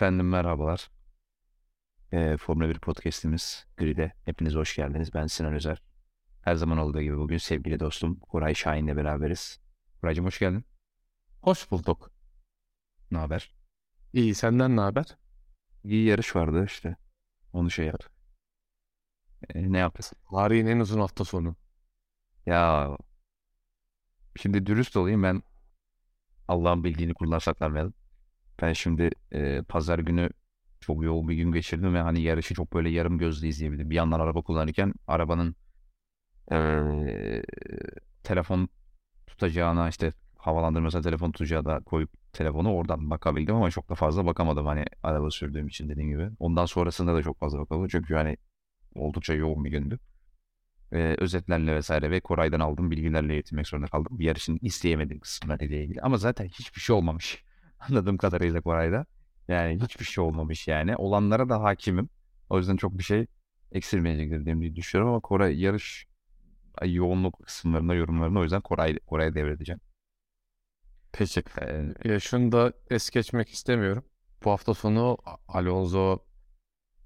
Efendim 0.00 0.28
merhabalar. 0.28 0.90
Ee, 2.12 2.36
Formula 2.36 2.68
1 2.68 2.78
podcastimiz 2.78 3.66
Grid'e. 3.76 4.12
Hepiniz 4.24 4.54
hoş 4.54 4.76
geldiniz. 4.76 5.14
Ben 5.14 5.26
Sinan 5.26 5.54
Özer. 5.54 5.82
Her 6.42 6.54
zaman 6.54 6.78
olduğu 6.78 7.02
gibi 7.02 7.18
bugün 7.18 7.38
sevgili 7.38 7.80
dostum 7.80 8.20
Koray 8.20 8.54
Şahin'le 8.54 8.96
beraberiz. 8.96 9.60
Koraycığım 10.00 10.24
hoş 10.24 10.38
geldin. 10.38 10.64
Hoş 11.42 11.70
bulduk. 11.70 12.10
Ne 13.10 13.18
haber? 13.18 13.54
İyi 14.12 14.34
senden 14.34 14.76
ne 14.76 14.80
haber? 14.80 15.16
İyi 15.84 16.06
yarış 16.06 16.36
vardı 16.36 16.64
işte. 16.66 16.96
Onu 17.52 17.70
şey 17.70 17.86
yap. 17.86 18.02
Ee, 19.54 19.72
ne 19.72 19.78
yapacağız? 19.78 20.12
Tarihin 20.30 20.66
en 20.66 20.80
uzun 20.80 21.00
hafta 21.00 21.24
sonu. 21.24 21.56
Ya 22.46 22.90
şimdi 24.36 24.66
dürüst 24.66 24.96
olayım 24.96 25.22
ben 25.22 25.42
Allah'ın 26.48 26.84
bildiğini 26.84 27.14
kullan 27.14 27.38
saklanmayalım. 27.38 27.99
Ben 28.62 28.72
şimdi 28.72 29.10
e, 29.32 29.62
pazar 29.62 29.98
günü 29.98 30.30
çok 30.80 31.04
yoğun 31.04 31.28
bir 31.28 31.34
gün 31.34 31.52
geçirdim 31.52 31.94
ve 31.94 32.00
hani 32.00 32.20
yarışı 32.22 32.54
çok 32.54 32.72
böyle 32.72 32.90
yarım 32.90 33.18
gözle 33.18 33.48
izleyebildim. 33.48 33.90
Bir 33.90 33.94
yandan 33.94 34.20
araba 34.20 34.42
kullanırken 34.42 34.94
arabanın 35.06 35.56
e, 36.52 36.56
telefon 38.24 38.68
tutacağına 39.26 39.88
işte 39.88 40.12
havalandırmasına 40.36 41.02
telefon 41.02 41.32
tutacağı 41.32 41.64
da 41.64 41.80
koyup 41.80 42.32
telefonu 42.32 42.74
oradan 42.74 43.10
bakabildim 43.10 43.54
ama 43.54 43.70
çok 43.70 43.88
da 43.90 43.94
fazla 43.94 44.26
bakamadım 44.26 44.66
hani 44.66 44.84
araba 45.02 45.30
sürdüğüm 45.30 45.68
için 45.68 45.88
dediğim 45.88 46.10
gibi. 46.10 46.30
Ondan 46.38 46.66
sonrasında 46.66 47.14
da 47.14 47.22
çok 47.22 47.38
fazla 47.38 47.58
bakamadım 47.58 47.88
çünkü 47.88 48.14
hani 48.14 48.36
oldukça 48.94 49.34
yoğun 49.34 49.64
bir 49.64 49.70
gündü. 49.70 49.98
Ee, 50.92 51.16
özetlerle 51.18 51.74
vesaire 51.74 52.10
ve 52.10 52.20
Koray'dan 52.20 52.60
aldığım 52.60 52.90
bilgilerle 52.90 53.34
yetinmek 53.34 53.68
zorunda 53.68 53.86
kaldım. 53.86 54.18
Bir 54.18 54.24
yarışın 54.24 54.58
isteyemediğim 54.62 55.20
kısımlarıyla 55.20 55.76
ilgili. 55.76 56.00
Ama 56.00 56.16
zaten 56.16 56.46
hiçbir 56.46 56.80
şey 56.80 56.96
olmamış. 56.96 57.44
Anladığım 57.80 58.16
kadarıyla 58.16 58.60
Koray'da. 58.60 59.06
Yani 59.48 59.82
hiçbir 59.82 60.04
şey 60.04 60.24
olmamış 60.24 60.68
yani. 60.68 60.96
Olanlara 60.96 61.48
da 61.48 61.62
hakimim. 61.62 62.08
O 62.50 62.58
yüzden 62.58 62.76
çok 62.76 62.98
bir 62.98 63.02
şey 63.04 63.26
eksilmeyecektir 63.72 64.44
diye 64.44 64.76
düşünüyorum 64.76 65.12
ama 65.12 65.20
Koray 65.20 65.60
yarış 65.60 66.06
yoğunluk 66.84 67.46
kısımlarında 67.46 67.94
yorumlarını 67.94 68.38
o 68.38 68.42
yüzden 68.42 68.60
Koray 68.60 68.98
Koray'a 68.98 69.34
devredeceğim. 69.34 69.80
Peki. 71.12 71.42
Ee, 71.60 71.94
e, 72.04 72.20
şunu 72.20 72.52
da 72.52 72.72
es 72.90 73.10
geçmek 73.10 73.48
istemiyorum. 73.48 74.04
Bu 74.44 74.50
hafta 74.50 74.74
sonu 74.74 75.18
Alonso 75.48 76.18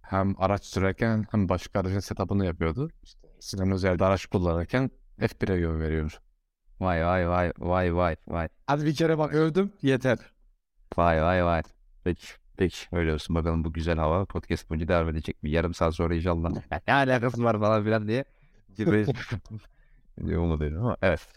hem 0.02 0.34
araç 0.38 0.64
sürerken 0.64 1.24
hem 1.30 1.48
başka 1.48 1.80
aracın 1.80 2.00
setup'ını 2.00 2.46
yapıyordu. 2.46 2.90
İşte 3.02 3.28
Sinan 3.40 3.70
Özel'de 3.70 4.04
araç 4.04 4.26
kullanırken 4.26 4.90
F1'e 5.18 5.58
yön 5.60 5.80
veriyor. 5.80 6.20
Vay 6.80 7.06
vay 7.06 7.28
vay 7.28 7.52
vay 7.58 7.96
vay 7.96 8.16
vay. 8.28 8.48
Hadi 8.66 8.84
bir 8.84 8.94
kere 8.94 9.18
bak 9.18 9.34
övdüm 9.34 9.72
yeter. 9.82 10.18
Vay 10.96 11.22
vay 11.22 11.44
vay. 11.44 11.62
Peki 12.04 12.26
peki 12.56 12.76
öyle 12.92 13.14
olsun 13.14 13.36
bakalım 13.36 13.64
bu 13.64 13.72
güzel 13.72 13.98
hava 13.98 14.24
podcast 14.24 14.70
boyunca 14.70 14.88
devam 14.88 15.08
edecek 15.08 15.42
mi? 15.42 15.50
Yarım 15.50 15.74
saat 15.74 15.94
sonra 15.94 16.14
inşallah 16.14 16.50
ne 16.88 16.94
alakası 16.94 17.44
var 17.44 17.60
falan 17.60 17.84
filan 17.84 18.08
diye. 18.08 18.24
diye 20.26 20.38
onu 20.38 20.60
dedim 20.60 20.78
ama 20.78 20.96
evet. 21.02 21.28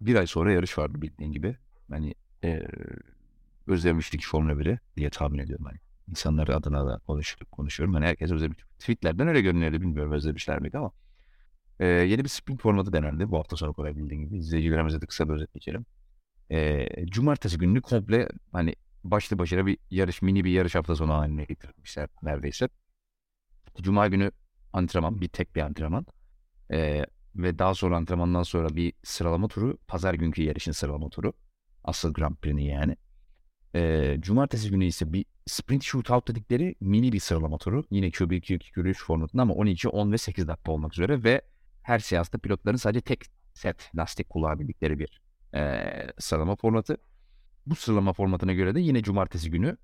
Bir 0.00 0.16
ay 0.16 0.26
sonra 0.26 0.52
yarış 0.52 0.78
vardı 0.78 1.02
bildiğin 1.02 1.32
gibi. 1.32 1.56
Hani 1.90 2.14
e, 2.44 2.62
özlemiştik 3.66 4.26
Formula 4.26 4.52
1'i 4.52 4.78
diye 4.96 5.10
tahmin 5.10 5.38
ediyorum. 5.38 5.64
Hani 5.64 5.78
insanlar 6.08 6.48
adına 6.48 6.86
da 6.86 6.98
konuştuk, 7.06 7.52
konuşuyorum. 7.52 7.94
Hani 7.94 8.06
herkes 8.06 8.30
özlemiş. 8.30 8.58
Tweetlerden 8.78 9.28
öyle 9.28 9.40
görünüyordu 9.40 9.80
bilmiyorum 9.80 10.12
özlemişler 10.12 10.60
miydi 10.60 10.78
ama. 10.78 10.90
E, 11.80 11.86
yeni 11.86 12.24
bir 12.24 12.28
sprint 12.28 12.60
formatı 12.60 12.92
denendi 12.92 13.30
bu 13.30 13.38
hafta 13.38 13.56
sonu 13.56 13.72
kolay 13.74 13.96
bildiğin 13.96 14.22
gibi. 14.22 14.38
İzleyicilerimize 14.38 15.00
de 15.00 15.06
kısa 15.06 15.28
bir 15.28 15.34
özet 15.34 15.54
geçelim. 15.54 15.86
E, 16.50 16.88
cumartesi 17.06 17.58
gününü 17.58 17.82
komple 17.82 18.28
hani 18.52 18.74
başlı 19.04 19.38
başına 19.38 19.66
bir 19.66 19.78
yarış, 19.90 20.22
mini 20.22 20.44
bir 20.44 20.50
yarış 20.50 20.74
hafta 20.74 20.96
sonu 20.96 21.14
haline 21.14 21.44
getirmişler 21.44 22.08
neredeyse. 22.22 22.68
Cuma 23.80 24.08
günü 24.08 24.32
antrenman, 24.72 25.20
bir 25.20 25.28
tek 25.28 25.56
bir 25.56 25.60
antrenman. 25.60 26.06
E, 26.72 27.06
ve 27.36 27.58
daha 27.58 27.74
sonra 27.74 27.96
antrenmandan 27.96 28.42
sonra 28.42 28.76
bir 28.76 28.92
sıralama 29.02 29.48
turu. 29.48 29.78
Pazar 29.88 30.14
günkü 30.14 30.42
yarışın 30.42 30.72
sıralama 30.72 31.08
turu. 31.08 31.32
Asıl 31.84 32.14
Grand 32.14 32.36
Prix'ni 32.36 32.66
yani. 32.66 32.96
E, 33.74 34.16
cumartesi 34.20 34.70
günü 34.70 34.84
ise 34.84 35.12
bir 35.12 35.24
sprint 35.46 35.82
shootout 35.82 36.28
dedikleri 36.28 36.74
mini 36.80 37.12
bir 37.12 37.20
sıralama 37.20 37.58
turu. 37.58 37.84
Yine 37.90 38.06
Q1, 38.06 38.40
Q2, 38.40 38.72
Q3 38.72 38.94
formatında 38.94 39.42
ama 39.42 39.54
12, 39.54 39.88
10 39.88 40.12
ve 40.12 40.18
8 40.18 40.48
dakika 40.48 40.72
olmak 40.72 40.92
üzere 40.92 41.24
ve 41.24 41.42
her 41.82 41.98
seansta 41.98 42.38
pilotların 42.38 42.76
sadece 42.76 43.00
tek 43.00 43.24
set 43.54 43.90
lastik 43.96 44.28
kullanabildikleri 44.28 44.98
bir 44.98 45.20
e, 45.54 45.82
sıralama 46.18 46.56
formatı. 46.56 46.96
Bu 47.66 47.74
sıralama 47.74 48.12
formatına 48.12 48.52
göre 48.52 48.74
de 48.74 48.80
yine 48.80 49.02
cumartesi 49.02 49.50
günü 49.50 49.76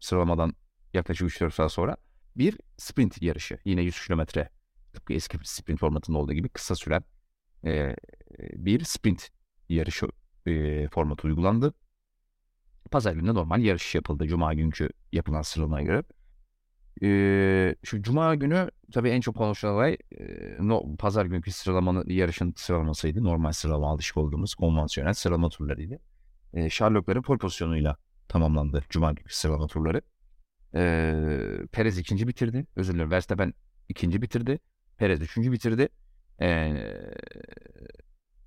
sıralamadan 0.00 0.54
yaklaşık 0.94 1.28
3-4 1.28 1.50
saat 1.50 1.72
sonra 1.72 1.96
bir 2.36 2.58
sprint 2.76 3.22
yarışı. 3.22 3.58
Yine 3.64 3.82
100 3.82 4.06
kilometre 4.06 4.48
tıpkı 4.92 5.12
eski 5.12 5.38
sprint 5.42 5.80
formatında 5.80 6.18
olduğu 6.18 6.32
gibi 6.32 6.48
kısa 6.48 6.74
süren 6.74 7.04
e, 7.64 7.96
bir 8.52 8.84
sprint 8.84 9.28
yarışı 9.68 10.06
e, 10.46 10.88
formatı 10.88 11.26
uygulandı. 11.26 11.74
Pazar 12.90 13.12
günü 13.12 13.34
normal 13.34 13.62
yarış 13.62 13.94
yapıldı. 13.94 14.26
Cuma 14.26 14.54
günkü 14.54 14.88
yapılan 15.12 15.42
sıralamaya 15.42 15.84
göre. 15.84 16.02
Şu 17.84 18.02
Cuma 18.02 18.34
günü 18.34 18.70
tabii 18.92 19.08
en 19.08 19.20
çok 19.20 19.36
konuşulan 19.36 19.74
olay 19.74 19.96
e, 20.18 20.56
no, 20.60 20.96
pazar 20.96 21.26
günkü 21.26 21.52
sıralamanın 21.52 22.08
yarışın 22.08 22.54
sıralamasıydı. 22.56 23.24
Normal 23.24 23.52
sıralama 23.52 23.90
alışık 23.90 24.16
olduğumuz 24.16 24.54
konvansiyonel 24.54 25.14
sıralama 25.14 25.48
turlarıydı. 25.48 25.98
Ee, 26.54 26.70
Sherlock'ların 26.70 27.22
pol 27.22 27.38
pozisyonuyla 27.38 27.96
tamamlandı 28.28 28.84
Cuma 28.88 29.12
günkü 29.12 29.34
sıralama 29.34 29.66
turları. 29.66 30.00
Ee, 30.74 31.66
Perez 31.72 31.98
ikinci 31.98 32.28
bitirdi. 32.28 32.66
Özür 32.76 32.94
dilerim. 32.94 33.10
Verstappen 33.10 33.54
ikinci 33.88 34.22
bitirdi. 34.22 34.58
Perez 34.96 35.20
üçüncü 35.20 35.52
bitirdi. 35.52 35.88
Ee, 36.40 36.72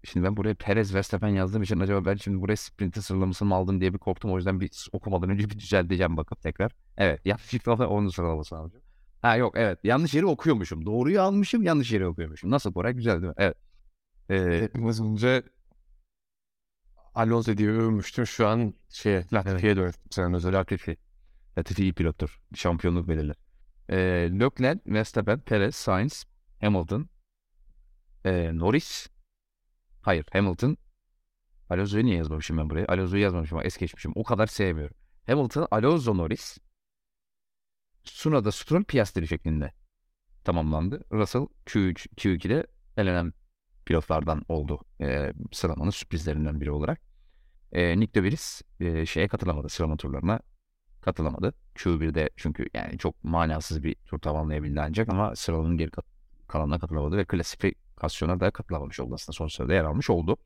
Şimdi 0.03 0.25
ben 0.25 0.37
buraya 0.37 0.53
Perez 0.55 0.93
Verstappen 0.93 1.27
yazdığım 1.27 1.63
için 1.63 1.79
acaba 1.79 2.05
ben 2.05 2.15
şimdi 2.15 2.41
buraya 2.41 2.55
sprintin 2.55 3.01
sıralamasını 3.01 3.47
mı 3.47 3.55
aldım 3.55 3.81
diye 3.81 3.93
bir 3.93 3.97
korktum. 3.97 4.31
O 4.31 4.37
yüzden 4.37 4.59
bir 4.59 4.87
okumadan 4.91 5.29
önce 5.29 5.49
bir 5.49 5.59
düzelteceğim 5.59 6.17
bakıp 6.17 6.41
tekrar. 6.41 6.71
Evet 6.97 7.25
yanlışlıkla 7.25 7.87
onun 7.87 8.09
sıralamasını 8.09 8.59
alacağım. 8.59 8.83
Ha 9.21 9.35
yok 9.35 9.53
evet 9.57 9.79
yanlış 9.83 10.13
yeri 10.13 10.25
okuyormuşum. 10.25 10.85
Doğruyu 10.85 11.21
almışım 11.21 11.63
yanlış 11.63 11.91
yeri 11.91 12.07
okuyormuşum. 12.07 12.51
Nasıl 12.51 12.73
Koray 12.73 12.93
güzel 12.93 13.13
değil 13.21 13.27
mi? 13.27 13.33
Evet. 13.37 13.57
Ee, 14.29 14.59
Hepimiz 14.61 15.01
önce 15.01 15.43
Alonso 17.15 17.57
diye 17.57 17.69
övmüştüm. 17.69 18.27
Şu 18.27 18.47
an 18.47 18.73
şey 18.89 19.23
Latifi'ye 19.33 19.75
dönüştüm. 19.75 20.03
Sen 20.11 20.33
özel 20.33 20.59
Latifi. 20.59 20.97
Latifi 21.57 21.81
iyi 21.83 21.93
pilottur. 21.93 22.39
Şampiyonluk 22.55 23.07
belirler. 23.07 23.35
Ee, 23.89 23.97
Leclerc, 24.39 24.79
Verstappen, 24.87 25.39
Perez, 25.39 25.75
Sainz, 25.75 26.25
Hamilton, 26.61 27.09
e, 28.25 28.57
Norris, 28.57 29.07
Hayır 30.09 30.25
Hamilton. 30.33 30.77
Alonso'yu 31.69 32.05
niye 32.05 32.17
yazmamışım 32.17 32.57
ben 32.57 32.69
buraya? 32.69 32.85
Alonso'yu 32.87 33.21
yazmamışım 33.21 33.57
ama 33.57 33.65
es 33.65 33.77
geçmişim. 33.77 34.11
O 34.15 34.23
kadar 34.23 34.47
sevmiyorum. 34.47 34.95
Hamilton, 35.27 35.67
Alonso 35.71 36.17
Norris. 36.17 36.57
Suna'da 38.03 38.51
Stroll 38.51 38.83
Piastri 38.83 39.27
şeklinde 39.27 39.73
tamamlandı. 40.43 41.03
Russell 41.11 41.47
Q3, 41.65 42.07
Q2'de 42.15 42.67
elenen 42.97 43.33
pilotlardan 43.85 44.45
oldu. 44.47 44.79
E, 45.01 45.33
sıralamanın 45.51 45.89
sürprizlerinden 45.89 46.61
biri 46.61 46.71
olarak. 46.71 47.01
E, 47.71 47.99
Nick 47.99 48.13
de 48.13 48.23
Vries 48.23 48.61
e, 48.79 49.05
şeye 49.05 49.27
katılamadı. 49.27 49.69
Sıralama 49.69 49.97
turlarına 49.97 50.39
katılamadı. 51.01 51.53
Q1'de 51.75 52.29
çünkü 52.37 52.65
yani 52.73 52.97
çok 52.97 53.23
manasız 53.23 53.83
bir 53.83 53.95
tur 53.95 54.19
tamamlayabildi 54.19 54.81
ancak 54.81 55.09
ama 55.09 55.35
sıralamanın 55.35 55.77
geri 55.77 55.91
kalanına 56.47 56.79
katılamadı 56.79 57.17
ve 57.17 57.23
klasifikasyona 57.99 58.39
da 58.39 58.51
katılamamış 58.51 58.99
oldu 58.99 59.13
aslında 59.13 59.35
son 59.35 59.47
sırada 59.47 59.73
yer 59.73 59.83
almış 59.83 60.09
oldu. 60.09 60.37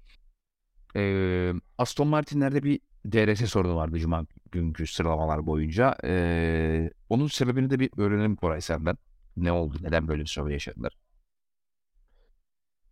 Ee, 0.95 1.53
Aston 1.77 2.07
Martin'lerde 2.07 2.63
bir 2.63 2.79
DRS 3.05 3.49
sorunu 3.49 3.75
vardı 3.75 3.99
Cuma 3.99 4.25
günkü 4.51 4.87
sıralamalar 4.87 5.45
boyunca. 5.45 5.95
Ee, 6.03 6.91
onun 7.09 7.27
sebebini 7.27 7.69
de 7.69 7.79
bir 7.79 7.89
öğrenelim 7.97 8.35
Koray 8.35 8.61
senden. 8.61 8.97
Ne 9.37 9.51
oldu? 9.51 9.77
Neden 9.81 10.07
böyle 10.07 10.21
bir 10.21 10.27
sorun 10.27 10.49
yaşadılar? 10.49 10.93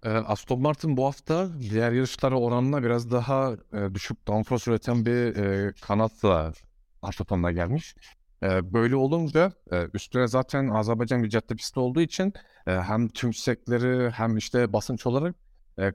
Ee, 0.03 0.09
Aston 0.09 0.61
Martin 0.61 0.97
bu 0.97 1.05
hafta 1.05 1.49
diğer 1.59 1.91
yarışlara 1.91 2.39
oranla 2.39 2.83
biraz 2.83 3.11
daha 3.11 3.53
e, 3.73 3.95
düşük 3.95 4.27
downforce 4.27 4.71
üreten 4.71 5.05
bir 5.05 5.35
e, 5.35 5.73
kanatla 5.81 6.53
hafta 7.01 7.51
gelmiş. 7.51 7.95
Böyle 8.43 8.95
olunca 8.95 9.51
üstüne 9.93 10.27
zaten 10.27 10.67
Azerbaycan 10.67 11.23
bir 11.23 11.29
cadde 11.29 11.55
pisti 11.55 11.79
olduğu 11.79 12.01
için 12.01 12.33
e, 12.67 12.71
hem 12.71 13.07
tümsekleri 13.07 14.09
hem 14.11 14.37
işte 14.37 14.73
basınç 14.73 15.05
olarak 15.07 15.35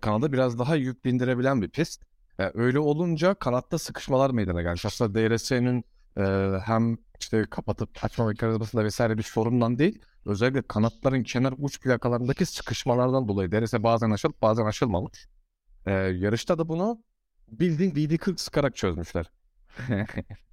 kanada 0.01 0.33
biraz 0.33 0.59
daha 0.59 0.77
yük 0.77 1.05
bindirebilen 1.05 1.63
bir 1.63 1.69
pist. 1.69 2.03
Öyle 2.39 2.79
olunca 2.79 3.35
kanatta 3.35 3.79
sıkışmalar 3.79 4.31
meydana 4.31 4.63
gelmiş. 4.63 4.87
Aslında 4.87 5.15
DRS'nin 5.15 5.85
hem 6.65 6.99
işte 7.21 7.45
kapatıp 7.51 8.05
açma 8.05 8.27
mekanizmasında 8.27 8.85
vesaire 8.85 9.19
bir 9.19 9.23
sorundan 9.23 9.79
değil. 9.79 10.03
Özellikle 10.27 10.63
kanatların 10.63 11.23
kenar 11.23 11.55
uç 11.59 11.81
plakalarındaki 11.81 12.47
sıkışmalardan 12.47 13.29
dolayı 13.29 13.53
DRS 13.53 13.75
bazen 13.75 14.11
açılıp 14.11 14.43
bazen 14.43 14.67
açılmamış. 14.67 15.29
Yarışta 15.87 16.59
da 16.59 16.69
bunu 16.69 17.03
bildiğin 17.49 17.91
VD40 17.91 18.39
sıkarak 18.39 18.77
çözmüşler. 18.77 19.31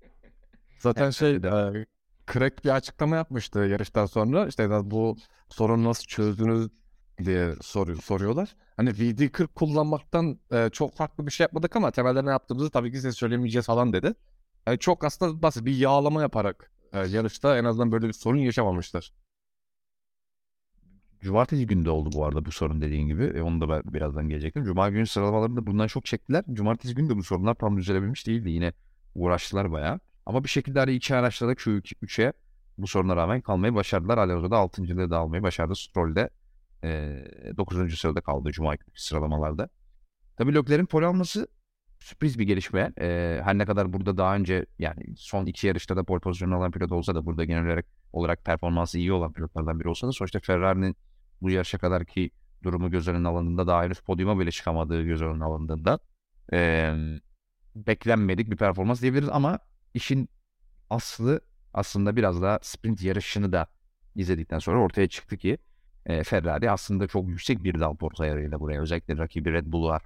Zaten 0.84 1.10
şey 1.10 1.36
e, 1.36 1.86
Craig 2.34 2.54
bir 2.66 2.70
açıklama 2.70 3.16
yapmıştı 3.16 3.60
yarıştan 3.60 4.06
sonra. 4.06 4.48
İşte 4.48 4.70
bu 4.92 5.18
sorunu 5.50 5.84
nasıl 5.84 6.06
çözdünüz 6.06 6.70
diye 7.26 7.56
soru, 7.62 8.02
soruyorlar. 8.02 8.56
Hani 8.78 8.90
VD40 8.90 9.48
kullanmaktan 9.48 10.40
e, 10.52 10.70
çok 10.70 10.96
farklı 10.96 11.28
bir 11.28 11.32
şey 11.32 11.44
yapmadık 11.44 11.76
ama 11.76 11.92
temelde 11.92 12.26
ne 12.26 12.30
yaptığımızı 12.30 12.70
tabii 12.70 12.92
ki 12.92 12.98
size 12.98 13.12
söylemeyeceğiz 13.12 13.66
falan 13.66 13.94
dedi. 13.94 14.14
Yani 14.68 14.80
çok 14.80 15.04
aslında 15.04 15.42
basit 15.42 15.66
bir 15.66 15.76
yağlama 15.76 16.22
yaparak 16.22 16.72
e, 16.94 17.00
yarışta 17.00 17.58
en 17.58 17.64
azından 17.66 17.92
böyle 17.92 18.08
bir 18.08 18.14
sorun 18.14 18.38
yaşamamışlar. 18.38 19.14
Cumartesi 21.22 21.68
günü 21.68 21.86
de 21.86 21.90
oldu 21.90 22.10
bu 22.14 22.26
arada 22.26 22.46
bu 22.46 22.52
sorun 22.52 22.82
dediğin 22.82 23.08
gibi. 23.08 23.24
E, 23.24 23.42
onu 23.42 23.62
da 23.62 23.70
ben 23.70 23.94
birazdan 23.94 24.30
gelecektim. 24.30 24.64
Cuma 24.64 24.90
günü 24.90 25.08
sıralamalarında 25.08 25.68
bundan 25.68 25.88
çok 25.88 26.06
çektiler. 26.06 26.44
Cumartesi 26.54 26.96
günü 26.96 27.10
de 27.10 27.18
bu 27.18 27.24
sorunlar 27.24 27.56
tam 27.56 27.78
düzelebilmiş 27.78 28.28
değildi. 28.28 28.50
Yine 28.50 28.74
uğraştılar 29.16 29.72
bayağı. 29.72 30.00
Ama 30.26 30.44
bir 30.44 30.50
şekilde 30.50 30.80
hani 30.80 30.92
iki 30.92 31.16
araçta 31.16 31.48
da 31.48 31.54
Q3'e 31.54 32.34
bu 32.78 32.88
soruna 32.88 33.16
rağmen 33.16 33.42
kalmayı 33.42 33.76
başardılar. 33.76 34.18
Alonso 34.18 34.52
da 34.52 34.58
6. 34.58 35.10
da 35.10 35.18
almayı 35.18 35.44
başardı. 35.44 35.76
Stroll 35.76 36.16
de 36.16 36.30
e, 36.84 37.58
9. 37.58 38.00
sırada 38.00 38.22
kaldı 38.22 38.52
Cuma 38.52 38.76
sıralamalarda. 38.96 39.70
Tabii 40.38 40.56
Leclerc'in 40.56 40.86
pole 40.86 41.06
alması 41.06 41.48
sürpriz 42.00 42.40
bir 42.40 42.44
gelişme. 42.44 42.94
E, 43.00 43.40
her 43.44 43.58
ne 43.58 43.66
kadar 43.66 43.94
burada 43.94 44.18
daha 44.18 44.36
önce 44.36 44.66
yani 44.80 45.04
son 45.18 45.46
iki 45.46 45.68
yarışta 45.68 45.98
da 45.98 46.04
pole 46.04 46.20
pozisyonu 46.20 46.56
alan 46.56 46.72
pilot 46.72 46.92
olsa 46.92 47.16
da 47.16 47.26
burada 47.26 47.46
genel 47.46 47.66
olarak, 47.66 47.86
olarak 48.14 48.46
performansı 48.46 48.98
iyi 48.98 49.14
olan 49.14 49.34
pilotlardan 49.34 49.80
biri 49.80 49.90
olsa 49.90 50.08
da 50.08 50.12
sonuçta 50.12 50.40
Ferrari'nin 50.40 50.96
bu 51.42 51.50
yarışa 51.50 51.78
kadar 51.78 52.06
ki 52.06 52.32
durumu 52.64 52.92
göz 52.92 53.08
önüne 53.08 53.28
alındığında 53.28 53.68
daha 53.68 53.84
henüz 53.84 54.00
podyuma 54.00 54.40
bile 54.40 54.52
çıkamadığı 54.52 55.04
göz 55.04 55.22
önüne 55.22 55.44
alındığında 55.44 56.00
e, 56.54 56.94
beklenmedik 57.76 58.52
bir 58.52 58.58
performans 58.58 59.02
diyebiliriz 59.02 59.30
ama 59.30 59.60
işin 59.94 60.30
aslı 60.90 61.42
aslında 61.74 62.16
biraz 62.16 62.42
da 62.42 62.60
sprint 62.62 63.04
yarışını 63.04 63.52
da 63.52 63.68
izledikten 64.16 64.60
sonra 64.60 64.80
ortaya 64.80 65.08
çıktı 65.08 65.38
ki 65.38 65.58
e, 66.06 66.24
Ferrari 66.24 66.72
aslında 66.72 67.08
çok 67.08 67.30
yüksek 67.30 67.64
bir 67.64 67.80
downforce 67.80 68.24
ayarıyla 68.24 68.60
buraya 68.60 68.82
özellikle 68.82 69.18
rakibi 69.18 69.54
Red 69.54 69.66
Bull'a 69.68 70.00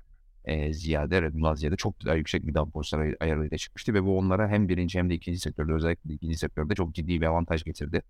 e, 0.45 0.73
ziyade 0.73 1.21
Red 1.21 1.33
Bull'a 1.33 1.55
ziyade 1.55 1.75
çok 1.75 2.05
daha 2.05 2.15
yüksek 2.15 2.47
bir 2.47 2.53
downforce 2.53 2.97
ayarıyla 3.19 3.57
çıkmıştı 3.57 3.93
ve 3.93 4.03
bu 4.03 4.17
onlara 4.17 4.49
hem 4.49 4.69
birinci 4.69 4.99
hem 4.99 5.09
de 5.09 5.13
ikinci 5.13 5.39
sektörde 5.39 5.73
özellikle 5.73 6.13
ikinci 6.13 6.37
sektörde 6.37 6.75
çok 6.75 6.95
ciddi 6.95 7.21
bir 7.21 7.25
avantaj 7.25 7.63
getirdi. 7.63 8.01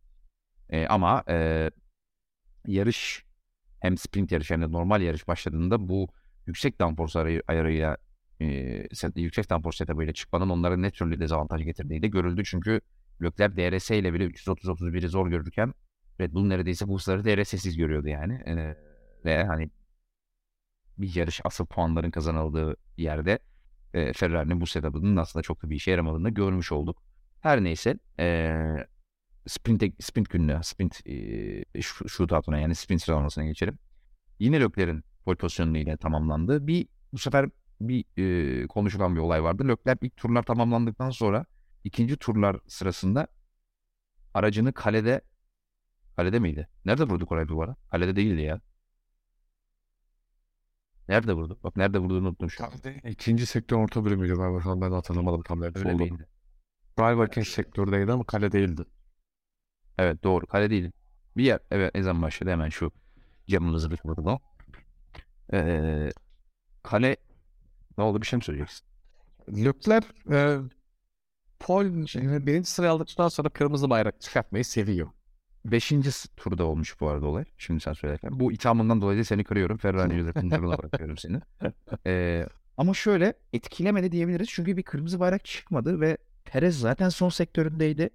E, 0.70 0.88
ama 0.88 1.24
e, 1.30 1.70
yarış 2.68 3.26
hem 3.80 3.98
sprint 3.98 4.32
yarış 4.32 4.52
hem 4.52 4.62
de 4.62 4.72
normal 4.72 5.02
yarış 5.02 5.28
başladığında 5.28 5.90
bu 5.90 6.08
yüksek 6.48 6.80
downforce 6.80 7.20
ayarı, 7.20 7.44
ayarıyla 7.48 7.98
e, 8.42 8.88
yüksek 9.16 9.50
downforce 9.50 9.78
setup'ıyla 9.78 10.14
çıkmanın 10.14 10.50
onlara 10.50 10.78
ne 10.78 10.92
türlü 10.92 11.20
dezavantaj 11.20 11.64
getirdiği 11.64 12.02
de 12.02 12.08
görüldü. 12.08 12.44
Çünkü 12.46 12.82
Leclerc 13.24 13.56
DRS 13.56 13.92
ile 13.92 14.14
bile 14.14 14.26
330-31'i 14.26 15.08
zor 15.08 15.28
görürken 15.28 15.74
Red 16.22 16.34
Bull 16.34 16.48
neredeyse 16.48 16.88
bu 16.88 16.98
hızları 16.98 17.26
DRS'siz 17.26 17.78
görüyordu 17.78 18.08
yani. 18.08 18.34
E, 18.34 18.78
ve 19.26 19.44
hani 19.44 19.70
bir 20.98 21.16
yarış 21.16 21.42
asıl 21.44 21.66
puanların 21.66 22.12
kazanıldığı 22.12 22.76
yerde 22.98 23.40
e, 23.94 24.14
Ferrari'nin 24.14 24.62
bu 24.62 24.68
setup'ının 24.68 25.18
aslında 25.18 25.44
çok 25.44 25.64
da 25.64 25.70
bir 25.70 25.76
işe 25.76 25.92
yaramadığını 25.92 26.30
görmüş 26.30 26.72
olduk. 26.72 27.04
Her 27.42 27.64
neyse 27.64 28.00
e, 28.20 28.56
sprint, 29.48 30.04
sprint 30.04 30.30
gününe, 30.30 30.64
sprint 30.64 31.08
e, 31.08 31.82
shootout'una 31.82 32.60
yani 32.60 32.76
sprint 32.76 33.02
sıralamasına 33.02 33.46
geçelim. 33.46 33.80
Yine 34.40 34.60
Leclerc'in 34.60 35.04
pole 35.26 35.38
pozisyonu 35.38 35.78
ile 35.78 35.98
tamamlandı. 35.98 36.68
Bir 36.68 36.88
bu 37.14 37.18
sefer 37.18 37.50
bir 37.82 38.06
e, 38.64 38.68
konuşulan 38.68 39.16
bir 39.16 39.20
olay 39.20 39.44
vardı. 39.44 39.68
Leclerc 39.68 40.08
ilk 40.08 40.18
turlar 40.18 40.44
tamamlandıktan 40.44 41.10
sonra 41.10 41.46
ikinci 41.84 42.18
turlar 42.18 42.60
sırasında 42.68 43.28
aracını 44.34 44.74
kalede 44.74 45.22
kalede 46.16 46.40
miydi? 46.40 46.68
Nerede 46.86 47.04
vurduk 47.04 47.32
orayı 47.32 47.48
duvara? 47.48 47.76
Kalede 47.92 48.16
değildi 48.16 48.42
ya. 48.42 48.62
Nerede 51.10 51.34
vurdu? 51.34 51.60
Bak 51.64 51.78
nerede 51.78 52.00
vurduğunu 52.00 52.28
unuttum 52.28 52.50
şu 52.50 52.66
an. 52.66 52.72
İkinci 53.04 53.46
sektör 53.46 53.78
orta 53.78 54.06
bölümüydü 54.06 54.36
galiba. 54.36 54.62
Şu 54.62 54.72
an 54.72 54.82
ben 54.82 54.92
de 54.92 54.96
hatırlamadım 54.96 55.42
tam 55.42 55.62
nerede 55.62 55.80
Öyle 55.80 55.94
olduğunu. 55.94 56.20
Driver'ken 57.00 57.42
sektördeydi 57.42 58.12
ama 58.12 58.24
kale 58.24 58.52
değildi. 58.52 58.86
Evet 59.98 60.24
doğru. 60.24 60.46
Kale 60.48 60.70
değil. 60.70 60.92
Bir 61.38 61.44
yer. 61.44 61.60
Evet 61.72 61.96
ezan 61.96 62.22
başladı 62.22 62.50
hemen 62.50 62.70
şu 62.70 62.92
camımızı 63.48 63.92
bir 63.92 64.00
vurdu. 64.06 64.40
Ee, 65.54 66.10
kale 66.84 67.18
ne 67.98 68.04
oldu 68.04 68.22
bir 68.22 68.28
şey 68.28 68.38
mi 68.38 68.44
söyleyeceksin? 68.44 68.86
Leclerc 69.50 70.08
e, 70.32 70.58
şey, 72.08 72.46
birinci 72.46 72.70
sırayı 72.70 72.92
aldıktan 72.92 73.28
sonra 73.28 73.50
kırmızı 73.50 73.90
bayrak 73.90 74.22
çıkartmayı 74.22 74.66
seviyor. 74.66 75.10
Beşinci 75.66 76.10
turda 76.38 76.64
olmuş 76.64 77.00
bu 77.02 77.10
arada 77.10 77.26
olay. 77.26 77.46
Şimdi 77.58 77.80
sen 77.80 77.94
söylerken. 77.94 78.40
Bu 78.40 78.52
ithamından 78.52 79.02
dolayı 79.02 79.20
da 79.20 79.24
seni 79.24 79.44
kırıyorum. 79.44 79.78
Ferrari 79.78 80.16
yönetim 80.16 80.50
turuna 80.50 80.78
bırakıyorum 80.78 81.18
seni. 81.18 81.42
Ee, 82.06 82.46
ama 82.78 82.94
şöyle 82.94 83.34
etkilemedi 83.54 84.12
diyebiliriz. 84.12 84.48
Çünkü 84.50 84.78
bir 84.78 84.84
kırmızı 84.84 85.20
bayrak 85.20 85.46
çıkmadı 85.46 86.02
ve 86.02 86.18
Perez 86.46 86.80
zaten 86.80 87.10
son 87.10 87.30
sektöründeydi. 87.30 88.10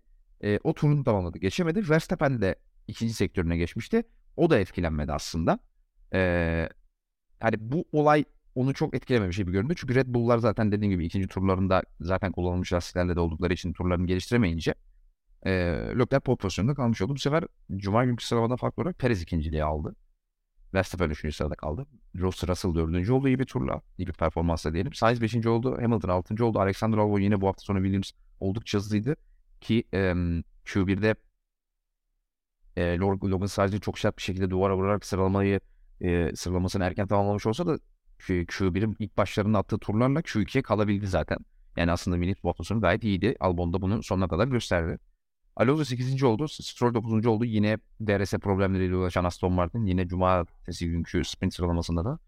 Ee, 0.44 0.58
o 0.64 0.74
turunu 0.74 1.04
tamamladı. 1.04 1.38
Geçemedi. 1.38 1.88
Verstappen 1.90 2.40
de 2.40 2.56
ikinci 2.88 3.14
sektörüne 3.14 3.56
geçmişti. 3.56 4.02
O 4.36 4.50
da 4.50 4.58
etkilenmedi 4.58 5.12
aslında. 5.12 5.58
Ee, 6.14 6.68
hani 7.40 7.56
bu 7.58 7.84
olay 7.92 8.24
onu 8.54 8.74
çok 8.74 8.94
etkilememiş 8.94 9.36
gibi 9.36 9.52
göründü. 9.52 9.74
Çünkü 9.76 9.94
Red 9.94 10.06
Bull'lar 10.08 10.38
zaten 10.38 10.72
dediğim 10.72 10.92
gibi 10.92 11.06
ikinci 11.06 11.28
turlarında 11.28 11.82
zaten 12.00 12.32
kullanılmış 12.32 12.72
lastiklerle 12.72 13.16
de 13.16 13.20
oldukları 13.20 13.52
için 13.52 13.72
turlarını 13.72 14.06
geliştiremeyince 14.06 14.74
e, 15.42 15.50
Leclerc 15.98 16.20
pole 16.20 16.36
pozisyonunda 16.36 16.74
kalmış 16.74 17.02
oldu. 17.02 17.14
Bu 17.14 17.18
sefer 17.18 17.44
Cuma 17.76 18.04
günkü 18.04 18.26
sıralamada 18.26 18.56
farklı 18.56 18.82
olarak 18.82 18.98
Perez 18.98 19.22
ikinciliği 19.22 19.64
aldı. 19.64 19.96
Verstappen 20.74 21.10
üçüncü 21.10 21.36
sırada 21.36 21.54
kaldı. 21.54 21.86
Ross 22.18 22.44
Russell 22.48 22.74
dördüncü 22.74 23.12
oldu 23.12 23.28
iyi 23.28 23.38
bir 23.38 23.44
turla. 23.44 23.80
iyi 23.98 24.06
bir 24.06 24.12
performansla 24.12 24.72
diyelim. 24.74 24.92
Sainz 24.92 25.20
beşinci 25.20 25.48
oldu. 25.48 25.78
Hamilton 25.82 26.08
altıncı 26.08 26.46
oldu. 26.46 26.58
Alexander 26.58 26.98
Albon 26.98 27.20
yine 27.20 27.40
bu 27.40 27.48
hafta 27.48 27.62
sonu 27.62 27.78
Williams 27.78 28.10
oldukça 28.40 28.78
hızlıydı. 28.78 29.16
Ki 29.60 29.84
e, 29.94 29.98
Q1'de 30.64 31.14
e, 32.76 32.98
Logan 32.98 33.46
sadece 33.46 33.78
çok 33.78 33.98
sert 33.98 34.16
bir 34.16 34.22
şekilde 34.22 34.50
duvara 34.50 34.76
vurarak 34.76 35.04
sıralamayı 35.06 35.60
e, 36.00 36.36
sıralamasını 36.36 36.84
erken 36.84 37.06
tamamlamış 37.06 37.46
olsa 37.46 37.66
da 37.66 37.78
Q1'in 38.28 38.96
ilk 38.98 39.16
başlarında 39.16 39.58
attığı 39.58 39.78
turlarla 39.78 40.20
Q2'ye 40.20 40.62
kalabildi 40.62 41.06
zaten. 41.06 41.38
Yani 41.76 41.92
aslında 41.92 42.20
hafta 42.48 42.64
sonu 42.64 42.80
gayet 42.80 43.04
iyiydi. 43.04 43.36
Albon 43.40 43.72
da 43.72 43.82
bunu 43.82 44.02
sonuna 44.02 44.28
kadar 44.28 44.48
gösterdi. 44.48 44.98
Alonso 45.56 45.84
8. 45.84 46.22
oldu. 46.22 46.48
Stroll 46.48 46.94
9. 46.94 47.26
oldu. 47.26 47.44
Yine 47.44 47.78
DRS 48.00 48.32
problemleriyle 48.32 48.96
uğraşan 48.96 49.24
Aston 49.24 49.52
Martin 49.52 49.86
yine 49.86 50.08
cumartesi 50.08 50.88
günkü 50.88 51.24
sprint 51.24 51.54
sıralamasında 51.54 52.04
da 52.04 52.18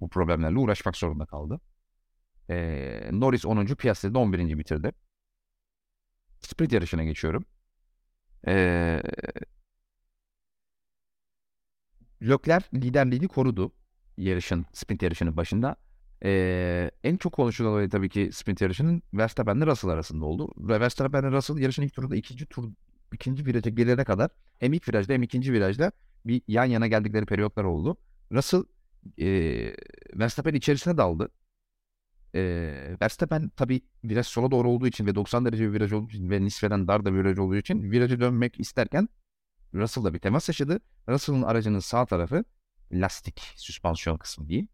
bu 0.00 0.08
problemlerle 0.08 0.58
uğraşmak 0.58 0.96
zorunda 0.96 1.26
kaldı. 1.26 1.60
Ee, 2.50 3.10
Norris 3.12 3.46
10. 3.46 3.66
Piastri 3.66 4.14
de 4.14 4.18
11. 4.18 4.58
bitirdi. 4.58 4.92
Sprint 6.40 6.72
yarışına 6.72 7.04
geçiyorum. 7.04 7.44
Ee, 8.46 9.02
Leclerc 12.22 12.66
liderliğini 12.74 13.28
korudu 13.28 13.72
yarışın, 14.18 14.66
sprint 14.72 15.02
yarışının 15.02 15.36
başında. 15.36 15.76
Ee, 16.24 16.90
en 17.04 17.16
çok 17.16 17.32
konuşulan 17.32 17.72
olay 17.72 17.88
tabii 17.88 18.08
ki 18.08 18.30
sprint 18.32 18.60
yarışının 18.60 19.02
Verstappen 19.14 19.56
ile 19.56 19.66
Russell 19.66 19.90
arasında 19.90 20.24
oldu. 20.24 20.52
Ve 20.58 20.80
Verstappen 20.80 21.22
ile 21.22 21.30
Russell 21.30 21.58
yarışın 21.58 21.82
ilk 21.82 21.94
turunda 21.94 22.16
ikinci 22.16 22.46
tur 22.46 22.70
ikinci 23.12 23.46
viraja 23.46 23.70
gelene 23.70 24.04
kadar 24.04 24.30
hem 24.58 24.72
ilk 24.72 24.88
virajda 24.88 25.12
hem 25.12 25.22
ikinci 25.22 25.52
virajda 25.52 25.92
bir 26.24 26.42
yan 26.48 26.64
yana 26.64 26.86
geldikleri 26.86 27.26
periyotlar 27.26 27.64
oldu. 27.64 27.96
Russell 28.32 28.64
e, 29.18 29.26
Verstappen 30.14 30.54
içerisine 30.54 30.96
daldı. 30.96 31.28
E, 32.34 32.40
Verstappen 33.02 33.48
tabii 33.56 33.80
viraj 34.04 34.26
sola 34.26 34.50
doğru 34.50 34.70
olduğu 34.70 34.86
için 34.86 35.06
ve 35.06 35.14
90 35.14 35.44
derece 35.44 35.68
bir 35.68 35.72
viraj 35.72 35.92
olduğu 35.92 36.08
için 36.08 36.30
ve 36.30 36.44
nispeten 36.44 36.88
dar 36.88 37.04
da 37.04 37.14
bir 37.14 37.18
viraj 37.18 37.38
olduğu 37.38 37.56
için 37.56 37.90
virajı 37.90 38.20
dönmek 38.20 38.60
isterken 38.60 39.08
Russell'la 39.74 40.14
bir 40.14 40.18
temas 40.18 40.48
yaşadı. 40.48 40.80
Russell'ın 41.08 41.42
aracının 41.42 41.78
sağ 41.78 42.06
tarafı 42.06 42.44
lastik 42.92 43.40
süspansiyon 43.56 44.16
kısmı 44.16 44.48
değil. 44.48 44.66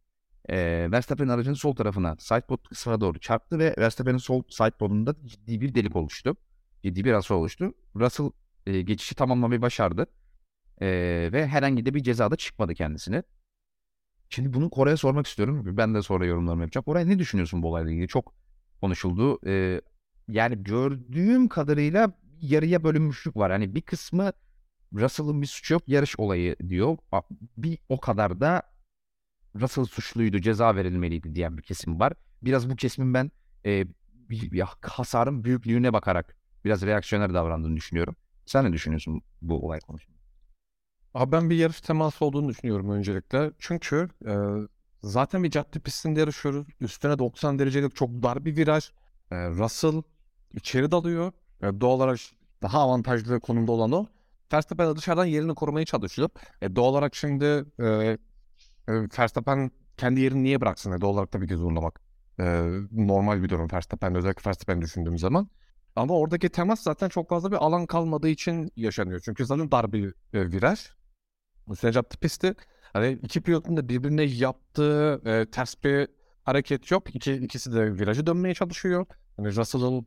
E, 0.48 0.88
Verstappen'in 0.90 1.28
aracının 1.28 1.54
sol 1.54 1.74
tarafına 1.74 2.16
sidepod 2.18 2.68
kısmına 2.68 3.00
doğru 3.00 3.18
çarptı 3.18 3.58
ve 3.58 3.74
Verstappen'in 3.78 4.18
sol 4.18 4.42
sidepodunda 4.48 5.14
ciddi 5.24 5.60
bir 5.60 5.74
delik 5.74 5.96
oluştu. 5.96 6.36
Ciddi 6.82 7.04
bir 7.04 7.12
hasar 7.12 7.34
oluştu. 7.34 7.74
Russell 7.96 8.30
e, 8.66 8.80
geçişi 8.82 9.14
tamamlamayı 9.14 9.62
başardı. 9.62 10.06
E, 10.80 10.86
ve 11.32 11.46
herhangi 11.46 11.86
de 11.86 11.94
bir 11.94 12.02
cezada 12.02 12.36
çıkmadı 12.36 12.74
kendisine. 12.74 13.22
Şimdi 14.28 14.52
bunu 14.52 14.70
Kore'ye 14.70 14.96
sormak 14.96 15.26
istiyorum. 15.26 15.76
Ben 15.76 15.94
de 15.94 16.02
sonra 16.02 16.26
yorumlarımı 16.26 16.62
yapacağım. 16.62 16.84
Koray 16.84 17.08
ne 17.08 17.18
düşünüyorsun 17.18 17.62
bu 17.62 17.68
olayla 17.68 17.90
ilgili? 17.90 18.08
Çok 18.08 18.34
konuşuldu. 18.80 19.38
E, 19.46 19.80
yani 20.28 20.64
gördüğüm 20.64 21.48
kadarıyla 21.48 22.12
yarıya 22.40 22.84
bölünmüşlük 22.84 23.36
var. 23.36 23.52
Hani 23.52 23.74
bir 23.74 23.82
kısmı 23.82 24.32
Russell'ın 24.94 25.42
bir 25.42 25.46
suçu 25.46 25.74
yok 25.74 25.82
yarış 25.86 26.18
olayı 26.18 26.56
diyor. 26.68 26.96
Bir 27.56 27.78
o 27.88 28.00
kadar 28.00 28.40
da 28.40 28.62
Russell 29.60 29.84
suçluydu 29.84 30.38
ceza 30.38 30.76
verilmeliydi 30.76 31.34
diyen 31.34 31.56
bir 31.56 31.62
kesim 31.62 32.00
var. 32.00 32.12
Biraz 32.42 32.70
bu 32.70 32.76
kesimin 32.76 33.14
ben 33.14 33.30
e, 33.66 33.86
bir 34.30 34.60
hasarın 34.82 35.44
büyüklüğüne 35.44 35.92
bakarak 35.92 36.36
biraz 36.64 36.82
reaksiyoner 36.82 37.34
davrandığını 37.34 37.76
düşünüyorum. 37.76 38.16
Sen 38.46 38.64
ne 38.64 38.72
düşünüyorsun 38.72 39.22
bu 39.42 39.66
olay 39.66 39.80
konusunda? 39.80 40.18
Abi 41.14 41.32
ben 41.32 41.50
bir 41.50 41.56
yarış 41.56 41.80
teması 41.80 42.24
olduğunu 42.24 42.48
düşünüyorum 42.48 42.90
öncelikle. 42.90 43.50
Çünkü 43.58 44.08
e, 44.26 44.34
zaten 45.02 45.44
bir 45.44 45.50
cadde 45.50 45.78
pistinde 45.78 46.20
yarışıyoruz. 46.20 46.66
Üstüne 46.80 47.18
90 47.18 47.58
derecelik 47.58 47.96
çok 47.96 48.10
dar 48.10 48.44
bir 48.44 48.56
viraj. 48.56 48.90
E, 49.30 49.48
Russell 49.48 50.02
içeri 50.54 50.90
dalıyor. 50.90 51.32
E, 51.62 51.80
doğal 51.80 51.96
olarak 51.96 52.18
daha 52.62 52.80
avantajlı 52.80 53.40
konumda 53.40 53.72
olan 53.72 53.92
o. 53.92 54.06
Verstappen 54.52 54.96
dışarıdan 54.96 55.24
yerini 55.24 55.54
korumaya 55.54 55.84
çalışıyor. 55.84 56.28
E, 56.62 56.76
doğal 56.76 56.90
olarak 56.90 57.14
şimdi 57.14 57.44
e, 57.78 57.84
e, 57.84 58.18
Verstappen 59.18 59.70
kendi 59.96 60.20
yerini 60.20 60.42
niye 60.44 60.60
bıraksın? 60.60 60.92
E, 60.92 61.00
doğal 61.00 61.12
olarak 61.12 61.32
tabii 61.32 61.48
ki 61.48 61.56
zorlamak. 61.56 62.00
E, 62.40 62.44
normal 62.92 63.42
bir 63.42 63.48
durum 63.48 63.68
Verstappen 63.72 64.14
özellikle 64.14 64.48
Verstappen 64.48 64.82
düşündüğüm 64.82 65.18
zaman. 65.18 65.48
Ama 65.96 66.14
oradaki 66.14 66.48
temas 66.48 66.82
zaten 66.82 67.08
çok 67.08 67.28
fazla 67.28 67.50
bir 67.50 67.56
alan 67.56 67.86
kalmadığı 67.86 68.28
için 68.28 68.72
yaşanıyor. 68.76 69.20
Çünkü 69.24 69.46
zaten 69.46 69.70
dar 69.70 69.92
bir 69.92 70.08
e, 70.32 70.52
viraj. 70.52 70.80
Yaptığı 71.94 72.18
pisti. 72.18 72.54
Hani 72.92 73.18
iki 73.22 73.40
pilotun 73.40 73.76
da 73.76 73.88
birbirine 73.88 74.22
yaptığı 74.22 75.22
e, 75.24 75.50
ters 75.50 75.74
bir 75.84 76.08
hareket 76.44 76.90
yok. 76.90 77.14
İki, 77.14 77.32
ikisi 77.32 77.72
de 77.72 77.94
virajı 77.94 78.26
dönmeye 78.26 78.54
çalışıyor. 78.54 79.06
Hani 79.36 79.56
Russell'ın 79.56 80.06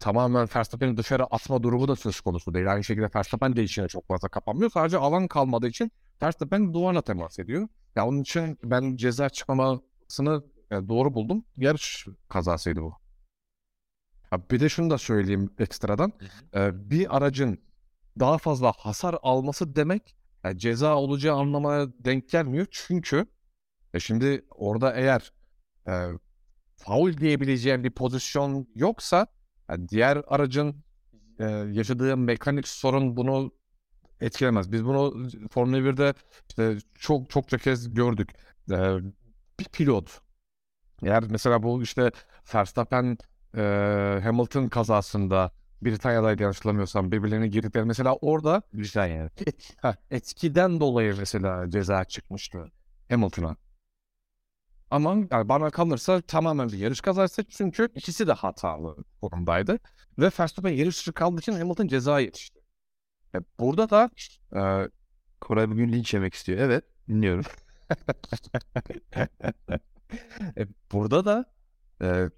tamamen 0.00 0.48
Verstappen'i 0.56 0.96
dışarı 0.96 1.24
atma 1.24 1.62
durumu 1.62 1.88
da 1.88 1.96
söz 1.96 2.20
konusu 2.20 2.54
değil. 2.54 2.72
Aynı 2.72 2.84
şekilde 2.84 3.10
Verstappen 3.14 3.56
de 3.56 3.62
içine 3.62 3.88
çok 3.88 4.08
fazla 4.08 4.28
kapanmıyor. 4.28 4.70
Sadece 4.70 4.98
alan 4.98 5.28
kalmadığı 5.28 5.68
için 5.68 5.92
Verstappen 6.22 6.74
duvarla 6.74 7.02
temas 7.02 7.38
ediyor. 7.38 7.60
Ya 7.60 7.68
yani 7.96 8.08
onun 8.08 8.20
için 8.20 8.58
ben 8.64 8.96
ceza 8.96 9.28
çıkmamasını 9.28 10.44
e, 10.70 10.74
doğru 10.88 11.14
buldum. 11.14 11.44
Yarış 11.56 12.06
kazasıydı 12.28 12.82
bu. 12.82 12.94
Ha, 14.30 14.50
bir 14.50 14.60
de 14.60 14.68
şunu 14.68 14.90
da 14.90 14.98
söyleyeyim 14.98 15.50
ekstradan. 15.58 16.12
Ee, 16.54 16.90
bir 16.90 17.16
aracın 17.16 17.58
daha 18.20 18.38
fazla 18.38 18.72
hasar 18.72 19.16
alması 19.22 19.76
demek 19.76 20.16
yani 20.44 20.58
ceza 20.58 20.96
olacağı 20.96 21.36
anlamaya 21.36 21.88
denk 21.98 22.28
gelmiyor. 22.28 22.66
Çünkü 22.70 23.26
e 23.94 24.00
şimdi 24.00 24.44
orada 24.50 24.94
eğer 24.94 25.32
e, 25.88 25.92
faul 26.76 27.16
diyebileceğim 27.16 27.84
bir 27.84 27.90
pozisyon 27.90 28.68
yoksa 28.74 29.26
yani 29.70 29.88
diğer 29.88 30.22
aracın 30.26 30.76
e, 31.38 31.44
yaşadığı 31.72 32.16
mekanik 32.16 32.68
sorun 32.68 33.16
bunu 33.16 33.52
etkilemez. 34.20 34.72
Biz 34.72 34.84
bunu 34.84 35.28
Formula 35.50 35.84
1'de 35.84 36.14
işte 36.48 36.78
çok 36.94 37.30
çokça 37.30 37.58
kez 37.58 37.94
gördük. 37.94 38.30
E, 38.72 38.76
bir 39.60 39.64
pilot 39.64 40.20
eğer 41.02 41.24
mesela 41.30 41.62
bu 41.62 41.82
işte 41.82 42.10
Verstappen 42.54 43.18
e, 43.56 43.60
Hamilton 44.24 44.68
kazasında 44.68 45.52
Britanya'daydı 45.82 46.42
yanlış 46.42 46.56
hatırlamıyorsam 46.58 47.12
birbirlerine 47.12 47.48
girdikleri 47.48 47.84
mesela 47.84 48.16
orada 48.16 48.62
Britanya. 48.74 49.30
ha, 49.82 49.96
etkiden 50.10 50.80
dolayı 50.80 51.14
mesela 51.18 51.70
ceza 51.70 52.04
çıkmıştı 52.04 52.70
Hamilton'a. 53.08 53.56
Ama 54.90 55.16
yani 55.30 55.48
bana 55.48 55.70
kalırsa 55.70 56.20
tamamen 56.20 56.68
bir 56.68 56.78
yarış 56.78 57.00
kazası 57.00 57.44
çünkü 57.44 57.88
ikisi 57.94 58.26
de 58.26 58.32
hatalı 58.32 58.96
konumdaydı. 59.20 59.78
Ve 60.18 60.30
Verstappen 60.40 60.70
yarış 60.72 60.98
dışı 60.98 61.12
kaldığı 61.12 61.40
için 61.40 61.52
Hamilton 61.52 61.86
ceza 61.86 62.20
yetişti. 62.20 62.60
E, 63.34 63.38
burada 63.60 63.90
da 63.90 64.10
e, 64.56 64.90
Koray 65.40 65.70
bugün 65.70 65.92
linç 65.92 66.14
yemek 66.14 66.34
istiyor. 66.34 66.58
Evet 66.58 66.84
dinliyorum. 67.08 67.44
e, 70.56 70.66
burada 70.92 71.24
da 71.24 71.44
e, 72.02 72.28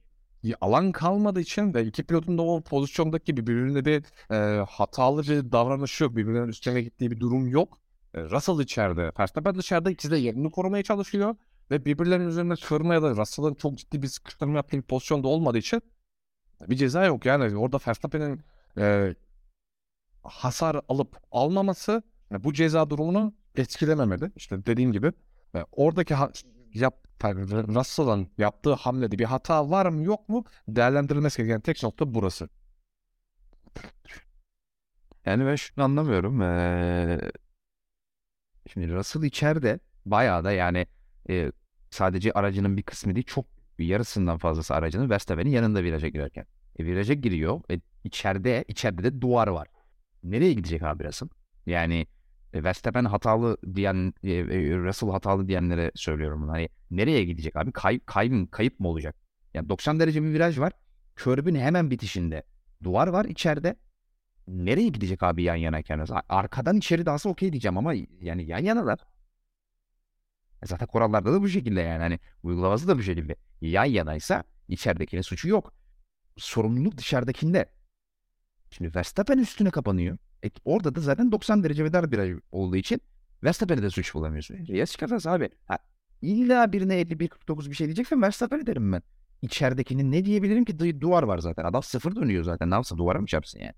alan 0.60 0.92
kalmadığı 0.92 1.40
için 1.40 1.74
ve 1.74 1.84
iki 1.84 2.04
pilotun 2.04 2.38
da 2.38 2.42
o 2.42 2.62
pozisyondaki 2.64 3.36
birbirine 3.36 3.84
bir 3.84 4.04
e, 4.34 4.64
hatalı 4.64 5.22
bir 5.22 5.52
davranışı 5.52 6.04
yok. 6.04 6.16
Birbirlerinin 6.16 6.48
üstüne 6.48 6.82
gittiği 6.82 7.10
bir 7.10 7.20
durum 7.20 7.48
yok. 7.48 7.80
E, 8.14 8.22
Russell 8.22 8.60
içeride. 8.60 9.12
Verstappen 9.18 9.54
dışarıda 9.54 9.90
ikisi 9.90 10.10
de 10.10 10.16
yerini 10.16 10.50
korumaya 10.50 10.82
çalışıyor. 10.82 11.36
Ve 11.70 11.84
birbirlerinin 11.84 12.28
üzerine 12.28 12.54
kırma 12.56 12.94
ya 12.94 13.02
da 13.02 13.10
Russell'ın 13.10 13.54
çok 13.54 13.78
ciddi 13.78 14.02
bir 14.02 14.08
sıkıştırma 14.08 14.56
yaptığı 14.56 14.76
bir 14.76 14.82
pozisyonda 14.82 15.28
olmadığı 15.28 15.58
için 15.58 15.82
bir 16.68 16.76
ceza 16.76 17.04
yok. 17.04 17.26
Yani 17.26 17.56
orada 17.56 17.78
Verstappen'in 17.88 18.40
e, 18.78 19.14
hasar 20.22 20.80
alıp 20.88 21.16
almaması 21.32 22.02
yani 22.30 22.44
bu 22.44 22.52
ceza 22.52 22.90
durumunu 22.90 23.34
etkilememeli. 23.56 24.32
İşte 24.36 24.66
dediğim 24.66 24.92
gibi 24.92 25.12
e, 25.54 25.64
oradaki 25.72 26.14
ha- 26.14 26.32
yap 26.74 27.08
Russell'ın 27.24 28.28
yaptığı 28.38 28.72
hamlede 28.72 29.18
bir 29.18 29.24
hata 29.24 29.70
var 29.70 29.86
mı 29.86 30.02
yok 30.02 30.28
mu 30.28 30.44
değerlendirilmesi 30.68 31.36
gereken 31.42 31.60
tek 31.60 31.82
nokta 31.82 32.14
burası. 32.14 32.48
Yani 35.24 35.46
ben 35.46 35.56
şunu 35.56 35.84
anlamıyorum. 35.84 36.42
Ee, 36.42 37.30
şimdi 38.72 38.92
Russell 38.94 39.22
içeride 39.22 39.80
bayağı 40.06 40.44
da 40.44 40.52
yani 40.52 40.86
e, 41.30 41.52
sadece 41.90 42.32
aracının 42.32 42.76
bir 42.76 42.82
kısmı 42.82 43.14
değil 43.14 43.26
çok 43.26 43.46
yarısından 43.78 44.38
fazlası 44.38 44.74
aracının 44.74 45.10
Verstappen'in 45.10 45.50
yanında 45.50 45.82
viraja 45.82 46.08
girerken. 46.08 46.46
E, 46.78 46.84
viraja 46.86 47.14
giriyor. 47.14 47.60
E, 47.70 47.80
içeride 48.04 48.64
içeride 48.68 49.04
de 49.04 49.20
duvar 49.20 49.48
var. 49.48 49.68
Nereye 50.24 50.52
gidecek 50.52 50.82
abi 50.82 51.04
Russell? 51.04 51.28
Yani 51.66 52.06
e, 52.52 52.64
Verstappen 52.64 53.04
hatalı 53.04 53.56
diyen, 53.74 54.14
e, 54.22 54.32
e, 54.32 54.76
Russell 54.76 55.10
hatalı 55.10 55.48
diyenlere 55.48 55.92
söylüyorum 55.94 56.42
bunu. 56.42 56.50
Hani 56.50 56.68
nereye 56.90 57.24
gidecek 57.24 57.56
abi? 57.56 57.72
Kay, 57.72 58.00
kayıp, 58.06 58.52
kayıp 58.52 58.80
mı 58.80 58.88
olacak? 58.88 59.16
Yani 59.54 59.68
90 59.68 60.00
derece 60.00 60.22
bir 60.22 60.32
viraj 60.32 60.58
var. 60.58 60.72
Körbün 61.16 61.54
hemen 61.54 61.90
bitişinde. 61.90 62.42
Duvar 62.82 63.08
var 63.08 63.24
içeride. 63.24 63.76
Nereye 64.48 64.88
gidecek 64.88 65.22
abi 65.22 65.42
yan 65.42 65.54
yanayken? 65.56 66.06
Arkadan 66.28 66.76
içeri 66.76 67.06
dalsa 67.06 67.28
okey 67.28 67.52
diyeceğim 67.52 67.78
ama 67.78 67.94
yani 68.20 68.44
yan 68.46 68.58
yanalar. 68.58 68.98
Zaten 70.64 70.86
kurallarda 70.86 71.32
da 71.32 71.42
bu 71.42 71.48
şekilde 71.48 71.80
yani. 71.80 72.02
Hani 72.02 72.18
uygulaması 72.42 72.88
da 72.88 72.98
bu 72.98 73.02
şekilde. 73.02 73.36
Yan 73.60 73.84
yanaysa 73.84 74.44
içeridekinin 74.68 75.22
suçu 75.22 75.48
yok. 75.48 75.72
Sorumluluk 76.36 76.98
dışarıdakinde. 76.98 77.72
Şimdi 78.70 78.94
Verstappen 78.94 79.38
üstüne 79.38 79.70
kapanıyor. 79.70 80.18
E, 80.44 80.50
orada 80.64 80.94
da 80.94 81.00
zaten 81.00 81.32
90 81.32 81.64
derece 81.64 81.84
ve 81.84 81.92
dar 81.92 82.12
bir 82.12 82.18
ay 82.18 82.34
olduğu 82.52 82.76
için 82.76 83.00
Verstappen'e 83.44 83.82
de 83.82 83.90
suç 83.90 84.14
bulamıyorsun. 84.14 84.54
Riyaz 84.56 84.90
çıkartırız 84.92 85.26
abi. 85.26 85.50
Ha, 85.66 85.78
illa 86.22 86.72
birine 86.72 87.00
51-49 87.00 87.70
bir 87.70 87.74
şey 87.74 87.86
diyeceksen 87.86 88.22
Verstappen'e 88.22 88.66
derim 88.66 88.92
ben. 88.92 89.02
İçeridekinin 89.42 90.12
ne 90.12 90.24
diyebilirim 90.24 90.64
ki 90.64 90.72
du- 90.72 91.00
duvar 91.00 91.22
var 91.22 91.38
zaten. 91.38 91.64
Adam 91.64 91.82
sıfır 91.82 92.16
dönüyor 92.16 92.44
zaten. 92.44 92.70
Ne 92.70 92.74
yapsa 92.74 92.98
duvara 92.98 93.20
mı 93.20 93.26
çarpsın 93.26 93.58
yani? 93.60 93.74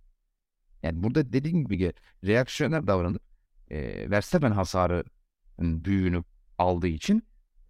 Yani 0.82 1.02
burada 1.02 1.32
dediğim 1.32 1.64
gibi 1.68 1.92
reaksiyoner 2.24 2.86
davranıp 2.86 3.22
e, 3.70 4.10
Verstappen 4.10 4.50
hasarı 4.50 5.04
büyüğünü 5.58 6.24
aldığı 6.60 6.88
için 6.88 7.22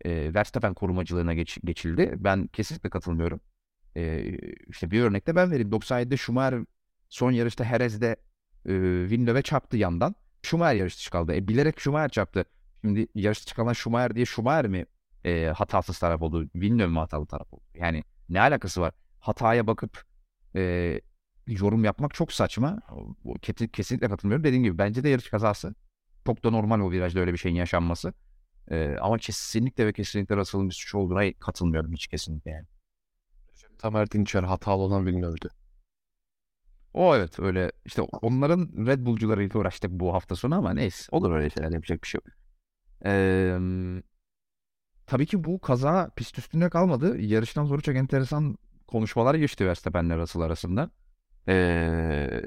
e, 0.05 0.35
Verstappen 0.35 0.75
korumacılığına 0.75 1.35
geç, 1.35 1.59
geçildi. 1.65 2.15
Ben 2.17 2.47
kesinlikle 2.47 2.91
katılmıyorum. 2.91 3.41
E, 3.97 4.25
işte 4.69 4.91
bir 4.91 5.03
örnekte 5.03 5.37
ben 5.37 5.51
vereyim. 5.51 5.71
97'de 5.71 6.17
Schumacher 6.17 6.61
son 7.09 7.31
yarışta 7.31 7.65
Herez'de 7.65 8.17
e, 8.67 8.73
Villeneuve 9.11 9.43
çarptı 9.43 9.77
yandan. 9.77 10.15
Schumacher 10.43 10.75
yarış 10.75 10.97
dışı 10.97 11.11
kaldı. 11.11 11.35
E, 11.35 11.49
bilerek 11.49 11.81
Schumacher 11.81 12.09
çarptı. 12.09 12.45
Şimdi 12.81 13.07
yarış 13.15 13.47
dışı 13.47 13.57
kalan 13.57 13.73
Schumacher 13.73 14.15
diye 14.15 14.27
Schumacher 14.27 14.67
mi 14.67 14.87
e, 15.25 15.47
hatasız 15.47 15.99
taraf 15.99 16.23
oldu? 16.23 16.51
Villeneuve 16.55 16.93
mi 16.93 16.99
hatalı 16.99 17.27
taraf 17.27 17.53
oldu? 17.53 17.65
Yani 17.75 18.05
ne 18.29 18.41
alakası 18.41 18.81
var? 18.81 18.93
Hataya 19.21 19.67
bakıp 19.67 20.05
e, 20.57 21.01
yorum 21.47 21.85
yapmak 21.85 22.15
çok 22.15 22.33
saçma. 22.33 22.81
Kesinlikle 23.73 24.09
katılmıyorum. 24.09 24.45
Dediğim 24.45 24.65
gibi 24.65 24.79
bence 24.79 25.05
de 25.05 25.09
yarış 25.09 25.29
kazası. 25.29 25.75
Çok 26.27 26.45
da 26.45 26.51
normal 26.51 26.81
o 26.81 26.91
virajda 26.91 27.21
öyle 27.21 27.33
bir 27.33 27.39
şeyin 27.39 27.57
yaşanması. 27.57 28.13
E, 28.71 28.97
ama 29.01 29.19
kesinlikle 29.19 29.87
ve 29.87 29.93
kesinlikle 29.93 30.37
Russell'ın 30.37 30.69
bir 30.69 30.75
suç 30.75 30.95
olduğuna 30.95 31.33
katılmıyorum 31.33 31.93
hiç 31.93 32.07
kesinlikle 32.07 32.51
yani. 32.51 32.67
Tamer 33.79 34.11
Dinçer 34.11 34.43
hatalı 34.43 34.83
olan 34.83 35.07
Villeneuve'dü. 35.07 35.49
O 36.95 37.17
evet 37.17 37.41
öyle 37.41 37.73
işte 37.85 38.03
onların 38.03 38.87
Red 38.87 39.07
Bull'cularıyla 39.07 39.61
uğraştık 39.61 39.91
bu 39.91 40.15
hafta 40.15 40.37
sonu 40.37 40.55
ama 40.55 40.75
neyse 40.75 41.07
olur 41.11 41.31
öyle 41.31 41.51
şeyler 41.51 41.71
yapacak 41.71 42.03
bir 42.03 42.09
şey 42.09 42.21
yok. 42.25 42.35
Ee, 43.05 43.59
tabii 45.07 45.27
ki 45.27 45.45
bu 45.45 45.61
kaza 45.61 46.11
pist 46.17 46.39
üstünde 46.39 46.71
kalmadı. 46.71 47.21
Yarıştan 47.21 47.65
sonra 47.65 47.81
çok 47.81 47.97
enteresan 47.97 48.59
konuşmalar 48.87 49.35
geçti 49.35 49.67
Verstappen'le 49.67 50.17
Russell 50.19 50.43
arasında. 50.43 50.91
Ee, 51.49 52.43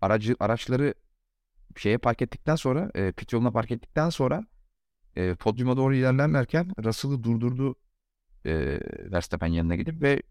aracı 0.00 0.36
araçları 0.40 0.94
şeye 1.76 1.98
park 1.98 2.22
ettikten 2.22 2.56
sonra 2.56 2.90
e, 2.94 3.12
pit 3.12 3.32
yoluna 3.32 3.50
park 3.50 3.70
ettikten 3.70 4.10
sonra 4.10 4.46
e, 5.16 5.34
podyuma 5.34 5.76
doğru 5.76 5.94
ilerlerlerken 5.94 6.72
Russell'ı 6.84 7.22
durdurdu 7.22 7.76
e, 8.46 8.80
Verstappen 9.12 9.46
yanına 9.46 9.76
gidip 9.76 10.02
ve 10.02 10.22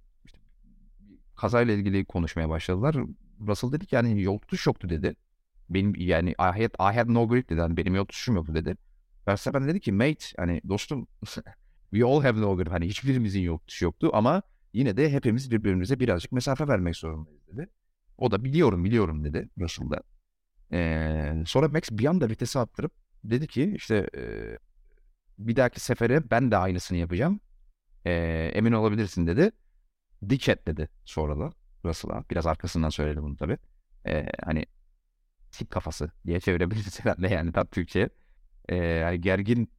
kazayla 1.35 1.73
ilgili 1.73 2.05
konuşmaya 2.05 2.49
başladılar. 2.49 2.95
Russell 3.47 3.71
dedi 3.71 3.85
ki 3.85 3.95
yani 3.95 4.21
yol 4.21 4.39
tutuş 4.39 4.67
yoktu 4.67 4.89
dedi. 4.89 5.15
Benim 5.69 5.95
yani 5.95 6.29
I 6.31 6.35
had, 6.43 6.93
I 6.93 6.97
had 6.97 7.13
no 7.13 7.27
grip 7.27 7.49
dedi. 7.49 7.59
Yani 7.59 7.77
benim 7.77 7.95
yol 7.95 8.05
tutuşum 8.05 8.35
yoktu 8.35 8.55
dedi. 8.55 8.77
Verstappen 9.27 9.67
dedi 9.67 9.79
ki 9.79 9.91
mate 9.91 10.25
hani 10.37 10.61
dostum 10.69 11.07
we 11.91 12.05
all 12.05 12.21
have 12.21 12.41
no 12.41 12.57
grip. 12.57 12.71
Hani 12.71 12.87
hiçbirimizin 12.87 13.41
yol 13.41 13.57
tutuşu 13.57 13.85
yoktu 13.85 14.09
ama 14.13 14.41
yine 14.73 14.97
de 14.97 15.11
hepimiz 15.11 15.51
birbirimize 15.51 15.99
birazcık 15.99 16.31
mesafe 16.31 16.67
vermek 16.67 16.95
zorundayız 16.95 17.47
dedi. 17.47 17.69
O 18.17 18.31
da 18.31 18.43
biliyorum 18.43 18.83
biliyorum 18.83 19.23
dedi 19.23 19.49
Russell'da. 19.59 20.01
Ee, 20.73 21.43
sonra 21.45 21.67
Max 21.67 21.81
bir 21.91 22.05
anda 22.05 22.29
vitesi 22.29 22.59
attırıp 22.59 22.91
dedi 23.23 23.47
ki 23.47 23.73
işte 23.75 24.09
bir 25.47 25.55
dahaki 25.55 25.79
sefere 25.79 26.31
ben 26.31 26.51
de 26.51 26.57
aynısını 26.57 26.97
yapacağım. 26.97 27.39
Ee, 28.05 28.51
emin 28.55 28.71
olabilirsin 28.71 29.27
dedi. 29.27 29.51
Diket 30.29 30.67
dedi 30.67 30.89
sonra 31.05 31.39
da 31.39 31.53
Russell'a. 31.85 32.25
Biraz 32.31 32.47
arkasından 32.47 32.89
söyledi 32.89 33.23
bunu 33.23 33.37
tabii. 33.37 33.57
Ee, 34.07 34.27
hani 34.43 34.65
tip 35.51 35.71
kafası 35.71 36.11
diye 36.25 36.39
çevirebiliriz 36.39 36.99
herhalde 37.05 37.27
yani 37.27 37.51
tam 37.51 37.67
Türkçe'ye. 37.67 38.09
Ee, 38.69 38.75
yani 38.75 39.21
gergin 39.21 39.71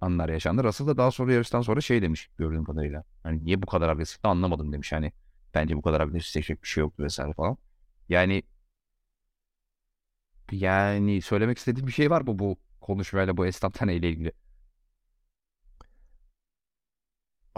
anlar 0.00 0.28
yaşandı. 0.28 0.64
Russell 0.64 0.86
da 0.86 0.96
daha 0.96 1.10
sonra 1.10 1.32
yarıştan 1.32 1.62
sonra 1.62 1.80
şey 1.80 2.02
demiş 2.02 2.30
gördüğüm 2.38 2.64
kadarıyla. 2.64 3.04
Hani 3.22 3.44
niye 3.44 3.62
bu 3.62 3.66
kadar 3.66 3.88
agresif 3.88 4.24
anlamadım 4.24 4.72
demiş. 4.72 4.92
Hani 4.92 5.12
bence 5.54 5.76
bu 5.76 5.82
kadar 5.82 6.00
agresifleşecek 6.00 6.62
bir 6.62 6.68
şey 6.68 6.80
yoktu 6.80 7.02
vesaire 7.02 7.32
falan. 7.32 7.56
Yani 8.08 8.42
yani 10.52 11.22
söylemek 11.22 11.58
istediğim 11.58 11.86
bir 11.86 11.92
şey 11.92 12.10
var 12.10 12.20
mı 12.20 12.38
bu 12.38 12.58
konuşmayla 12.80 13.36
bu 13.36 13.46
Estantane 13.46 13.96
ile 13.96 14.10
ilgili? 14.10 14.32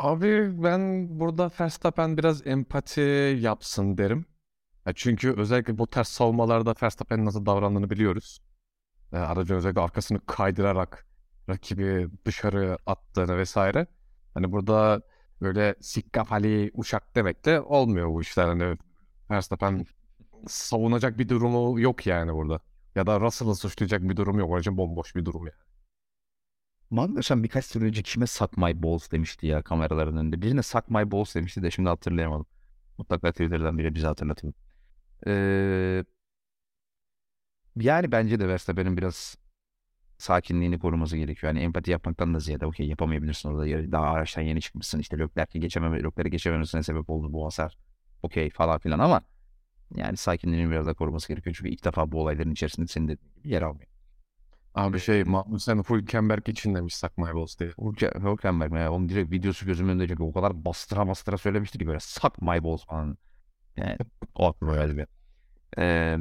Abi 0.01 0.63
ben 0.63 1.09
burada 1.21 1.51
Verstappen 1.61 2.17
biraz 2.19 2.47
empati 2.47 3.01
yapsın 3.41 3.99
derim. 3.99 4.27
Ya 4.87 4.93
çünkü 4.97 5.35
özellikle 5.37 5.79
bu 5.79 5.87
ters 5.87 6.09
savunmalarda 6.09 6.75
Verstappen'in 6.83 7.25
nasıl 7.27 7.47
davrandığını 7.47 7.91
biliyoruz. 7.91 8.41
E, 9.13 9.17
aracın 9.17 9.55
özellikle 9.55 9.81
arkasını 9.81 10.27
kaydırarak 10.27 11.07
rakibi 11.49 12.09
dışarı 12.25 12.79
attığını 12.87 13.39
vesaire. 13.39 13.87
Hani 14.35 14.53
burada 14.53 15.03
böyle 15.43 15.75
sikkafali 15.81 16.71
uşak 16.75 17.17
demek 17.17 17.45
de 17.47 17.61
olmuyor 17.61 18.09
bu 18.09 18.23
işler. 18.23 18.49
Hani 18.49 18.79
Verstappen 19.31 19.87
savunacak 20.47 21.19
bir 21.19 21.29
durumu 21.29 21.81
yok 21.81 22.07
yani 22.07 22.35
burada. 22.35 22.61
Ya 22.95 23.07
da 23.07 23.21
Russell'ı 23.21 23.55
suçlayacak 23.55 24.03
bir 24.03 24.17
durum 24.17 24.39
yok. 24.39 24.55
Aracın 24.55 24.77
bomboş 24.77 25.17
bir 25.17 25.25
durum 25.25 25.47
yani. 25.47 25.70
Mandaşan 26.91 27.45
birkaç 27.45 27.65
sene 27.65 27.85
önce 27.85 28.03
kime 28.03 28.27
suck 28.27 28.57
my 28.57 28.83
balls 28.83 29.11
demişti 29.11 29.47
ya 29.47 29.63
kameraların 29.63 30.17
önünde. 30.17 30.43
Birine 30.43 30.63
suck 30.63 30.91
my 30.91 31.11
balls 31.11 31.35
demişti 31.35 31.63
de 31.63 31.71
şimdi 31.71 31.89
hatırlayamadım. 31.89 32.47
Mutlaka 32.99 33.33
Twitter'dan 33.33 33.79
biri 33.79 33.95
bize 33.95 34.07
hatırlatayım. 34.07 34.55
Ee, 35.27 36.05
yani 37.77 38.13
bence 38.13 38.41
de 38.41 38.49
Verstappen'in 38.49 38.97
biraz 38.97 39.37
sakinliğini 40.19 40.79
koruması 40.79 41.17
gerekiyor. 41.17 41.55
Yani 41.55 41.65
empati 41.65 41.91
yapmaktan 41.91 42.35
da 42.35 42.39
ziyade 42.39 42.67
okey 42.67 42.89
yapamayabilirsin 42.89 43.49
orada. 43.49 43.93
Daha 43.93 44.05
araçtan 44.07 44.43
yeni 44.43 44.61
çıkmışsın. 44.61 44.99
İşte 44.99 45.19
Leclerc'i 45.19 45.61
geçememe, 45.61 45.97
Leclerc'i 46.05 46.31
geçememesine 46.31 46.83
sebep 46.83 47.11
oldu 47.11 47.33
bu 47.33 47.47
hasar. 47.47 47.79
Okey 48.23 48.51
falan 48.51 48.79
filan 48.79 48.99
ama 48.99 49.23
yani 49.95 50.17
sakinliğini 50.17 50.71
biraz 50.71 50.87
da 50.87 50.95
koruması 50.95 51.29
gerekiyor. 51.29 51.57
Çünkü 51.59 51.71
ilk 51.71 51.85
defa 51.85 52.13
bu 52.13 52.21
olayların 52.21 52.53
içerisinde 52.53 52.87
senin 52.87 53.07
gibi 53.07 53.19
yer 53.45 53.63
almıyor. 53.63 53.90
Abi 54.75 55.01
şey 55.01 55.25
sen 55.59 55.83
Hülkenberg 55.91 56.49
için 56.49 56.75
demiş 56.75 56.97
Suck 56.97 57.19
My 57.19 57.35
Balls 57.35 57.59
diye. 57.59 57.71
Hülkenberg 58.23 58.73
mi? 58.73 58.89
Onun 58.89 59.09
direkt 59.09 59.31
videosu 59.33 59.67
gözümün 59.67 59.91
önünde 59.91 60.09
çünkü 60.09 60.23
o 60.23 60.33
kadar 60.33 60.65
bastıra 60.65 61.09
bastıra 61.09 61.39
söylemişti 61.39 61.79
ki 61.79 61.87
böyle 61.87 62.01
Suck 62.01 62.43
My 62.43 62.65
Balls 62.65 62.85
falan. 62.85 63.19
Yani 63.77 63.97
o 64.35 64.47
aklıma 64.49 64.75
geldi 64.77 64.97
bir. 64.97 65.07
Ee, 65.79 66.19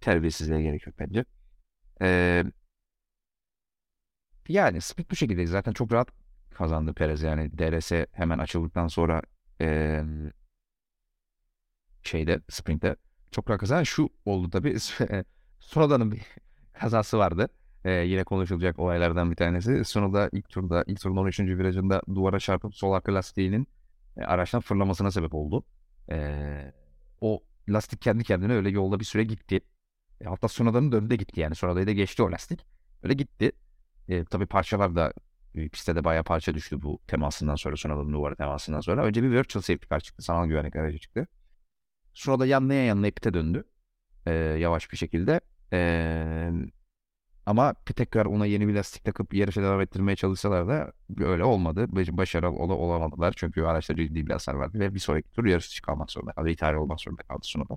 terbiyesizliğe 0.00 0.62
gerek 0.62 0.86
yok 0.86 0.96
bence. 0.98 1.24
Ee, 2.02 2.44
yani 4.48 4.80
split 4.80 5.10
bu 5.10 5.16
şekilde 5.16 5.46
zaten 5.46 5.72
çok 5.72 5.92
rahat 5.92 6.08
kazandı 6.54 6.94
Perez 6.94 7.22
yani 7.22 7.58
DRS 7.58 7.92
hemen 8.12 8.38
açıldıktan 8.38 8.88
sonra 8.88 9.22
ee, 9.60 10.02
şeyde 12.02 12.40
sprint'te 12.50 12.96
çok 13.30 13.50
rahat 13.50 13.60
kazandı. 13.60 13.86
Şu 13.86 14.08
oldu 14.24 14.50
tabii 14.50 14.76
sonradan 15.60 16.12
bir 16.12 16.22
kazası 16.72 17.18
vardı. 17.18 17.48
Ee, 17.86 17.90
yine 17.90 18.24
konuşulacak 18.24 18.78
olaylardan 18.78 19.30
bir 19.30 19.36
tanesi. 19.36 19.84
Sonunda 19.84 20.30
ilk 20.32 20.48
turda, 20.48 20.84
ilk 20.86 21.00
turun 21.00 21.16
13. 21.16 21.40
virajında 21.40 22.02
duvara 22.14 22.38
çarpıp 22.38 22.74
sol 22.74 22.92
arka 22.92 23.14
lastiğinin 23.14 23.68
e, 24.16 24.24
araçtan 24.24 24.60
fırlamasına 24.60 25.10
sebep 25.10 25.34
oldu. 25.34 25.64
Ee, 26.10 26.72
o 27.20 27.42
lastik 27.68 28.02
kendi 28.02 28.24
kendine 28.24 28.52
öyle 28.52 28.70
yolda 28.70 29.00
bir 29.00 29.04
süre 29.04 29.24
gitti. 29.24 29.60
E, 30.20 30.24
hatta 30.24 30.48
sonradan 30.48 30.92
döndü 30.92 31.10
de 31.10 31.16
gitti 31.16 31.40
yani. 31.40 31.54
Sonradan 31.54 31.86
da 31.86 31.92
geçti 31.92 32.22
o 32.22 32.32
lastik. 32.32 32.66
Öyle 33.02 33.14
gitti. 33.14 33.52
E, 34.08 34.24
tabii 34.24 34.46
parçalar 34.46 34.96
da 34.96 35.12
e, 35.54 35.68
pistte 35.68 35.96
de 35.96 36.04
bayağı 36.04 36.24
parça 36.24 36.54
düştü 36.54 36.82
bu 36.82 36.98
temasından 37.06 37.56
sonra. 37.56 37.76
Sonradan 37.76 38.12
duvara 38.12 38.34
temasından 38.34 38.80
sonra. 38.80 39.04
Önce 39.04 39.22
bir 39.22 39.30
virtual 39.30 39.62
safety 39.62 39.86
car 39.90 40.00
çıktı. 40.00 40.22
Sanal 40.22 40.46
güvenlik 40.46 40.76
aracı 40.76 40.98
çıktı. 40.98 41.26
Sonra 42.14 42.40
da 42.40 42.46
yanlaya 42.46 42.84
yanlaya 42.84 43.10
pite 43.10 43.34
döndü. 43.34 43.64
E, 44.26 44.32
yavaş 44.34 44.92
bir 44.92 44.96
şekilde. 44.96 45.40
E, 45.72 46.50
ama 47.46 47.74
tekrar 47.74 48.26
ona 48.26 48.46
yeni 48.46 48.68
bir 48.68 48.74
lastik 48.74 49.04
takıp 49.04 49.34
yarışa 49.34 49.62
devam 49.62 49.80
ettirmeye 49.80 50.16
çalışsalar 50.16 50.68
da 50.68 50.92
öyle 51.18 51.44
olmadı. 51.44 51.86
Başarılı 51.90 52.50
ol 52.50 52.70
olamadılar. 52.70 53.34
Çünkü 53.36 53.62
araçta 53.62 53.96
ciddi 53.96 54.26
bir 54.26 54.32
hasar 54.32 54.54
vardı 54.54 54.80
ve 54.80 54.94
bir 54.94 55.00
sonraki 55.00 55.30
tur 55.30 55.44
yarış 55.44 55.70
dışı 55.70 55.82
kalmak 55.82 56.10
zorunda 56.10 56.32
kaldı. 56.32 56.50
İthal 56.50 56.74
olmak 56.74 57.00
zorunda 57.00 57.22
kaldı 57.22 57.40
sonunda. 57.42 57.76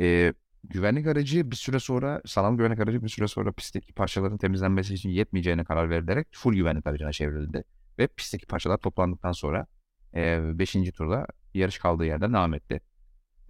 Ee, 0.00 0.34
güvenlik 0.64 1.06
aracı 1.06 1.50
bir 1.50 1.56
süre 1.56 1.80
sonra, 1.80 2.22
sanal 2.26 2.56
güvenlik 2.56 2.80
aracı 2.80 3.02
bir 3.02 3.08
süre 3.08 3.28
sonra 3.28 3.52
pistteki 3.52 3.92
parçaların 3.92 4.38
temizlenmesi 4.38 4.94
için 4.94 5.10
yetmeyeceğine 5.10 5.64
karar 5.64 5.90
verilerek 5.90 6.28
full 6.32 6.54
güvenlik 6.54 6.86
aracına 6.86 7.12
çevrildi. 7.12 7.64
Ve 7.98 8.06
pistteki 8.06 8.46
parçalar 8.46 8.78
toplandıktan 8.78 9.32
sonra 9.32 9.66
5. 10.14 10.76
E, 10.76 10.92
turda 10.92 11.26
yarış 11.54 11.78
kaldığı 11.78 12.04
yerden 12.04 12.32
devam 12.32 12.54
etti. 12.54 12.80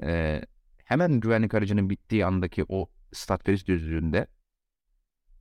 E, 0.02 0.42
hemen 0.84 1.20
güvenlik 1.20 1.54
aracının 1.54 1.90
bittiği 1.90 2.26
andaki 2.26 2.64
o 2.68 2.90
start 3.12 3.46
düzlüğünde 3.46 4.26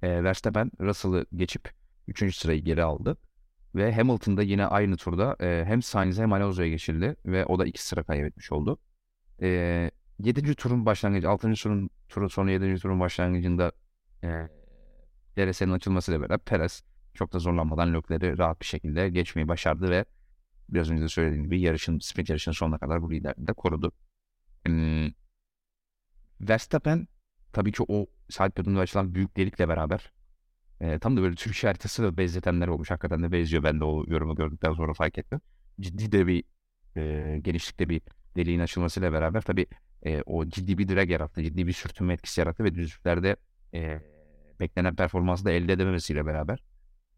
e, 0.03 0.23
Verstappen 0.23 0.71
Russell'ı 0.79 1.25
geçip 1.35 1.69
3. 2.07 2.35
sırayı 2.35 2.63
geri 2.63 2.83
aldı. 2.83 3.17
Ve 3.75 3.95
Hamilton 3.95 4.37
da 4.37 4.43
yine 4.43 4.65
aynı 4.65 4.97
turda 4.97 5.35
e, 5.41 5.65
hem 5.65 5.81
Sainz 5.81 6.19
hem 6.19 6.33
Alonso'ya 6.33 6.69
geçildi 6.69 7.15
ve 7.25 7.45
o 7.45 7.59
da 7.59 7.65
2 7.65 7.85
sıra 7.85 8.03
kaybetmiş 8.03 8.51
oldu. 8.51 8.79
E, 9.41 9.91
7. 10.19 10.55
turun 10.55 10.85
başlangıcı, 10.85 11.29
6. 11.29 11.53
turun, 11.53 11.89
turun 12.09 12.27
sonu 12.27 12.51
7. 12.51 12.79
turun 12.79 12.99
başlangıcında 12.99 13.71
e, 14.23 14.27
DRS'nin 15.37 15.71
açılmasıyla 15.71 16.21
beraber 16.21 16.39
Perez 16.39 16.83
çok 17.13 17.33
da 17.33 17.39
zorlanmadan 17.39 17.93
Leclerc'i 17.93 18.37
rahat 18.37 18.61
bir 18.61 18.65
şekilde 18.65 19.09
geçmeyi 19.09 19.47
başardı 19.47 19.89
ve 19.89 20.05
biraz 20.69 20.91
önce 20.91 21.03
de 21.03 21.09
söylediğim 21.09 21.43
gibi 21.43 21.61
yarışın, 21.61 21.99
sprint 21.99 22.29
yarışının 22.29 22.53
sonuna 22.53 22.77
kadar 22.77 23.01
bu 23.01 23.11
liderliği 23.11 23.47
de 23.47 23.53
korudu. 23.53 23.91
Hmm. 24.65 25.07
Verstappen 26.41 27.07
tabii 27.53 27.71
ki 27.71 27.83
o 27.87 28.07
side 28.29 28.49
pilotunda 28.49 28.79
açılan 28.79 29.15
büyük 29.15 29.38
delikle 29.38 29.69
beraber 29.69 30.12
e, 30.81 30.99
tam 30.99 31.17
da 31.17 31.21
böyle 31.21 31.36
Türkiye 31.36 31.69
haritası 31.69 32.03
da 32.03 32.17
benzetenler 32.17 32.67
olmuş. 32.67 32.91
Hakikaten 32.91 33.23
de 33.23 33.31
benziyor. 33.31 33.63
Ben 33.63 33.79
de 33.79 33.86
o 33.86 34.03
yorumu 34.07 34.36
gördükten 34.36 34.73
sonra 34.73 34.93
fark 34.93 35.17
ettim. 35.17 35.41
Ciddi 35.79 36.12
de 36.12 36.27
bir 36.27 36.43
e, 36.97 37.39
genişlikte 37.41 37.89
bir 37.89 38.01
deliğin 38.36 38.59
açılmasıyla 38.59 39.13
beraber 39.13 39.41
tabii 39.41 39.65
e, 40.05 40.21
o 40.25 40.45
ciddi 40.45 40.77
bir 40.77 40.88
drag 40.88 41.09
yarattı. 41.09 41.43
Ciddi 41.43 41.67
bir 41.67 41.73
sürtünme 41.73 42.13
etkisi 42.13 42.41
yarattı 42.41 42.63
ve 42.63 42.75
düzlüklerde 42.75 43.36
e, 43.73 43.99
beklenen 44.59 44.95
performansı 44.95 45.45
da 45.45 45.51
elde 45.51 45.73
edememesiyle 45.73 46.25
beraber 46.25 46.63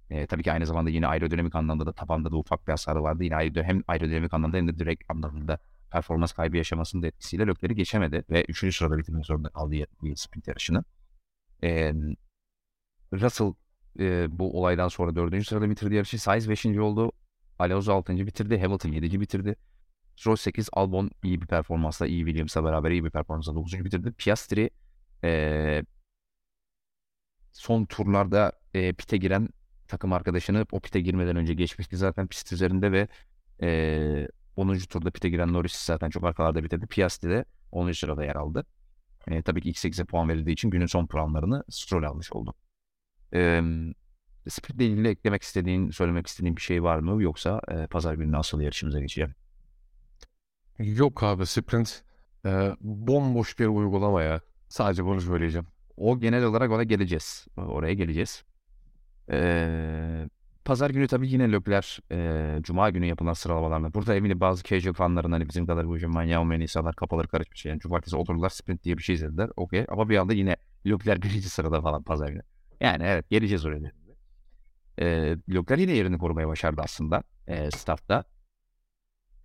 e, 0.10 0.28
tabii 0.28 0.44
ki 0.44 0.52
aynı 0.52 0.66
zamanda 0.66 0.90
yine 0.90 1.08
aerodinamik 1.08 1.56
anlamda 1.56 1.86
da 1.86 1.94
tabanda 1.94 2.32
da 2.32 2.38
ufak 2.38 2.68
bir 2.68 2.72
hasarı 2.72 3.04
vardı. 3.04 3.24
Yine 3.24 3.36
aerodinamik, 3.36 3.70
hem 3.70 3.84
aerodinamik 3.88 4.34
anlamda 4.34 4.58
hem 4.58 4.68
de 4.68 4.80
direkt 4.80 5.04
anlamında 5.10 5.60
performans 5.92 6.34
kaybı 6.34 6.58
yaşamasının 6.58 7.04
da 7.04 7.08
etkisiyle 7.08 7.48
Lökler'i 7.48 7.76
geçemedi 7.76 8.24
ve 8.30 8.46
3. 8.46 8.78
sırada 8.78 8.98
bitirmek 8.98 9.26
zorunda 9.26 9.50
kaldı 9.50 9.76
sprint 10.16 10.48
yarışını. 10.48 10.84
E, 11.64 11.94
Russell 13.14 13.54
e, 14.00 14.40
bu 14.40 14.60
olaydan 14.60 14.88
sonra 14.88 15.16
4. 15.16 15.48
sırada 15.48 15.70
bitirdi 15.70 15.96
yarışı. 15.96 16.20
Sainz 16.20 16.50
5. 16.50 16.66
oldu. 16.66 17.12
Alonso 17.60 17.94
6. 17.94 18.18
bitirdi. 18.18 18.60
Hamilton 18.62 18.90
7. 18.90 19.22
bitirdi. 19.22 19.56
Stroll 20.16 20.36
8. 20.36 20.70
Albon 20.74 21.12
iyi 21.24 21.42
bir 21.42 21.48
performansla, 21.48 22.08
iyi 22.08 22.26
Williams'la 22.26 22.64
beraber 22.64 22.92
iyi 22.92 23.06
bir 23.06 23.10
performansla 23.10 23.56
9. 23.56 23.86
bitirdi. 23.86 24.12
Piastri 24.12 24.70
e, 25.24 25.84
son 27.52 27.86
turlarda 27.86 28.52
e, 28.74 28.94
pite 28.94 29.18
giren 29.18 29.50
takım 29.88 30.14
arkadaşını 30.14 30.66
o 30.72 30.80
pite 30.80 31.02
girmeden 31.02 31.36
önce 31.36 31.54
geçmişti 31.54 31.98
zaten 31.98 32.28
pist 32.28 32.54
üzerinde 32.54 32.92
ve 32.92 33.08
e, 33.62 34.28
10. 34.56 34.78
turda 34.78 35.12
pite 35.12 35.30
giren 35.30 35.54
Norris 35.54 35.76
zaten 35.76 36.10
çok 36.10 36.24
arkalarda 36.24 36.64
bitirdi. 36.64 36.88
Piastri 36.88 37.30
de 37.30 37.46
10. 37.72 37.92
sırada 37.92 38.26
yer 38.26 38.36
aldı. 38.36 38.66
E, 39.28 39.42
tabii 39.42 39.62
ki 39.62 39.72
X8'e 39.72 40.06
puan 40.06 40.30
verildiği 40.30 40.54
için 40.54 40.70
günün 40.70 40.86
son 40.86 41.08
puanlarını 41.08 41.64
Stroll 41.70 42.04
almış 42.04 42.34
oldu. 42.34 42.56
E, 43.34 43.62
Sprint 44.50 44.82
ile 44.82 44.88
ilgili 44.88 45.08
eklemek 45.08 45.44
istediğin, 45.44 45.90
söylemek 45.90 46.28
istediğin 46.28 46.56
bir 46.56 46.62
şey 46.62 46.84
var 46.84 47.00
mı? 47.00 47.24
Yoksa 47.24 47.62
e, 47.68 47.88
pazar 47.88 48.14
günü 48.14 48.32
nasıl 48.32 48.62
yarışımıza 48.62 49.00
geçeceğim? 49.00 49.36
Yok 50.80 51.24
abi 51.24 51.46
sprint 51.46 52.04
e, 52.46 52.76
bomboş 52.82 53.60
bir 53.60 53.66
uygulama 53.66 54.22
ya. 54.24 54.42
Sadece 54.68 55.06
bunu 55.06 55.22
söyleyeceğim. 55.22 55.68
O 55.98 56.20
genel 56.20 56.44
olarak 56.44 56.72
ona 56.72 56.84
geleceğiz. 56.84 57.48
Oraya 57.58 57.94
geleceğiz. 57.94 58.44
Ee, 59.32 60.30
pazar 60.66 60.90
günü 60.90 61.08
tabii 61.08 61.30
yine 61.30 61.52
Lökler 61.52 62.00
e, 62.12 62.60
Cuma 62.62 62.90
günü 62.90 63.06
yapılan 63.06 63.34
sıralamalarla. 63.34 63.94
Burada 63.94 64.16
eminim 64.16 64.40
bazı 64.40 64.64
casual 64.64 64.94
fanların 64.94 65.32
hani 65.32 65.50
bizim 65.50 65.68
kadar 65.68 65.88
bu 65.88 66.08
manyağı 66.08 66.42
olmayan 66.42 66.62
insanlar 66.62 66.96
kafaları 66.96 67.28
karışmış. 67.28 67.66
Yani 67.66 67.80
cumartesi 67.80 68.16
otururlar 68.16 68.50
sprint 68.50 68.84
diye 68.84 68.98
bir 68.98 69.04
şey 69.04 69.16
izlediler. 69.16 69.50
Okey. 69.56 69.86
Ama 69.90 70.10
bir 70.10 70.18
anda 70.18 70.34
yine 70.34 70.56
Lökler 70.86 71.22
birinci 71.22 71.50
sırada 71.50 71.82
falan 71.82 72.04
pazar 72.04 72.30
günü. 72.30 72.42
Yani 72.82 73.04
evet 73.04 73.30
geleceğiz 73.30 73.66
oraya. 73.66 73.92
E, 75.00 75.06
Lökler 75.50 75.78
yine 75.78 75.92
yerini 75.92 76.18
korumaya 76.18 76.48
başardı 76.48 76.82
aslında 76.84 77.24
e, 77.48 77.72
startta. 77.72 78.24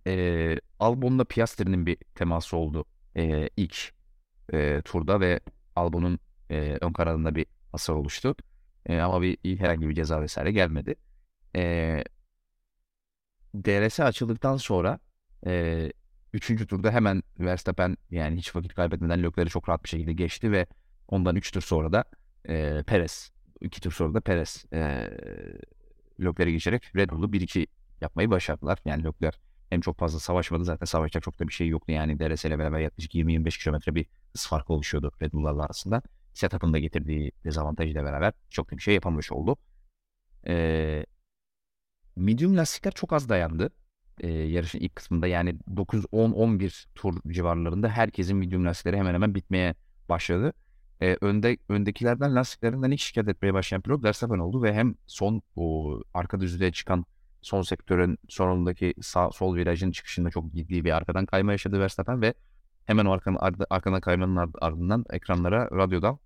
E, 0.07 0.57
Albon'la 0.79 1.23
Piastri'nin 1.23 1.85
bir 1.85 1.97
teması 2.15 2.57
oldu 2.57 2.85
e, 3.17 3.49
ilk 3.57 3.93
e, 4.53 4.81
turda 4.85 5.19
ve 5.19 5.39
Albon'un 5.75 6.19
e, 6.49 6.77
ön 6.81 6.93
kanadında 6.93 7.35
bir 7.35 7.45
hasar 7.71 7.93
oluştu. 7.93 8.35
E, 8.85 8.99
ama 8.99 9.21
bir 9.21 9.59
herhangi 9.59 9.89
bir 9.89 9.95
ceza 9.95 10.21
vesaire 10.21 10.51
gelmedi. 10.51 10.95
E, 11.55 12.03
DRS 13.55 13.99
açıldıktan 13.99 14.57
sonra 14.57 14.99
e, 15.45 15.91
üçüncü 16.33 16.67
turda 16.67 16.91
hemen 16.91 17.23
Verstappen 17.39 17.97
yani 18.11 18.37
hiç 18.37 18.55
vakit 18.55 18.73
kaybetmeden 18.73 19.23
Leclerc'i 19.23 19.49
çok 19.49 19.69
rahat 19.69 19.83
bir 19.83 19.89
şekilde 19.89 20.13
geçti 20.13 20.51
ve 20.51 20.67
ondan 21.07 21.35
üç 21.35 21.51
tur 21.51 21.61
sonra 21.61 21.91
da 21.91 22.03
e, 22.49 22.83
Perez, 22.87 23.31
iki 23.61 23.81
tur 23.81 23.91
sonra 23.91 24.13
da 24.13 24.21
Perez 24.21 24.65
e, 24.73 25.09
Leclerc'i 26.21 26.51
geçerek 26.51 26.95
Red 26.95 27.09
Bull'u 27.09 27.31
1-2 27.31 27.67
yapmayı 28.01 28.29
başardılar. 28.29 28.79
Yani 28.85 29.03
Leclerc 29.03 29.37
hem 29.69 29.81
çok 29.81 29.99
fazla 29.99 30.19
savaşmadı 30.19 30.65
zaten 30.65 30.85
savaşacak 30.85 31.23
çok 31.23 31.39
da 31.39 31.47
bir 31.47 31.53
şey 31.53 31.67
yoktu 31.67 31.91
yani 31.91 32.19
DRS 32.19 32.45
ile 32.45 32.59
beraber 32.59 32.79
yaklaşık 32.79 33.15
20-25 33.15 33.63
kilometre 33.63 33.95
bir 33.95 34.05
hız 34.33 34.47
farkı 34.47 34.73
oluşuyordu 34.73 35.11
Red 35.21 35.33
Bull'larla 35.33 35.63
arasında 35.63 36.01
setup'ın 36.33 36.73
da 36.73 36.79
getirdiği 36.79 37.31
dezavantajıyla 37.43 38.03
beraber 38.03 38.33
çok 38.49 38.71
da 38.71 38.77
bir 38.77 38.81
şey 38.81 38.93
yapamamış 38.93 39.31
oldu. 39.31 39.57
Ee, 40.47 41.05
medium 42.15 42.57
lastikler 42.57 42.91
çok 42.91 43.13
az 43.13 43.29
dayandı. 43.29 43.69
Ee, 44.19 44.27
yarışın 44.27 44.79
ilk 44.79 44.95
kısmında 44.95 45.27
yani 45.27 45.55
9-10-11 45.75 46.85
tur 46.95 47.15
civarlarında 47.27 47.89
herkesin 47.89 48.37
medium 48.37 48.65
lastikleri 48.65 48.97
hemen 48.97 49.13
hemen 49.13 49.35
bitmeye 49.35 49.75
başladı. 50.09 50.53
Ee, 51.01 51.17
önde 51.21 51.57
öndekilerden 51.69 52.35
lastiklerinden 52.35 52.91
ilk 52.91 52.99
şikayet 52.99 53.29
etmeye 53.29 53.53
başlayan 53.53 53.81
pilot 53.81 54.03
Verstappen 54.03 54.39
oldu 54.39 54.63
ve 54.63 54.73
hem 54.73 54.95
son 55.07 55.41
o 55.55 55.99
arka 56.13 56.39
düzlüğe 56.39 56.71
çıkan 56.71 57.05
son 57.41 57.61
sektörün 57.61 58.17
sonundaki 58.29 58.93
sağ 59.01 59.31
sol 59.31 59.55
virajın 59.55 59.91
çıkışında 59.91 60.29
çok 60.29 60.53
ciddi 60.53 60.85
bir 60.85 60.91
arkadan 60.91 61.25
kayma 61.25 61.51
yaşadı 61.51 61.79
Verstappen 61.79 62.21
ve 62.21 62.33
Hemen 62.85 63.05
o 63.05 63.11
arkadan, 63.11 63.65
arkadan 63.69 64.01
kaymanın 64.01 64.53
ardından 64.61 65.05
ekranlara 65.09 65.69
radyodan 65.71 66.19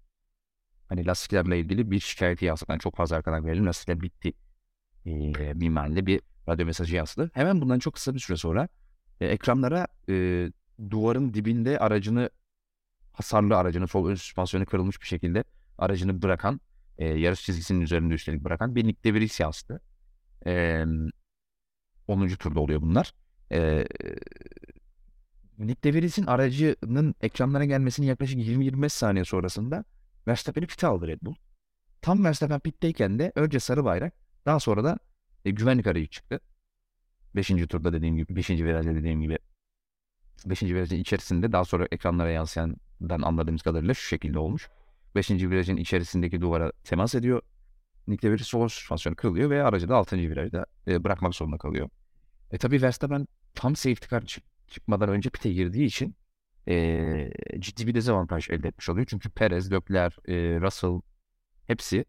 hani 0.89 1.05
lastiklerle 1.05 1.59
ilgili 1.59 1.91
bir 1.91 1.99
şikayeti 1.99 2.45
yansıdı. 2.45 2.71
Yani 2.71 2.79
çok 2.79 2.95
fazla 2.95 3.15
arkadan 3.15 3.45
verelim 3.45 3.65
lastikler 3.65 4.01
bitti 4.01 4.33
e, 5.05 5.53
mimarinde 5.53 6.05
bir 6.05 6.21
radyo 6.49 6.65
mesajı 6.65 6.95
yansıdı. 6.95 7.31
Hemen 7.33 7.61
bundan 7.61 7.79
çok 7.79 7.93
kısa 7.93 8.13
bir 8.13 8.19
süre 8.19 8.37
sonra 8.37 8.67
e, 9.21 9.27
ekranlara 9.27 9.87
e, 10.09 10.47
duvarın 10.89 11.33
dibinde 11.33 11.79
aracını 11.79 12.29
hasarlı 13.13 13.57
aracını 13.57 13.87
sol 13.87 14.07
ön 14.07 14.15
süspansiyonu 14.15 14.65
kırılmış 14.65 15.01
bir 15.01 15.07
şekilde 15.07 15.43
aracını 15.77 16.21
bırakan 16.21 16.61
e, 16.97 17.05
yarış 17.05 17.45
çizgisinin 17.45 17.81
üzerinde 17.81 18.13
üstelik 18.13 18.43
bırakan 18.43 18.75
bir 18.75 18.87
Nick 18.87 19.03
De 19.03 19.13
Vries 19.13 19.39
yansıdı. 19.39 19.81
E, 20.45 20.85
10. 22.07 22.27
turda 22.27 22.59
oluyor 22.59 22.81
bunlar. 22.81 23.13
E, 23.51 23.87
Nick 25.57 25.83
De 25.83 25.93
Vries'in 25.93 26.25
aracının 26.25 27.15
ekranlara 27.21 27.65
gelmesinin 27.65 28.07
yaklaşık 28.07 28.39
20-25 28.39 28.89
saniye 28.89 29.25
sonrasında 29.25 29.85
Verstappen'i 30.27 30.67
pite 30.67 30.87
aldı 30.87 31.07
Red 31.07 31.21
Bull. 31.21 31.35
Tam 32.01 32.25
Verstappen 32.25 32.59
pitteyken 32.59 33.19
de 33.19 33.31
önce 33.35 33.59
sarı 33.59 33.83
bayrak 33.85 34.13
daha 34.45 34.59
sonra 34.59 34.83
da 34.83 34.99
e, 35.45 35.51
güvenlik 35.51 35.87
aracı 35.87 36.07
çıktı. 36.07 36.39
Beşinci 37.35 37.67
turda 37.67 37.93
dediğim 37.93 38.15
gibi, 38.15 38.35
beşinci 38.35 38.65
virajda 38.65 38.95
dediğim 38.95 39.21
gibi 39.21 39.37
beşinci 40.45 40.75
virajın 40.75 40.95
içerisinde 40.95 41.51
daha 41.51 41.65
sonra 41.65 41.87
ekranlara 41.91 42.29
yansıyandan 42.29 43.21
anladığımız 43.21 43.61
kadarıyla 43.61 43.93
şu 43.93 44.07
şekilde 44.07 44.39
olmuş. 44.39 44.69
Beşinci 45.15 45.49
virajın 45.49 45.77
içerisindeki 45.77 46.41
duvara 46.41 46.71
temas 46.83 47.15
ediyor. 47.15 47.41
Nick 48.07 48.27
De 48.27 48.31
Vries 48.31 48.47
sol 48.47 48.67
süspansiyonu 48.67 49.15
kırılıyor 49.15 49.49
ve 49.49 49.63
aracı 49.63 49.89
da 49.89 49.95
altıncı 49.95 50.29
virajda 50.29 50.65
e, 50.87 51.03
bırakmak 51.03 51.35
zorunda 51.35 51.57
kalıyor. 51.57 51.89
E 52.51 52.57
tabi 52.57 52.81
Verstappen 52.81 53.27
tam 53.53 53.75
safety 53.75 54.07
car 54.09 54.25
çıktı 54.25 54.55
çıkmadan 54.67 55.09
önce 55.09 55.29
pite 55.29 55.53
girdiği 55.53 55.85
için 55.85 56.15
e, 56.67 57.31
ciddi 57.59 57.87
bir 57.87 57.95
dezavantaj 57.95 58.49
elde 58.49 58.67
etmiş 58.67 58.89
oluyor. 58.89 59.05
Çünkü 59.09 59.29
Perez, 59.29 59.71
Leclerc, 59.71 60.15
e, 60.27 60.61
Russell 60.61 61.01
hepsi 61.67 62.05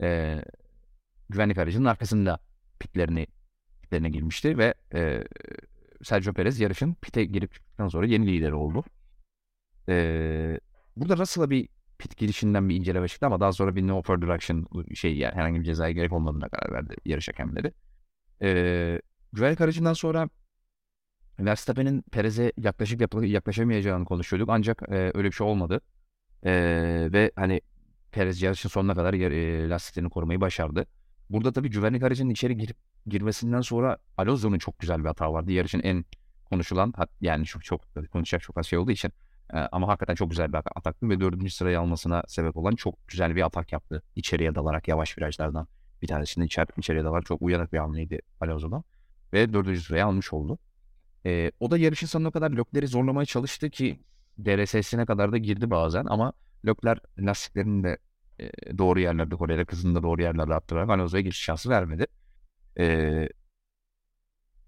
e, 0.00 0.38
güvenlik 1.30 1.58
aracının 1.58 1.84
arkasında 1.84 2.38
pitlerini 2.80 3.26
pitlerine 3.82 4.10
girmişti 4.10 4.58
ve 4.58 4.74
e, 4.94 5.24
Sergio 6.02 6.32
Perez 6.32 6.60
yarışın 6.60 6.94
pite 6.94 7.24
girip 7.24 7.52
çıktıktan 7.54 7.88
sonra 7.88 8.06
yeni 8.06 8.26
lider 8.26 8.52
oldu. 8.52 8.84
E, 9.88 10.60
burada 10.96 11.16
Russell'a 11.16 11.50
bir 11.50 11.68
pit 11.98 12.16
girişinden 12.16 12.68
bir 12.68 12.76
inceleme 12.76 13.08
çıktı 13.08 13.26
ama 13.26 13.40
daha 13.40 13.52
sonra 13.52 13.76
bir 13.76 13.86
no 13.86 14.02
further 14.02 14.28
action 14.28 14.66
şey 14.94 15.16
yani 15.16 15.34
herhangi 15.34 15.60
bir 15.60 15.64
cezaya 15.64 15.92
gerek 15.92 16.12
olmadığına 16.12 16.48
karar 16.48 16.72
verdi 16.72 16.94
yarış 17.04 17.28
hakemleri. 17.28 17.72
E, 18.42 19.00
güvenlik 19.32 19.60
aracından 19.60 19.92
sonra 19.92 20.28
Verstappen'in 21.38 22.02
Perez'e 22.02 22.52
yaklaşık 22.56 23.00
yaklaşamayacağını 23.22 24.04
konuşuyorduk. 24.04 24.48
Ancak 24.52 24.82
e, 24.88 25.10
öyle 25.14 25.28
bir 25.28 25.32
şey 25.32 25.46
olmadı. 25.46 25.80
E, 26.44 26.52
ve 27.12 27.32
hani 27.36 27.60
Perez 28.12 28.42
yarışın 28.42 28.68
sonuna 28.68 28.94
kadar 28.94 29.14
e, 29.14 29.68
lastiklerini 29.68 30.10
korumayı 30.10 30.40
başardı. 30.40 30.86
Burada 31.30 31.52
tabii 31.52 31.70
güvenlik 31.70 32.02
aracının 32.02 32.30
içeri 32.30 32.56
girip 32.56 32.76
girmesinden 33.06 33.60
sonra 33.60 33.98
Alonso'nun 34.16 34.58
çok 34.58 34.78
güzel 34.78 35.00
bir 35.00 35.04
hata 35.04 35.32
vardı. 35.32 35.52
Yarışın 35.52 35.80
en 35.80 36.04
konuşulan 36.44 36.94
yani 37.20 37.44
çok 37.44 37.64
çok 37.64 37.82
konuşacak 38.12 38.42
çok 38.42 38.58
az 38.58 38.66
şey 38.66 38.78
olduğu 38.78 38.90
için 38.90 39.12
e, 39.52 39.58
ama 39.58 39.88
hakikaten 39.88 40.14
çok 40.14 40.30
güzel 40.30 40.52
bir 40.52 40.58
ataktı 40.58 41.08
ve 41.08 41.20
dördüncü 41.20 41.50
sırayı 41.50 41.80
almasına 41.80 42.22
sebep 42.28 42.56
olan 42.56 42.74
çok 42.74 43.08
güzel 43.08 43.36
bir 43.36 43.42
atak 43.46 43.72
yaptı. 43.72 44.02
İçeriye 44.16 44.54
dalarak 44.54 44.88
yavaş 44.88 45.18
virajlardan 45.18 45.66
bir 46.02 46.06
tanesinde 46.06 46.44
içer, 46.44 46.66
içeriye 46.76 47.04
dalarak 47.04 47.26
çok 47.26 47.42
uyanık 47.42 47.72
bir 47.72 47.78
hamleydi 47.78 48.20
Alonso'dan 48.40 48.84
ve 49.32 49.52
dördüncü 49.52 49.80
sırayı 49.80 50.06
almış 50.06 50.32
oldu. 50.32 50.58
E, 51.26 51.52
o 51.60 51.70
da 51.70 51.78
yarışın 51.78 52.06
sonuna 52.06 52.30
kadar 52.30 52.50
Lökler'i 52.50 52.86
zorlamaya 52.88 53.26
çalıştı 53.26 53.70
ki 53.70 54.00
DRS'sine 54.44 55.06
kadar 55.06 55.32
da 55.32 55.38
girdi 55.38 55.70
bazen 55.70 56.04
ama 56.04 56.32
Lökler 56.66 56.98
lastiklerini 57.18 57.84
de 57.84 57.98
doğru 58.78 59.00
yerlerde 59.00 59.36
koruyarak 59.36 59.72
hızını 59.72 59.94
da 59.94 60.02
doğru 60.02 60.22
yerlerde 60.22 60.54
arttırarak 60.54 60.90
Alonso'ya 60.90 61.20
geçiş 61.22 61.42
şansı 61.42 61.70
vermedi. 61.70 62.06
E, 62.78 63.28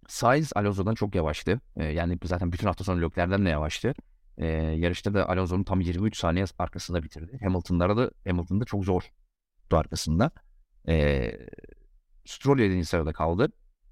Sainz 0.08 0.52
Alonso'dan 0.56 0.94
çok 0.94 1.14
yavaştı. 1.14 1.60
E, 1.76 1.84
yani 1.84 2.18
zaten 2.24 2.52
bütün 2.52 2.66
hafta 2.66 2.84
sonu 2.84 3.02
Lökler'den 3.02 3.44
de 3.44 3.48
yavaştı. 3.48 3.94
E, 4.38 4.46
yarışta 4.56 5.14
da 5.14 5.28
Alonso'nun 5.28 5.64
tam 5.64 5.80
23 5.80 6.16
saniye 6.16 6.44
arkasında 6.58 7.02
bitirdi. 7.02 7.38
Hamilton'lara 7.42 7.96
da 7.96 8.10
Hamilton'da 8.26 8.64
çok 8.64 8.84
zor 8.84 9.02
arkasında. 9.70 10.30
E, 10.88 11.32
Stroll 12.24 12.58
7. 12.58 12.84
sırada 12.84 13.12
kaldı. 13.12 13.48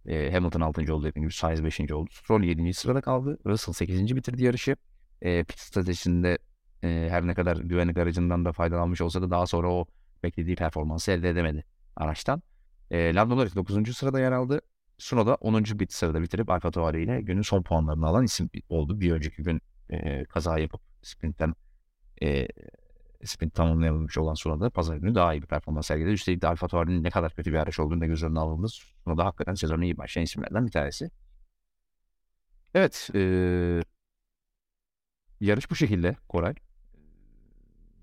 E, 0.07 0.33
Hamilton 0.33 0.61
6. 0.61 0.95
oldu 0.95 1.05
dediğim 1.05 1.29
gibi 1.29 1.35
Sainz 1.35 1.65
5. 1.65 1.81
oldu. 1.93 2.11
Stroll 2.13 2.43
7. 2.43 2.75
sırada 2.75 3.01
kaldı. 3.01 3.39
Russell 3.47 3.73
8. 3.73 4.17
bitirdi 4.17 4.45
yarışı. 4.45 4.77
E, 5.23 5.45
pit 5.45 5.59
stratejisinde 5.59 6.39
e, 6.85 7.07
her 7.11 7.27
ne 7.27 7.35
kadar 7.35 7.57
güvenlik 7.57 7.99
aracından 7.99 8.45
da 8.45 8.53
faydalanmış 8.53 9.01
olsa 9.01 9.23
da 9.23 9.31
daha 9.31 9.47
sonra 9.47 9.73
o 9.73 9.87
beklediği 10.23 10.57
performansı 10.57 11.13
elde 11.13 11.31
edemedi 11.31 11.65
araçtan. 11.97 12.43
E, 12.91 13.15
Lando 13.15 13.37
Norris 13.37 13.55
9. 13.55 13.97
sırada 13.97 14.21
yer 14.21 14.33
aldı. 14.33 14.61
Suno 14.99 15.27
da 15.27 15.35
10. 15.35 15.65
bit 15.65 15.93
sırada 15.93 16.23
bitirip 16.23 16.51
Alfa 16.51 16.71
Tauri 16.71 17.03
ile 17.03 17.21
günün 17.21 17.43
son 17.43 17.63
puanlarını 17.63 18.07
alan 18.07 18.25
isim 18.25 18.51
oldu. 18.69 19.01
Bir 19.01 19.13
önceki 19.13 19.43
gün 19.43 19.61
e, 19.91 20.25
kaza 20.25 20.59
yapıp 20.59 20.81
sprintten 21.03 21.55
e, 22.23 22.49
sprint 23.25 23.55
tamamlayamamış 23.55 24.19
olan 24.19 24.35
Suna'da 24.35 24.71
pazar 24.71 24.97
günü 24.97 25.15
daha 25.15 25.35
iyi 25.35 25.43
bir 25.43 25.47
performans 25.47 25.87
sergiledi. 25.87 26.13
Üstelik 26.13 26.43
de 26.43 26.47
Alfa 26.47 26.69
Tauri'nin 26.69 27.05
ne 27.05 27.11
kadar 27.11 27.35
kötü 27.35 27.53
bir 27.53 27.59
araç 27.59 27.81
olduğunu 27.81 28.01
da 28.01 28.07
göz 28.07 28.23
önüne 28.23 28.39
alındı. 28.39 28.69
Suna'da 29.05 29.25
hakikaten 29.25 29.55
sezonu 29.55 29.85
iyi 29.85 29.99
başlayan 29.99 30.25
isimlerden 30.25 30.67
bir 30.67 30.73
tanesi. 30.73 31.11
Evet. 32.75 33.11
E, 33.15 33.21
yarış 35.41 35.71
bu 35.71 35.77
şekilde 35.77 36.17
Koray. 36.29 36.55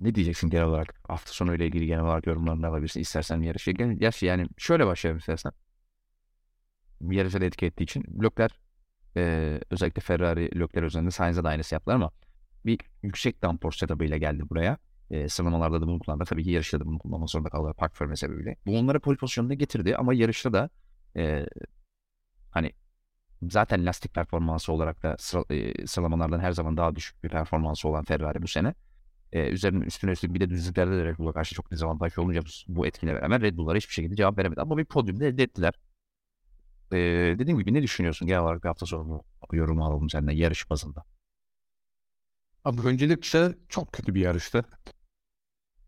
Ne 0.01 0.15
diyeceksin 0.15 0.49
genel 0.49 0.65
olarak? 0.65 0.95
Hafta 1.07 1.31
sonu 1.31 1.55
ile 1.55 1.67
ilgili 1.67 1.87
genel 1.87 2.03
olarak 2.03 2.27
yorumlarını 2.27 2.67
alabilirsin. 2.67 2.99
İstersen 2.99 3.41
yarışı. 3.41 3.73
Yaş 3.99 4.23
yani 4.23 4.47
şöyle 4.57 4.85
başlayalım 4.85 5.19
istersen. 5.19 5.51
Yarışa 7.01 7.41
da 7.41 7.45
etki 7.45 7.65
ettiği 7.65 7.83
için. 7.83 8.03
Lökler 8.23 8.59
e, 9.17 9.59
özellikle 9.69 10.01
Ferrari 10.01 10.59
Lökler 10.59 10.83
üzerinde 10.83 11.11
Sainz'a 11.11 11.43
da 11.43 11.49
aynısı 11.49 11.75
yaptılar 11.75 11.95
ama 11.95 12.11
bir 12.65 12.79
yüksek 13.03 13.41
dampor 13.41 13.71
setup'ı 13.71 14.05
ile 14.05 14.17
geldi 14.17 14.43
buraya. 14.49 14.77
E, 15.11 15.29
sıralamalarda 15.29 15.81
da 15.81 15.87
bunu 15.87 15.99
kullandı. 15.99 16.23
Tabii 16.25 16.43
ki 16.43 16.51
yarışta 16.51 16.79
da 16.79 16.85
bunu 16.85 16.99
kullanmak 16.99 17.29
zorunda 17.29 17.49
kaldılar 17.49 17.73
park 17.73 18.01
verme 18.01 18.15
sebebiyle. 18.15 18.55
Bu 18.65 18.77
onlara 18.77 18.99
pole 18.99 19.17
pozisyonuna 19.17 19.53
getirdi 19.53 19.95
ama 19.95 20.13
yarışta 20.13 20.53
da 20.53 20.69
e, 21.15 21.45
hani 22.51 22.71
zaten 23.41 23.85
lastik 23.85 24.13
performansı 24.13 24.73
olarak 24.73 25.03
da 25.03 25.15
sıra, 25.19 25.43
e, 25.49 25.87
sıralamalardan 25.87 26.39
her 26.39 26.51
zaman 26.51 26.77
daha 26.77 26.95
düşük 26.95 27.23
bir 27.23 27.29
performansı 27.29 27.87
olan 27.87 28.03
Ferrari 28.03 28.41
bu 28.41 28.47
sene. 28.47 28.73
E, 29.31 29.49
üzerine 29.49 29.85
üstüne 29.85 30.11
üstlük 30.11 30.33
bir 30.33 30.39
de 30.39 30.49
düzlüklerde 30.49 30.97
de 30.97 31.05
Red 31.05 31.17
Bull'a 31.17 31.33
karşı 31.33 31.55
çok 31.55 31.71
dezavantajlı 31.71 32.21
olunca 32.21 32.41
bu, 32.41 32.47
bu 32.67 32.87
etkiyle 32.87 33.13
beraber 33.13 33.41
Red 33.41 33.57
Bull'lara 33.57 33.77
hiçbir 33.77 33.93
şekilde 33.93 34.15
cevap 34.15 34.37
veremedi. 34.37 34.61
Ama 34.61 34.77
bir 34.77 34.85
podyumda 34.85 35.25
elde 35.25 35.43
ettiler. 35.43 35.73
E, 36.91 36.97
dediğim 37.39 37.59
gibi 37.59 37.73
ne 37.73 37.83
düşünüyorsun 37.83 38.27
genel 38.27 38.41
olarak 38.41 38.63
bir 38.63 38.67
hafta 38.67 38.85
sonu 38.85 39.23
yorumu 39.51 39.85
alalım 39.85 40.09
senden 40.09 40.33
yarış 40.33 40.69
bazında. 40.69 41.03
Abi 42.65 42.81
öncelikle 42.81 43.55
çok 43.69 43.93
kötü 43.93 44.15
bir 44.15 44.21
yarıştı. 44.21 44.65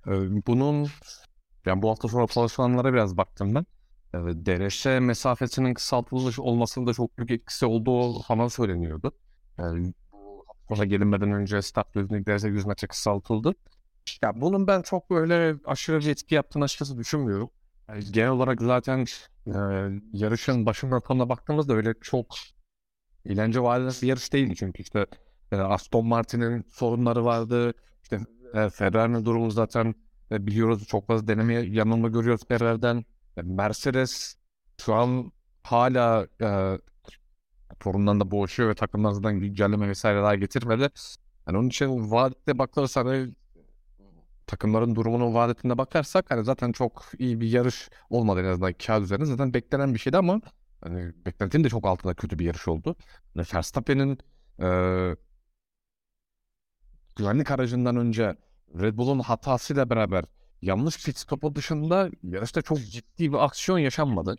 Ee, 0.08 0.46
bunun 0.48 0.88
yani 1.66 1.82
bu 1.82 1.90
hafta 1.90 2.08
sonra 2.08 2.28
çalışanlara 2.28 2.94
biraz 2.94 3.18
baktım 3.18 3.56
ben. 3.56 3.66
Evet, 4.14 4.36
DRS 4.46 4.86
mesafesinin 4.86 5.74
kısaltılmış 5.74 6.40
olmasının 6.40 6.88
da 6.88 6.94
çok 6.94 7.18
büyük 7.18 7.32
etkisi 7.32 7.66
olduğu 7.66 8.22
falan 8.22 8.48
söyleniyordu. 8.48 9.12
Hafta 10.70 10.86
gelinmeden 10.86 11.32
önce 11.32 11.62
start 11.62 11.96
düzlüğü 11.96 12.26
DRS 12.26 12.44
100 12.44 12.66
metre 12.66 12.88
kısaltıldı. 12.88 13.54
Ya 14.24 14.42
bunun 14.42 14.68
ben 14.68 14.82
çok 14.82 15.10
böyle 15.10 15.56
aşırı 15.66 16.00
bir 16.00 16.08
etki 16.08 16.36
yaptığını 16.36 16.64
açıkçası 16.64 16.98
düşünmüyorum. 16.98 17.50
Yani 17.90 18.04
genel 18.12 18.30
olarak 18.30 18.62
zaten 18.62 19.06
e, 19.48 19.54
yarışın 20.14 20.66
başından 20.66 21.00
sonuna 21.08 21.30
baktığımızda 21.30 21.74
öyle 21.74 21.94
çok 22.02 22.36
eğlence 23.26 23.64
vadeli 23.64 24.02
bir 24.02 24.08
yarış 24.08 24.34
değil 24.34 24.56
çünkü 24.56 24.82
işte 24.82 25.06
e, 25.52 25.56
Aston 25.56 26.06
Martin'in 26.06 26.66
sorunları 26.70 27.26
vardı. 27.26 27.74
İşte 28.04 28.20
e, 28.54 28.70
Ferrari'nin 28.70 29.26
durumu 29.26 29.52
zaten 29.52 29.96
e, 30.32 30.48
biliyoruz 30.48 30.88
çok 30.88 31.08
fazla 31.08 31.28
deneme 31.28 31.54
yanılma 31.54 32.08
görüyoruz 32.08 32.48
Ferrari'den. 32.48 33.06
E, 33.38 33.42
Mercedes 33.42 34.36
şu 34.82 34.94
an 34.94 35.32
hala 35.64 36.28
e, 36.42 36.80
sorundan 37.84 38.20
da 38.20 38.32
boğuşuyor 38.32 38.70
ve 38.70 38.76
takımdan 38.76 39.14
zaten 39.14 39.40
güncelleme 39.40 39.90
vesaire 39.90 40.22
daha 40.22 40.36
getirmedi. 40.36 40.90
Yani 41.48 41.58
onun 41.58 41.68
için 41.68 42.12
vadette 42.12 42.60
bakılırsa 42.60 43.06
hani 43.06 43.34
takımların 44.48 44.96
durumunun 44.96 45.34
vadetine 45.34 45.78
bakarsak 45.78 46.32
hani 46.32 46.44
zaten 46.44 46.72
çok 46.72 47.06
iyi 47.20 47.42
bir 47.42 47.50
yarış 47.50 47.90
olmadı 48.10 48.42
en 48.42 48.46
azından 48.46 48.74
kağıt 48.74 49.04
üzerinde. 49.04 49.26
Zaten 49.26 49.54
beklenen 49.54 49.94
bir 49.94 50.00
şeydi 50.00 50.18
ama 50.18 50.42
hani 50.82 51.14
beklentinin 51.26 51.64
de 51.64 51.70
çok 51.70 51.86
altında 51.88 52.14
kötü 52.14 52.40
bir 52.40 52.46
yarış 52.46 52.68
oldu. 52.68 52.96
Yani 53.36 53.48
Verstappen'in 53.54 54.18
e, 54.62 54.70
güvenlik 57.16 57.52
aracından 57.52 57.96
önce 57.96 58.36
Red 58.80 58.98
Bull'un 58.98 59.20
hatasıyla 59.20 59.90
beraber 59.90 60.26
yanlış 60.62 61.06
pit 61.06 61.18
stopu 61.18 61.56
dışında 61.56 62.10
yarışta 62.24 62.62
çok 62.62 62.78
ciddi 62.80 63.32
bir 63.34 63.46
aksiyon 63.46 63.80
yaşanmadı. 63.80 64.36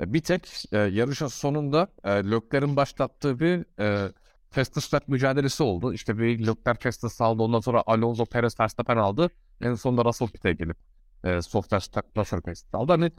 E, 0.00 0.12
bir 0.12 0.20
tek 0.20 0.64
e, 0.72 0.78
yarışın 0.78 1.26
sonunda 1.26 1.88
e, 2.04 2.10
Leclerc'in 2.10 2.76
başlattığı 2.76 3.40
bir 3.40 3.80
e, 3.80 4.12
fastest 4.50 4.94
lap 4.94 5.08
mücadelesi 5.08 5.62
oldu. 5.62 5.94
İşte 5.94 6.18
bir 6.18 6.38
Leclerc 6.46 6.80
fastest 6.80 7.20
aldı. 7.20 7.42
Ondan 7.42 7.60
sonra 7.60 7.82
Alonso 7.86 8.26
Perez 8.26 8.60
Verstappen 8.60 8.96
aldı. 8.96 9.30
En 9.60 9.74
sonunda 9.74 10.04
Russell 10.04 10.28
pit'e 10.28 10.52
gelip 10.52 10.76
e, 11.24 11.42
soft 11.42 11.72
Russell 12.16 12.40
fastest 12.40 12.74
aldı. 12.74 12.92
Hani 12.92 13.12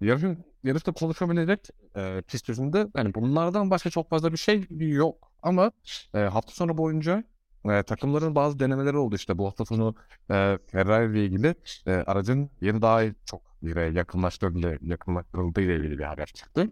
yarışın, 0.00 0.44
yarışta 0.64 0.92
konuşabilecek 0.92 1.68
e, 1.96 2.22
pist 2.28 2.48
yüzünde 2.48 2.86
yani 2.96 3.14
bunlardan 3.14 3.70
başka 3.70 3.90
çok 3.90 4.10
fazla 4.10 4.32
bir 4.32 4.36
şey 4.36 4.66
yok. 4.78 5.32
Ama 5.42 5.72
e, 6.14 6.18
hafta 6.18 6.52
sonu 6.52 6.78
boyunca 6.78 7.24
e, 7.70 7.82
takımların 7.82 8.34
bazı 8.34 8.58
denemeleri 8.58 8.96
oldu 8.96 9.14
işte 9.14 9.38
bu 9.38 9.46
hafta 9.46 9.64
sonu 9.64 9.94
e, 10.30 10.58
Ferrari 10.66 11.12
ile 11.12 11.24
ilgili 11.24 11.54
e, 11.86 11.92
aracın 11.92 12.50
yeni 12.60 12.82
daha 12.82 13.02
çok 13.24 13.42
yere 13.68 13.90
yakınlaştırıldığı, 13.90 14.78
yakınlaştırıldığı 14.80 15.60
ile 15.60 15.76
ilgili 15.76 15.98
bir 15.98 16.04
haber 16.04 16.26
çıktı. 16.26 16.70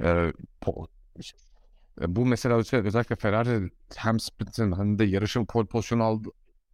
E, 0.00 0.32
po, 0.60 0.86
e, 2.00 2.16
bu 2.16 2.26
mesela 2.26 2.56
özellikle 2.56 3.16
Ferrari 3.16 3.70
hem 3.96 4.20
sprintin 4.20 4.72
hem 4.72 4.98
de 4.98 5.04
yarışın 5.04 5.44
pole 5.44 5.66
pozisyon 5.66 6.00
aldı 6.00 6.28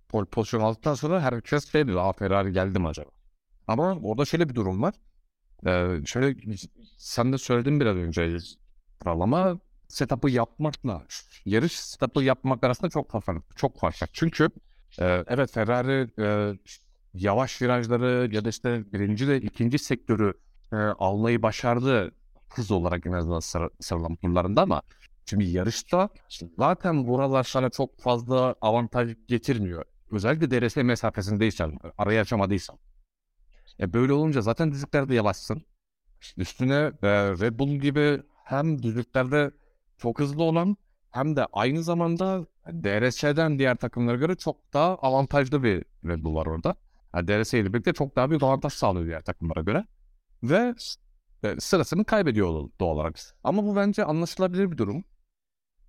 pole 0.08 0.26
pozisyon 0.26 0.60
aldıktan 0.60 0.94
sonra 0.94 1.22
herkes 1.22 1.72
şey 1.72 1.86
diyor, 1.86 2.00
Aa, 2.04 2.12
Ferrari 2.12 2.52
geldi 2.52 2.78
mi 2.78 2.88
acaba? 2.88 3.10
Ama 3.66 3.98
orada 4.02 4.24
şöyle 4.24 4.48
bir 4.48 4.54
durum 4.54 4.82
var. 4.82 4.94
Ee, 5.66 6.00
şöyle 6.06 6.56
sen 6.98 7.32
de 7.32 7.38
söyledin 7.38 7.80
biraz 7.80 7.96
önce 7.96 8.38
sıralama 9.02 9.58
setup'ı 9.88 10.30
yapmakla 10.30 11.06
yarış 11.44 11.80
setup'ı 11.80 12.22
yapmak 12.22 12.64
arasında 12.64 12.90
çok 12.90 13.10
farklı. 13.10 13.42
Çok 13.56 13.78
farklı. 13.80 14.06
Çünkü 14.12 14.48
e, 15.00 15.24
evet 15.26 15.52
Ferrari 15.52 16.10
e, 16.18 16.58
yavaş 17.18 17.62
virajları 17.62 18.34
ya 18.34 18.44
da 18.44 18.48
işte 18.48 18.92
birinci 18.92 19.28
ve 19.28 19.40
ikinci 19.40 19.78
sektörü 19.78 20.34
e, 20.72 20.76
almayı 20.76 21.42
başardı 21.42 22.12
hız 22.48 22.70
olarak 22.70 23.06
en 23.06 23.12
azından 23.12 23.40
sıra, 23.40 23.70
sıralama 23.80 24.16
turlarında 24.16 24.62
ama 24.62 24.82
şimdi 25.26 25.44
yarışta 25.44 26.08
zaten 26.58 27.06
buralar 27.06 27.44
sana 27.44 27.70
çok 27.70 28.00
fazla 28.00 28.54
avantaj 28.60 29.16
getirmiyor. 29.28 29.84
Özellikle 30.10 30.50
DRS 30.50 30.76
mesafesindeysen, 30.76 31.78
arayı 31.98 32.20
açamadıysan. 32.20 32.78
E 33.80 33.92
böyle 33.92 34.12
olunca 34.12 34.40
zaten 34.40 34.72
düzlüklerde 34.72 35.14
yavaşsın. 35.14 35.62
Üstüne 36.36 36.92
e, 37.02 37.08
Red 37.12 37.58
Bull 37.58 37.68
gibi 37.68 38.22
hem 38.44 38.82
düzlüklerde 38.82 39.50
çok 39.98 40.20
hızlı 40.20 40.42
olan 40.42 40.76
hem 41.10 41.36
de 41.36 41.46
aynı 41.52 41.82
zamanda 41.82 42.46
DRS'den 42.66 43.58
diğer 43.58 43.76
takımlara 43.76 44.16
göre 44.16 44.34
çok 44.34 44.72
daha 44.72 44.96
avantajlı 44.96 45.62
bir 45.62 45.84
Red 46.04 46.24
Bull 46.24 46.34
var 46.34 46.46
orada. 46.46 46.74
Yani 47.14 47.28
DRS 47.28 47.54
ile 47.54 47.72
birlikte 47.72 47.92
çok 47.92 48.16
daha 48.16 48.30
bir 48.30 48.42
avantaj 48.42 48.72
sağlıyor 48.72 49.06
diğer 49.06 49.22
takımlara 49.22 49.60
göre. 49.60 49.86
Ve 50.42 50.74
e, 51.42 51.60
sırasını 51.60 52.04
kaybediyor 52.04 52.68
doğal 52.80 52.94
olarak. 52.94 53.18
Ama 53.44 53.64
bu 53.64 53.76
bence 53.76 54.04
anlaşılabilir 54.04 54.70
bir 54.70 54.78
durum. 54.78 55.04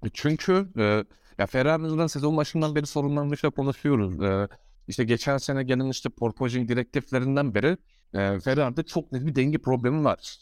E, 0.05 0.07
çünkü 0.13 0.69
e, 0.77 1.05
ya 1.37 1.45
Ferrari'den 1.45 2.07
sezon 2.07 2.37
başından 2.37 2.75
beri 2.75 2.85
sorunlarını 2.85 3.33
işte 3.33 3.49
konuşuyoruz. 3.49 4.21
E, 4.23 4.47
işte 4.87 5.03
geçen 5.03 5.37
sene 5.37 5.63
gelen 5.63 5.89
işte 5.89 6.09
porpoising 6.09 6.69
direktiflerinden 6.69 7.55
beri 7.55 7.77
e, 8.13 8.39
Ferrari'de 8.39 8.83
çok 8.83 9.11
net 9.11 9.25
bir 9.25 9.35
denge 9.35 9.57
problemi 9.57 10.03
var. 10.03 10.37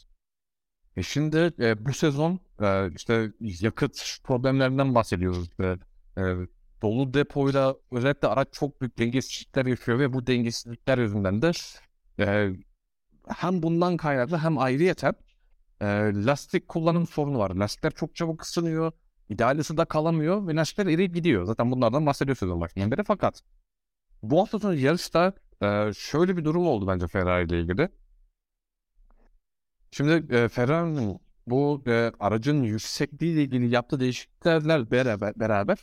E 0.97 1.03
şimdi 1.03 1.53
e, 1.59 1.85
bu 1.85 1.93
sezon 1.93 2.39
e, 2.61 2.89
işte 2.95 3.31
yakıt 3.39 4.19
problemlerinden 4.23 4.95
bahsediyoruz. 4.95 5.49
E, 5.59 5.63
e, 6.17 6.35
dolu 6.81 7.13
depoyla 7.13 7.75
özellikle 7.91 8.27
araç 8.27 8.47
çok 8.51 8.81
büyük 8.81 8.99
dengesizlikler 8.99 9.65
yaşıyor 9.65 9.99
ve 9.99 10.13
bu 10.13 10.27
dengesizlikler 10.27 10.97
yüzünden 10.97 11.41
de 11.41 11.51
e, 12.19 12.49
hem 13.27 13.63
bundan 13.63 13.97
kaynaklı 13.97 14.37
hem 14.37 14.57
ayrıyeten 14.57 15.13
e, 15.81 15.85
lastik 16.25 16.67
kullanım 16.67 17.07
sorunu 17.07 17.39
var. 17.39 17.51
Lastikler 17.51 17.91
çok 17.91 18.15
çabuk 18.15 18.41
ısınıyor. 18.41 18.91
İdeal 19.29 19.57
ısıda 19.57 19.85
kalamıyor 19.85 20.47
ve 20.47 20.55
lastikler 20.55 20.85
eriyip 20.85 21.13
gidiyor. 21.15 21.45
Zaten 21.45 21.71
bunlardan 21.71 22.05
bahsediyoruz 22.05 22.39
sezon 22.39 22.61
başından 22.61 22.91
beri. 22.91 23.03
Fakat 23.03 23.43
bu 24.23 24.39
hafta 24.41 24.59
sonu 24.59 24.75
yarışta 24.75 25.33
e, 25.61 25.93
şöyle 25.93 26.37
bir 26.37 26.45
durum 26.45 26.67
oldu 26.67 26.87
bence 26.87 27.07
Ferrari 27.07 27.45
ile 27.45 27.59
ilgili. 27.61 27.89
Şimdi 29.91 30.35
e, 30.35 30.47
Ferrari'nin 30.47 31.19
bu 31.47 31.83
e, 31.87 32.11
aracın 32.19 32.63
yüksekliği 32.63 33.33
ile 33.33 33.43
ilgili 33.43 33.69
yaptığı 33.73 33.99
değişikliklerle 33.99 34.91
beraber, 34.91 35.39
beraber 35.39 35.77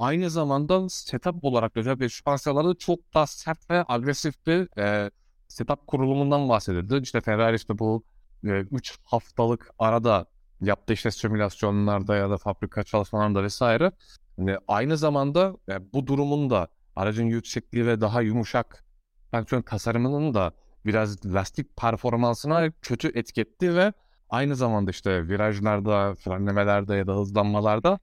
aynı 0.00 0.30
zamanda 0.30 0.88
setup 0.88 1.44
olarak 1.44 1.76
özellikle 1.76 2.08
süspansiyonlarda 2.08 2.74
çok 2.74 3.14
daha 3.14 3.26
sert 3.26 3.70
ve 3.70 3.84
agresif 3.88 4.46
bir 4.46 4.78
e, 4.78 5.10
setup 5.48 5.86
kurulumundan 5.86 6.48
bahsedildi. 6.48 7.00
İşte 7.02 7.20
Ferrari 7.20 7.56
işte 7.56 7.78
bu 7.78 8.04
3 8.42 8.90
e, 8.90 8.94
haftalık 9.04 9.70
arada 9.78 10.26
yaptığı 10.60 10.92
işte 10.92 11.10
simülasyonlarda 11.10 12.16
ya 12.16 12.30
da 12.30 12.38
fabrika 12.38 12.82
çalışmalarında 12.82 13.42
vesaire. 13.42 13.92
Yani 14.38 14.56
aynı 14.68 14.96
zamanda 14.96 15.56
e, 15.68 15.92
bu 15.92 16.06
durumun 16.06 16.50
da 16.50 16.68
aracın 16.96 17.24
yüksekliği 17.24 17.86
ve 17.86 18.00
daha 18.00 18.22
yumuşak 18.22 18.84
fonksiyon 19.30 19.62
tasarımının 19.62 20.34
da 20.34 20.52
biraz 20.86 21.26
lastik 21.26 21.76
performansına 21.76 22.70
kötü 22.82 23.08
etketti 23.18 23.74
ve 23.74 23.92
aynı 24.30 24.56
zamanda 24.56 24.90
işte 24.90 25.28
virajlarda, 25.28 26.14
frenlemelerde 26.14 26.94
ya 26.94 27.06
da 27.06 27.16
hızlanmalarda 27.16 27.98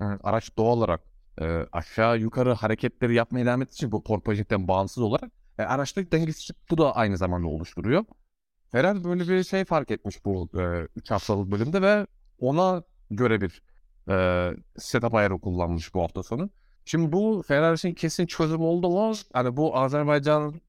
e, 0.00 0.04
araç 0.04 0.56
doğal 0.56 0.76
olarak 0.76 1.11
e, 1.40 1.66
aşağı 1.72 2.18
yukarı 2.18 2.52
hareketleri 2.52 3.14
yapmaya 3.14 3.46
devam 3.46 3.62
ettiği 3.62 3.74
için 3.74 3.92
bu 3.92 4.02
porpoising'den 4.02 4.68
bağımsız 4.68 5.02
olarak 5.02 5.30
e, 5.58 5.62
araçta 5.62 6.12
dengesizlik 6.12 6.70
bu 6.70 6.78
da 6.78 6.96
aynı 6.96 7.16
zamanda 7.16 7.48
oluşturuyor. 7.48 8.04
Ferrari 8.72 9.04
böyle 9.04 9.28
bir 9.28 9.44
şey 9.44 9.64
fark 9.64 9.90
etmiş 9.90 10.24
bu 10.24 10.48
3 10.96 11.10
e, 11.10 11.14
haftalık 11.14 11.50
bölümde 11.50 11.82
ve 11.82 12.06
ona 12.38 12.82
göre 13.10 13.40
bir 13.40 13.62
e, 14.08 14.50
setup 14.76 15.14
ayarı 15.14 15.40
kullanmış 15.40 15.94
bu 15.94 16.02
hafta 16.02 16.22
sonu. 16.22 16.50
Şimdi 16.84 17.12
bu 17.12 17.44
Ferrari 17.48 17.74
için 17.74 17.94
kesin 17.94 18.26
çözüm 18.26 18.60
oldu 18.60 18.90
mu? 18.90 19.12
Hani 19.32 19.56
bu 19.56 19.76
Azerbaycan 19.76 20.60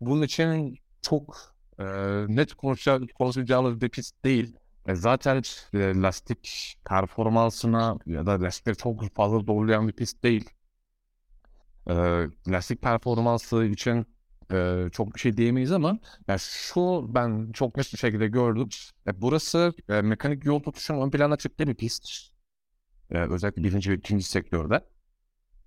bunun 0.00 0.22
için 0.22 0.78
çok 1.02 1.36
e, 1.78 1.84
net 2.28 2.54
konuşacağımız 3.14 3.80
bir 3.80 3.88
pist 3.88 4.24
değil. 4.24 4.56
E, 4.86 4.94
zaten 4.94 5.42
e, 5.74 5.78
lastik 5.78 6.74
performansına 6.88 7.98
ya 8.06 8.26
da 8.26 8.42
lastikleri 8.42 8.76
çok 8.76 9.14
fazla 9.14 9.46
doğrulayan 9.46 9.88
bir 9.88 9.92
pist 9.92 10.22
değil. 10.24 10.50
E, 11.86 11.94
lastik 12.48 12.82
performansı 12.82 13.64
için 13.64 14.06
e, 14.52 14.88
çok 14.92 15.14
bir 15.14 15.20
şey 15.20 15.36
diyemeyiz 15.36 15.72
ama 15.72 15.98
yani 16.28 16.38
şu 16.40 17.06
ben 17.14 17.52
çok 17.52 17.76
net 17.76 17.92
bir 17.92 17.98
şekilde 17.98 18.28
gördüm. 18.28 18.68
E, 19.06 19.20
burası 19.20 19.72
e, 19.88 20.02
mekanik 20.02 20.44
yol 20.44 20.60
tutuşun 20.60 21.00
ön 21.00 21.10
plana 21.10 21.36
çıktığı 21.36 21.66
bir 21.66 21.74
pist. 21.74 22.08
E, 23.10 23.18
özellikle 23.18 23.64
birinci 23.64 23.90
ve 23.90 23.94
ikinci 23.94 24.24
sektörde. 24.24 24.80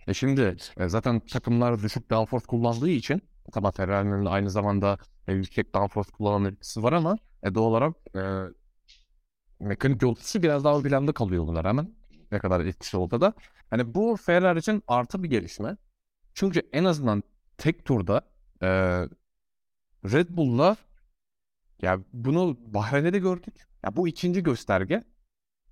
E 0.07 0.13
şimdi 0.13 0.57
e, 0.77 0.87
zaten 0.89 1.19
takımlar 1.19 1.83
düşük 1.83 2.09
downforce 2.09 2.45
kullandığı 2.45 2.89
için 2.89 3.21
tamam 3.53 3.71
Ferrari'nin 3.71 4.25
aynı 4.25 4.49
zamanda 4.49 4.97
e, 5.27 5.33
yüksek 5.33 5.75
downforce 5.75 6.11
kullanan 6.11 6.45
etkisi 6.45 6.83
var 6.83 6.93
ama 6.93 7.17
e, 7.43 7.55
doğal 7.55 7.65
olarak 7.65 7.95
e, 8.15 8.21
mekanik 9.59 10.01
yolcusu 10.01 10.43
biraz 10.43 10.63
daha 10.63 10.77
ön 10.77 10.83
planda 10.83 11.11
kalıyor 11.11 11.47
bunlar 11.47 11.65
hemen. 11.65 11.95
Ne 12.31 12.39
kadar 12.39 12.65
etkisi 12.65 12.97
olsa 12.97 13.21
da. 13.21 13.33
Hani 13.69 13.93
bu 13.95 14.15
Ferrari 14.15 14.59
için 14.59 14.83
artı 14.87 15.23
bir 15.23 15.29
gelişme. 15.29 15.77
Çünkü 16.33 16.61
en 16.73 16.83
azından 16.83 17.23
tek 17.57 17.85
turda 17.85 18.21
e, 18.61 18.67
Red 20.05 20.27
Bull'la 20.29 20.77
ya 21.81 21.99
bunu 22.13 22.57
Bahreyn'de 22.73 23.13
de 23.13 23.19
gördük. 23.19 23.55
Ya 23.83 23.95
bu 23.95 24.07
ikinci 24.07 24.43
gösterge. 24.43 25.03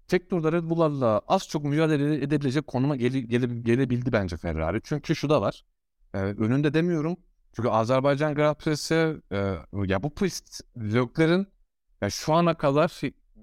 Tek 0.07 0.29
turda 0.29 0.51
Red 0.51 0.63
Bull'larla 0.63 1.21
az 1.27 1.47
çok 1.47 1.63
mücadele 1.63 2.23
edebilecek 2.23 2.67
konuma 2.67 2.95
gele, 2.95 3.19
gele, 3.19 3.59
gelebildi 3.61 4.11
bence 4.11 4.37
Ferrari. 4.37 4.81
Çünkü 4.83 5.15
şu 5.15 5.29
da 5.29 5.41
var. 5.41 5.65
E, 6.13 6.17
önünde 6.17 6.73
demiyorum. 6.73 7.17
Çünkü 7.55 7.69
Azerbaycan 7.69 8.35
Grand 8.35 8.55
Prix'si 8.55 9.17
e, 9.31 9.37
ya 9.85 10.03
bu 10.03 10.15
pist 10.15 10.61
Leclerc'in 10.77 11.47
ya 12.01 12.09
şu 12.09 12.33
ana 12.33 12.53
kadar 12.57 12.87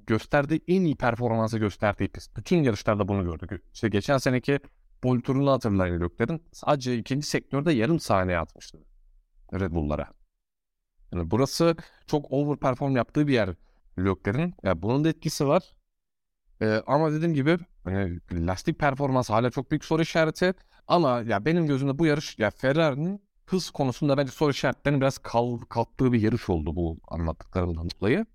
gösterdiği 0.09 0.61
en 0.68 0.83
iyi 0.83 0.97
performansı 0.97 1.59
gösterdiği 1.59 2.09
pist. 2.09 2.37
Bütün 2.37 2.62
yarışlarda 2.62 3.09
bunu 3.09 3.25
gördük. 3.25 3.62
İşte 3.75 3.88
geçen 3.88 4.18
seneki 4.18 4.61
pol 5.03 5.21
turunu 5.21 5.51
hatırlayın 5.51 6.01
Leclerc'in. 6.01 6.42
Sadece 6.53 6.99
ikinci 6.99 7.27
sektörde 7.27 7.73
yarım 7.73 8.01
saniye 8.01 8.38
atmıştı 8.38 8.79
Red 9.53 9.73
Bull'lara. 9.73 10.09
Yani 11.12 11.31
burası 11.31 11.77
çok 12.07 12.33
overperform 12.33 12.97
yaptığı 12.97 13.27
bir 13.27 13.33
yer 13.33 13.55
Leclerc'in. 13.99 14.55
Yani 14.62 14.83
bunun 14.83 15.05
da 15.05 15.09
etkisi 15.09 15.47
var. 15.47 15.62
Ee, 16.62 16.83
ama 16.87 17.12
dediğim 17.12 17.35
gibi 17.35 17.59
hani 17.85 18.21
lastik 18.33 18.79
performans 18.79 19.31
hala 19.31 19.51
çok 19.51 19.71
büyük 19.71 19.85
soru 19.85 20.03
işareti. 20.03 20.55
Ama 20.87 21.21
ya 21.21 21.44
benim 21.44 21.66
gözümde 21.66 21.99
bu 21.99 22.07
yarış 22.07 22.38
ya 22.38 22.51
Ferrari'nin 22.51 23.23
hız 23.47 23.71
konusunda 23.71 24.16
bence 24.16 24.33
soru 24.33 24.51
işaretlerinin 24.51 25.01
biraz 25.01 25.18
kal, 25.18 25.59
kalktığı 25.59 26.12
bir 26.12 26.21
yarış 26.21 26.49
oldu 26.49 26.77
bu 26.77 26.99
anlattıklarımdan 27.09 27.88
dolayı. 28.01 28.27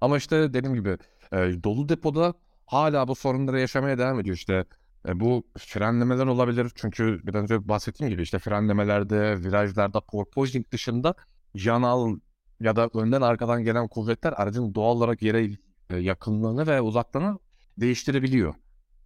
Ama 0.00 0.16
işte 0.16 0.54
dediğim 0.54 0.74
gibi 0.74 0.98
e, 1.32 1.36
dolu 1.64 1.88
depoda 1.88 2.34
hala 2.66 3.08
bu 3.08 3.14
sorunları 3.14 3.60
yaşamaya 3.60 3.98
devam 3.98 4.20
ediyor. 4.20 4.36
İşte 4.36 4.64
e, 5.08 5.20
bu 5.20 5.44
frenlemeler 5.58 6.26
olabilir. 6.26 6.72
Çünkü 6.74 7.20
biraz 7.24 7.42
önce 7.42 7.68
bahsettiğim 7.68 8.10
gibi 8.10 8.22
işte 8.22 8.38
frenlemelerde, 8.38 9.38
virajlarda 9.44 10.00
porpoising 10.00 10.70
dışında 10.72 11.14
yanal 11.54 12.16
ya 12.60 12.76
da 12.76 12.90
önden 12.94 13.20
arkadan 13.22 13.64
gelen 13.64 13.88
kuvvetler 13.88 14.32
aracın 14.32 14.74
doğal 14.74 14.96
olarak 14.96 15.22
yere 15.22 15.50
e, 15.90 15.96
yakınlığını 15.96 16.66
ve 16.66 16.80
uzaklığını 16.80 17.38
değiştirebiliyor. 17.78 18.54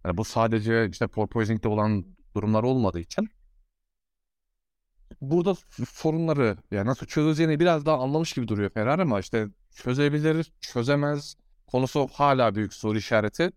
Yani 0.05 0.17
bu 0.17 0.23
sadece 0.23 0.89
işte 0.89 1.07
porpoising'de 1.07 1.67
olan 1.67 2.05
durumlar 2.35 2.63
olmadığı 2.63 2.99
için 2.99 3.29
burada 5.21 5.55
sorunları 5.89 6.57
yani 6.71 6.87
nasıl 6.87 7.05
çözeceğini 7.05 7.59
biraz 7.59 7.85
daha 7.85 7.99
anlamış 7.99 8.33
gibi 8.33 8.47
duruyor 8.47 8.69
Ferrari 8.69 9.01
ama 9.01 9.19
işte 9.19 9.47
çözebilir, 9.75 10.51
çözemez 10.61 11.35
konusu 11.67 12.07
hala 12.13 12.55
büyük 12.55 12.73
soru 12.73 12.97
işareti. 12.97 13.51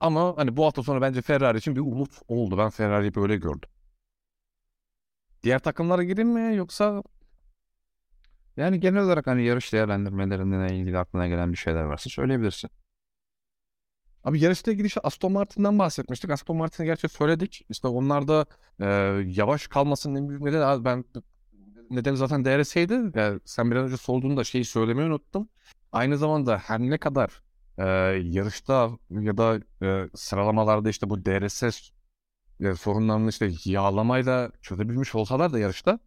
Ama 0.00 0.36
hani 0.36 0.56
bu 0.56 0.64
hafta 0.66 0.82
sonu 0.82 1.00
bence 1.00 1.22
Ferrari 1.22 1.58
için 1.58 1.76
bir 1.76 1.80
umut 1.80 2.12
oldu. 2.28 2.58
Ben 2.58 2.70
Ferrari'yi 2.70 3.14
böyle 3.14 3.36
gördüm. 3.36 3.70
Diğer 5.42 5.58
takımlara 5.58 6.02
gireyim 6.04 6.30
mi 6.30 6.56
yoksa 6.56 7.02
Yani 8.56 8.80
genel 8.80 9.02
olarak 9.02 9.26
hani 9.26 9.44
yarış 9.44 9.72
değerlendirmelerinden 9.72 10.68
ilgili 10.68 10.98
aklına 10.98 11.28
gelen 11.28 11.52
bir 11.52 11.56
şeyler 11.56 11.82
varsa 11.82 12.10
söyleyebilirsin. 12.10 12.70
Abi 14.24 14.40
yarışla 14.40 14.72
ilgili 14.72 14.88
Aston 15.02 15.32
Martin'den 15.32 15.78
bahsetmiştik. 15.78 16.30
Aston 16.30 16.56
Martin'i 16.56 16.86
gerçi 16.86 17.08
söyledik. 17.08 17.66
İşte 17.68 17.88
onlar 17.88 18.28
da 18.28 18.46
e, 18.80 18.86
yavaş 19.26 19.66
kalmasının 19.66 20.14
en 20.14 20.28
büyük 20.28 20.42
nedeni 20.42 20.84
ben 20.84 21.04
neden 21.90 22.14
zaten 22.14 22.44
DRS'ydi. 22.44 23.18
Yani 23.18 23.40
sen 23.44 23.70
biraz 23.70 23.84
önce 23.84 23.96
sorduğunda 23.96 24.44
şeyi 24.44 24.64
söylemeyi 24.64 25.08
unuttum. 25.08 25.48
Aynı 25.92 26.18
zamanda 26.18 26.58
her 26.58 26.80
ne 26.80 26.98
kadar 26.98 27.42
e, 27.78 27.84
yarışta 28.22 28.90
ya 29.10 29.36
da 29.36 29.60
e, 29.82 30.08
sıralamalarda 30.14 30.88
işte 30.90 31.10
bu 31.10 31.24
DRS 31.24 31.62
e, 32.60 32.74
sorunlarını 32.74 33.30
işte 33.30 33.50
yağlamayla 33.64 34.50
çözebilmiş 34.62 35.14
olsalar 35.14 35.52
da 35.52 35.58
yarışta 35.58 35.98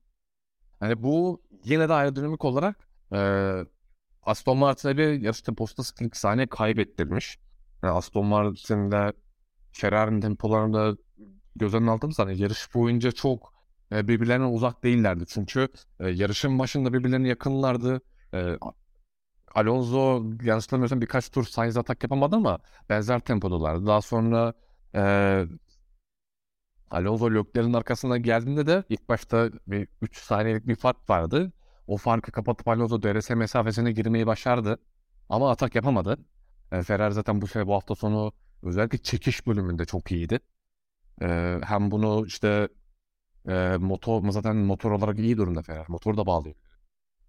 hani 0.79 1.03
bu 1.03 1.41
yine 1.63 1.89
de 1.89 1.93
aerodinamik 1.93 2.45
olarak 2.45 2.87
e, 3.13 3.19
Aston 4.23 4.57
Martin'e 4.57 4.97
bir 4.97 5.21
yarış 5.21 5.41
temposunda 5.41 5.87
42 5.97 6.19
saniye 6.19 6.47
kaybettirmiş. 6.47 7.39
Yani 7.83 7.93
Aston 7.93 8.25
Martin'de 8.25 9.13
Ferrari'nin 9.71 10.21
tempolarında 10.21 10.97
göz 11.55 11.73
önüne 11.73 11.91
aldığımız 11.91 12.19
hani 12.19 12.41
yarış 12.41 12.73
boyunca 12.75 13.11
çok 13.11 13.56
e, 13.91 14.07
birbirlerine 14.07 14.45
uzak 14.45 14.83
değillerdi. 14.83 15.23
Çünkü 15.27 15.67
e, 15.99 16.09
yarışın 16.09 16.59
başında 16.59 16.93
birbirlerine 16.93 17.27
yakınlardı. 17.27 18.01
E, 18.33 18.57
Alonso 19.55 20.23
yanlış 20.43 20.65
hatırlamıyorsam 20.65 21.01
birkaç 21.01 21.29
tur 21.29 21.43
Sainz 21.45 21.77
atak 21.77 22.03
yapamadı 22.03 22.35
ama 22.35 22.59
benzer 22.89 23.19
tempodalardı. 23.19 23.85
Daha 23.85 24.01
sonra 24.01 24.53
e, 24.95 25.45
Alonso 26.91 27.31
Leclerc'in 27.31 27.73
arkasına 27.73 28.17
geldiğinde 28.17 28.67
de 28.67 28.83
ilk 28.89 29.09
başta 29.09 29.49
bir 29.67 29.87
3 30.01 30.17
saniyelik 30.17 30.67
bir 30.67 30.75
fark 30.75 31.09
vardı. 31.09 31.51
O 31.87 31.97
farkı 31.97 32.31
kapatıp 32.31 32.67
Alonso 32.67 33.01
DRS 33.01 33.29
mesafesine 33.29 33.91
girmeyi 33.91 34.27
başardı. 34.27 34.77
Ama 35.29 35.51
atak 35.51 35.75
yapamadı. 35.75 36.17
E, 36.71 36.83
Ferrari 36.83 37.13
zaten 37.13 37.41
bu 37.41 37.47
sene 37.47 37.67
bu 37.67 37.73
hafta 37.73 37.95
sonu 37.95 38.33
özellikle 38.63 38.97
çekiş 38.97 39.47
bölümünde 39.47 39.85
çok 39.85 40.11
iyiydi. 40.11 40.39
E, 41.21 41.59
hem 41.63 41.91
bunu 41.91 42.25
işte 42.27 42.69
e, 43.47 43.77
motor 43.77 44.31
zaten 44.31 44.55
motor 44.55 44.91
olarak 44.91 45.19
iyi 45.19 45.37
durumda 45.37 45.61
Ferrari. 45.61 45.85
Motoru 45.87 46.17
da 46.17 46.25
bağlıyor. 46.25 46.55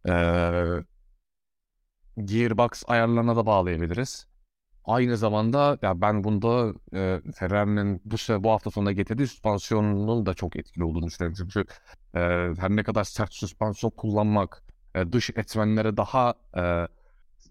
E, 0.09 0.15
gearbox 2.25 2.85
ayarlarına 2.87 3.37
da 3.37 3.47
bağlayabiliriz. 3.47 4.27
Aynı 4.85 5.17
zamanda 5.17 5.79
ya 5.83 6.01
ben 6.01 6.25
bunda 6.25 6.75
e, 6.95 7.21
Ferrari'nin 7.35 8.03
bu 8.05 8.45
bu 8.45 8.51
hafta 8.51 8.71
sonunda 8.71 8.93
getirdiği 8.93 9.27
süspansiyonunun 9.27 10.27
da 10.27 10.35
çok 10.35 10.57
etkili 10.57 10.85
olduğunu 10.85 11.07
düşünüyorum. 11.07 11.37
Çünkü 11.39 11.65
e, 12.15 12.21
her 12.59 12.71
ne 12.71 12.83
kadar 12.83 13.05
sert 13.05 13.35
süspansiyon 13.35 13.91
kullanmak 13.91 14.63
e, 14.95 15.13
dış 15.13 15.31
etmenlere 15.31 15.97
daha 15.97 16.35
e, 16.57 16.89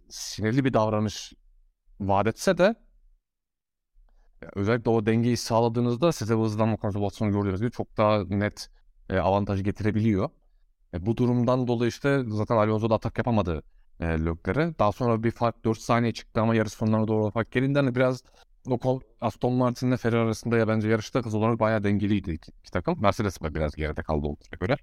sinirli 0.10 0.66
bir 0.66 0.74
davranış 0.74 1.34
vaat 2.00 2.28
etse 2.28 2.58
de 2.58 2.76
özellikle 4.56 4.92
o 4.92 5.06
dengeyi 5.06 5.38
sağladığınızda 5.38 6.12
size 6.12 6.34
hızlanma 6.34 6.78
konservasyonu 6.78 7.32
gördüğünüz 7.32 7.60
gibi 7.62 7.72
çok 7.72 7.98
daha 7.98 8.24
net 8.24 8.70
e, 9.10 9.18
avantaj 9.18 9.64
getirebiliyor. 9.64 10.30
E, 10.94 11.06
bu 11.06 11.18
durumdan 11.18 11.68
dolayı 11.68 11.90
işte 11.90 12.24
zaten 12.28 12.56
Alonso 12.58 12.90
da 12.90 12.96
atak 12.96 13.18
yapamadı 13.18 13.64
e, 14.00 14.06
Leclerc'e. 14.06 14.80
Daha 14.80 14.92
sonra 14.92 15.24
bir 15.24 15.32
fark 15.32 15.66
4 15.66 15.78
saniye 15.78 16.14
çıktı 16.14 16.42
ama 16.42 16.56
yarış 16.56 16.74
sonlarına 16.74 17.08
doğru 17.08 17.32
fark 17.32 17.52
gelince 17.52 17.80
hani 17.80 17.96
biraz 17.96 18.24
o 18.70 19.00
Aston 19.22 19.54
Martin 19.54 19.88
ile 19.88 19.98
Ferrari 19.98 20.20
arasında 20.22 20.58
ya 20.58 20.68
bence 20.68 20.90
yarışta 20.90 21.20
hız 21.20 21.36
olarak 21.36 21.60
bayağı 21.60 21.84
dengeliydi 21.84 22.32
iki, 22.32 22.52
iki 22.62 22.72
takım. 22.72 23.02
Mercedes 23.02 23.42
de 23.42 23.56
biraz 23.56 23.76
geride 23.76 24.04
kaldı 24.04 24.28
olduğuna 24.28 24.58
göre. 24.60 24.78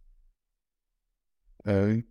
Ee, 1.66 2.02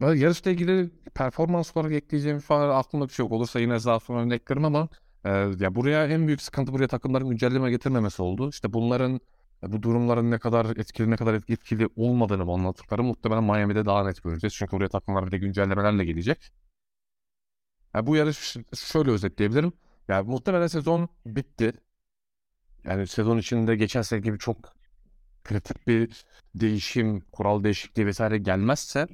yarışla 0.00 0.50
ilgili 0.50 0.90
performans 1.14 1.76
olarak 1.76 1.92
ekleyeceğim 1.92 2.38
falan 2.38 2.78
aklımda 2.78 3.08
bir 3.08 3.12
şey 3.12 3.24
yok. 3.24 3.32
Olursa 3.32 3.60
yine 3.60 3.84
daha 3.84 4.00
sonra 4.00 4.20
örneklerim 4.22 4.64
ama 4.64 4.88
e, 5.28 5.30
ya 5.64 5.74
buraya 5.74 6.06
en 6.06 6.26
büyük 6.26 6.42
sıkıntı 6.42 6.72
buraya 6.72 6.88
takımların 6.88 7.28
güncelleme 7.28 7.70
getirmemesi 7.70 8.22
oldu. 8.22 8.48
İşte 8.50 8.72
bunların 8.72 9.20
bu 9.62 9.82
durumların 9.82 10.30
ne 10.30 10.38
kadar 10.38 10.76
etkili 10.76 11.10
ne 11.10 11.16
kadar 11.16 11.34
etkili 11.34 11.88
olmadığını 11.96 12.52
anlattıkları 12.52 13.02
muhtemelen 13.02 13.44
Miami'de 13.44 13.84
daha 13.86 14.04
net 14.04 14.22
göreceğiz. 14.22 14.54
Çünkü 14.54 14.76
oraya 14.76 14.88
takımlar 14.88 15.26
bir 15.26 15.30
de 15.30 15.38
güncellemelerle 15.38 16.04
gelecek. 16.04 16.52
Yani 17.94 18.06
bu 18.06 18.16
yarış 18.16 18.56
şöyle 18.74 19.10
özetleyebilirim. 19.10 19.72
Yani 20.08 20.30
muhtemelen 20.30 20.66
sezon 20.66 21.08
bitti. 21.26 21.72
Yani 22.84 23.06
sezon 23.06 23.38
içinde 23.38 23.76
geçen 23.76 24.02
sene 24.02 24.20
gibi 24.20 24.38
çok 24.38 24.56
kritik 25.44 25.86
bir 25.86 26.24
değişim, 26.54 27.20
kural 27.20 27.64
değişikliği 27.64 28.06
vesaire 28.06 28.38
gelmezse 28.38 29.06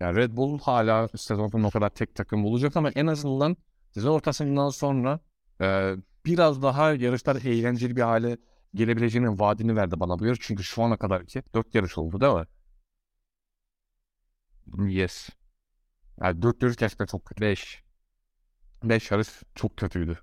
yani 0.00 0.16
Red 0.16 0.36
Bull 0.36 0.58
hala 0.58 1.08
sezon 1.08 1.48
sonuna 1.48 1.70
kadar 1.70 1.90
tek 1.90 2.14
takım 2.14 2.44
olacak 2.44 2.76
ama 2.76 2.90
en 2.90 3.06
azından 3.06 3.56
sezon 3.94 4.10
ortasından 4.14 4.68
sonra 4.70 5.20
e, 5.60 5.96
biraz 6.26 6.62
daha 6.62 6.92
yarışlar 6.92 7.36
eğlenceli 7.36 7.96
bir 7.96 8.02
hale 8.02 8.38
gelebileceğinin 8.74 9.38
vaadini 9.40 9.76
verdi 9.76 10.00
bana 10.00 10.18
bu 10.18 10.26
yarış. 10.26 10.38
Çünkü 10.42 10.62
şu 10.64 10.82
ana 10.82 10.96
kadar 10.96 11.26
ki 11.26 11.42
4 11.54 11.74
yarış 11.74 11.98
oldu 11.98 12.20
değil 12.20 12.34
mi? 12.34 12.46
Yes. 14.92 15.28
Yani 16.20 16.42
4 16.42 16.62
yarış 16.62 16.76
gerçekten 16.76 17.06
çok 17.06 17.24
kötü. 17.24 17.40
5. 17.40 17.82
5 18.84 19.10
yarış 19.10 19.28
çok 19.54 19.76
kötüydü. 19.76 20.18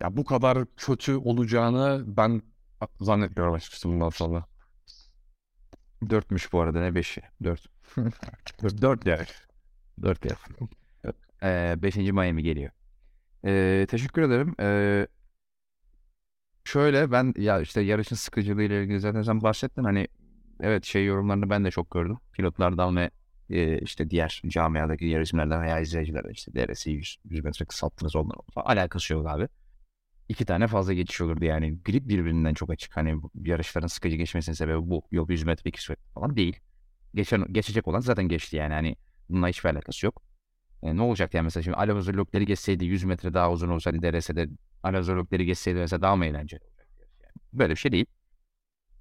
Ya 0.00 0.16
bu 0.16 0.24
kadar 0.24 0.66
kötü 0.76 1.16
olacağını 1.16 2.04
ben 2.06 2.42
zannetmiyorum 3.00 3.54
açıkçası 3.54 3.88
bundan 3.88 4.10
sonra. 4.10 4.46
4'müş 6.02 6.52
bu 6.52 6.60
arada 6.60 6.80
ne 6.80 6.88
5'i? 6.94 7.22
4. 7.44 7.66
4 8.82 9.06
yarış. 9.06 9.30
4 10.02 10.24
yarış. 10.24 10.40
Ee, 11.42 11.74
5. 11.82 11.96
Miami 11.96 12.42
geliyor. 12.42 12.70
Ee, 13.44 13.86
teşekkür 13.90 14.22
ederim. 14.22 14.54
Ee, 14.60 15.06
Şöyle 16.64 17.12
ben 17.12 17.34
ya 17.38 17.60
işte 17.60 17.80
yarışın 17.80 18.16
sıkıcılığı 18.16 18.62
ile 18.62 18.82
ilgili 18.82 19.00
zaten 19.00 19.22
sen 19.22 19.42
bahsettin 19.42 19.84
hani 19.84 20.08
evet 20.60 20.84
şey 20.84 21.04
yorumlarını 21.06 21.50
ben 21.50 21.64
de 21.64 21.70
çok 21.70 21.90
gördüm. 21.90 22.18
Pilotlardan 22.32 22.96
ve 22.96 23.10
e, 23.50 23.78
işte 23.78 24.10
diğer 24.10 24.42
camiadaki 24.46 25.04
yarışmalardan 25.06 25.62
veya 25.62 25.80
izleyicilerden 25.80 26.30
işte 26.30 26.54
DRS'i 26.54 26.90
100, 26.90 27.16
100 27.24 27.44
metre 27.44 27.64
kısalttınız 27.64 28.16
onlar 28.16 28.36
falan. 28.54 28.66
Alakası 28.66 29.12
yok 29.12 29.26
abi. 29.28 29.48
İki 30.28 30.44
tane 30.44 30.66
fazla 30.66 30.92
geçiş 30.92 31.20
olurdu 31.20 31.44
yani. 31.44 31.78
Grip 31.84 32.08
birbirinden 32.08 32.54
çok 32.54 32.70
açık. 32.70 32.96
Hani 32.96 33.20
yarışların 33.44 33.86
sıkıcı 33.88 34.16
geçmesinin 34.16 34.56
sebebi 34.56 34.90
bu. 34.90 35.02
Yok 35.12 35.30
100 35.30 35.44
metre 35.44 35.68
200 35.70 35.90
metre 35.90 36.04
falan 36.14 36.36
değil. 36.36 36.60
Geçen, 37.14 37.52
geçecek 37.52 37.88
olan 37.88 38.00
zaten 38.00 38.28
geçti 38.28 38.56
yani. 38.56 38.74
Hani 38.74 38.96
bununla 39.28 39.48
hiçbir 39.48 39.70
alakası 39.70 40.06
yok. 40.06 40.22
E, 40.82 40.96
ne 40.96 41.02
olacak 41.02 41.34
yani 41.34 41.44
mesela 41.44 41.62
şimdi 41.62 41.76
Alonso 41.76 42.12
Lökleri 42.12 42.46
geçseydi 42.46 42.84
100 42.84 43.04
metre 43.04 43.34
daha 43.34 43.52
uzun 43.52 43.68
olsaydı 43.68 44.02
DRS'de 44.02 44.48
Alonso 44.82 45.16
Lökleri 45.16 45.46
geçseydi 45.46 45.78
mesela 45.78 46.02
daha 46.02 46.16
mı 46.16 46.26
eğlenceli? 46.26 46.62
Yani 47.22 47.34
böyle 47.52 47.70
bir 47.72 47.78
şey 47.78 47.92
değil. 47.92 48.06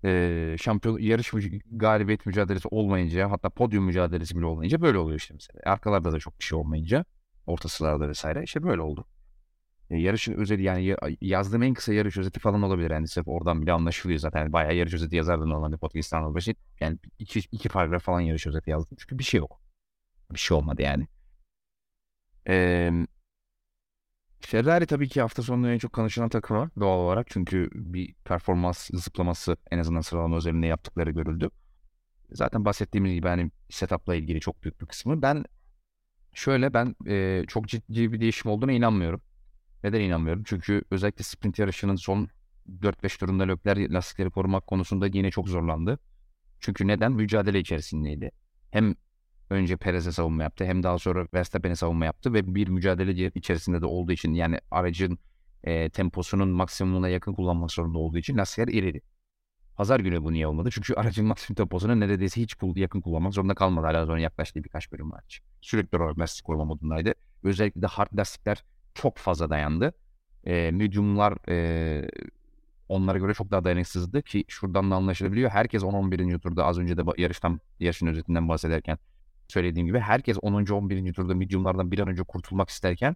E, 0.05 0.55
şampiyon 0.61 0.99
yarış 0.99 1.31
galibiyet 1.71 2.25
mücadelesi 2.25 2.67
olmayınca 2.67 3.31
hatta 3.31 3.49
podyum 3.49 3.83
mücadelesi 3.85 4.37
bile 4.37 4.45
olmayınca 4.45 4.81
böyle 4.81 4.97
oluyor 4.97 5.19
işte 5.19 5.33
mesela. 5.33 5.59
Arkalarda 5.65 6.11
da 6.11 6.19
çok 6.19 6.39
bir 6.39 6.43
şey 6.43 6.57
olmayınca 6.57 7.05
orta 7.47 7.99
vesaire 7.99 8.43
işte 8.43 8.63
böyle 8.63 8.81
oldu. 8.81 9.05
E, 9.89 9.97
yarışın 9.97 10.33
özeti 10.33 10.63
yani 10.63 10.95
yazdığım 11.21 11.63
en 11.63 11.73
kısa 11.73 11.93
yarış 11.93 12.17
özeti 12.17 12.39
falan 12.39 12.61
olabilir. 12.63 12.91
Yani 12.91 13.07
sırf 13.07 13.27
oradan 13.27 13.61
bile 13.61 13.71
anlaşılıyor 13.71 14.19
zaten. 14.19 14.39
Yani 14.39 14.53
bayağı 14.53 14.75
yarış 14.75 14.93
özeti 14.93 15.15
yazardım 15.15 15.49
normalde 15.49 15.77
podcast'tan 15.77 16.35
başı. 16.35 16.55
Yani 16.79 16.97
iki, 17.19 17.39
iki 17.39 17.69
paragraf 17.69 18.03
falan 18.03 18.19
yarış 18.21 18.47
özeti 18.47 18.69
yazdım. 18.69 18.97
Çünkü 19.01 19.19
bir 19.19 19.23
şey 19.23 19.37
yok. 19.39 19.61
Bir 20.33 20.39
şey 20.39 20.57
olmadı 20.57 20.81
yani. 20.81 21.07
Ee, 22.47 22.91
Ferrari 24.41 24.85
tabii 24.85 25.09
ki 25.09 25.21
hafta 25.21 25.43
sonu 25.43 25.71
en 25.71 25.77
çok 25.77 25.93
konuşulan 25.93 26.29
takım 26.29 26.71
doğal 26.79 26.99
olarak. 26.99 27.27
Çünkü 27.29 27.69
bir 27.73 28.13
performans 28.13 28.89
zıplaması 28.93 29.57
en 29.71 29.79
azından 29.79 30.01
sıralama 30.01 30.37
üzerinde 30.37 30.67
yaptıkları 30.67 31.11
görüldü. 31.11 31.49
Zaten 32.31 32.65
bahsettiğimiz 32.65 33.13
gibi 33.13 33.27
hani 33.27 33.51
setup'la 33.69 34.15
ilgili 34.15 34.39
çok 34.39 34.63
büyük 34.63 34.81
bir 34.81 34.85
kısmı. 34.85 35.21
Ben 35.21 35.45
şöyle 36.33 36.73
ben 36.73 36.95
e, 37.07 37.43
çok 37.47 37.67
ciddi 37.67 38.13
bir 38.13 38.21
değişim 38.21 38.51
olduğuna 38.51 38.71
inanmıyorum. 38.71 39.21
Neden 39.83 40.01
inanmıyorum? 40.01 40.43
Çünkü 40.45 40.81
özellikle 40.91 41.23
sprint 41.23 41.59
yarışının 41.59 41.95
son 41.95 42.29
4-5 42.81 43.19
turunda 43.19 43.43
Lökler 43.43 43.89
lastikleri 43.89 44.29
korumak 44.29 44.67
konusunda 44.67 45.07
yine 45.07 45.31
çok 45.31 45.49
zorlandı. 45.49 45.99
Çünkü 46.59 46.87
neden? 46.87 47.11
Mücadele 47.11 47.59
içerisindeydi. 47.59 48.31
Hem 48.71 48.95
önce 49.49 49.77
Perez'e 49.77 50.11
savunma 50.11 50.43
yaptı 50.43 50.65
hem 50.65 50.83
daha 50.83 50.99
sonra 50.99 51.27
Verstappen'e 51.33 51.75
savunma 51.75 52.05
yaptı 52.05 52.33
ve 52.33 52.55
bir 52.55 52.67
mücadele 52.67 53.31
içerisinde 53.35 53.81
de 53.81 53.85
olduğu 53.85 54.11
için 54.11 54.33
yani 54.33 54.59
aracın 54.71 55.19
e, 55.63 55.89
temposunun 55.89 56.49
maksimumuna 56.49 57.09
yakın 57.09 57.33
kullanmak 57.33 57.71
zorunda 57.71 57.97
olduğu 57.97 58.17
için 58.17 58.37
lastikler 58.37 58.67
eridi. 58.67 59.01
Pazar 59.75 59.99
günü 59.99 60.23
bu 60.23 60.33
niye 60.33 60.47
olmadı? 60.47 60.69
Çünkü 60.71 60.93
aracın 60.95 61.25
maksimum 61.25 61.55
temposuna 61.55 61.95
neredeyse 61.95 62.41
hiç 62.41 62.55
yakın 62.75 63.01
kullanmak 63.01 63.33
zorunda 63.33 63.55
kalmadı. 63.55 63.85
Hala 63.85 64.05
sonra 64.05 64.19
yaklaştığı 64.19 64.63
birkaç 64.63 64.91
bölüm 64.91 65.11
var. 65.11 65.41
Sürekli 65.61 65.97
olarak 65.97 66.19
lastik 66.19 66.45
koruma 66.45 66.65
modundaydı. 66.65 67.13
Özellikle 67.43 67.81
de 67.81 67.87
hard 67.87 68.17
lastikler 68.17 68.63
çok 68.93 69.17
fazla 69.17 69.49
dayandı. 69.49 69.93
E, 70.43 70.71
mediumlar 70.71 71.49
e, 71.49 72.09
onlara 72.89 73.17
göre 73.17 73.33
çok 73.33 73.51
daha 73.51 73.63
dayanıksızdı 73.63 74.21
ki 74.21 74.45
şuradan 74.47 74.91
da 74.91 74.95
anlaşılabiliyor. 74.95 75.49
Herkes 75.49 75.83
10-11. 75.83 76.39
turda 76.39 76.65
az 76.65 76.79
önce 76.79 76.97
de 76.97 77.01
yarıştan 77.17 77.59
yarışın 77.79 78.07
özetinden 78.07 78.49
bahsederken 78.49 78.97
söylediğim 79.47 79.87
gibi 79.87 79.99
herkes 79.99 80.37
10. 80.41 80.65
11. 80.65 81.13
turda 81.13 81.35
mediumlardan 81.35 81.91
bir 81.91 81.99
an 81.99 82.07
önce 82.07 82.23
kurtulmak 82.23 82.69
isterken 82.69 83.15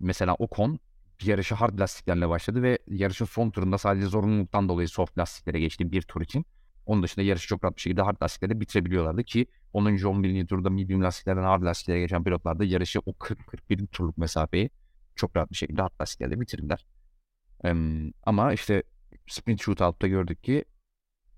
mesela 0.00 0.34
Ocon 0.34 0.78
yarışı 1.22 1.54
hard 1.54 1.78
lastiklerle 1.78 2.28
başladı 2.28 2.62
ve 2.62 2.78
yarışın 2.86 3.24
son 3.24 3.50
turunda 3.50 3.78
sadece 3.78 4.06
zorunluluktan 4.06 4.68
dolayı 4.68 4.88
soft 4.88 5.18
lastiklere 5.18 5.60
geçti 5.60 5.92
bir 5.92 6.02
tur 6.02 6.20
için. 6.20 6.46
Onun 6.86 7.02
dışında 7.02 7.24
yarışı 7.24 7.48
çok 7.48 7.64
rahat 7.64 7.76
bir 7.76 7.80
şekilde 7.80 8.02
hard 8.02 8.22
lastiklerle 8.22 8.60
bitirebiliyorlardı 8.60 9.24
ki 9.24 9.46
10. 9.72 9.84
11. 10.04 10.46
turda 10.46 10.70
medium 10.70 11.02
lastiklerden 11.02 11.42
hard 11.42 11.62
lastiklere 11.62 12.00
geçen 12.00 12.24
pilotlar 12.24 12.58
da 12.58 12.64
yarışı 12.64 13.00
o 13.06 13.10
40-41 13.10 13.86
turluk 13.86 14.18
mesafeyi 14.18 14.70
çok 15.14 15.36
rahat 15.36 15.50
bir 15.50 15.56
şekilde 15.56 15.82
hard 15.82 16.00
lastiklerle 16.00 16.40
bitirdiler. 16.40 16.86
Ee, 17.64 17.74
ama 18.22 18.52
işte 18.52 18.82
sprint 19.28 19.62
shootout'ta 19.62 20.06
gördük 20.06 20.44
ki 20.44 20.64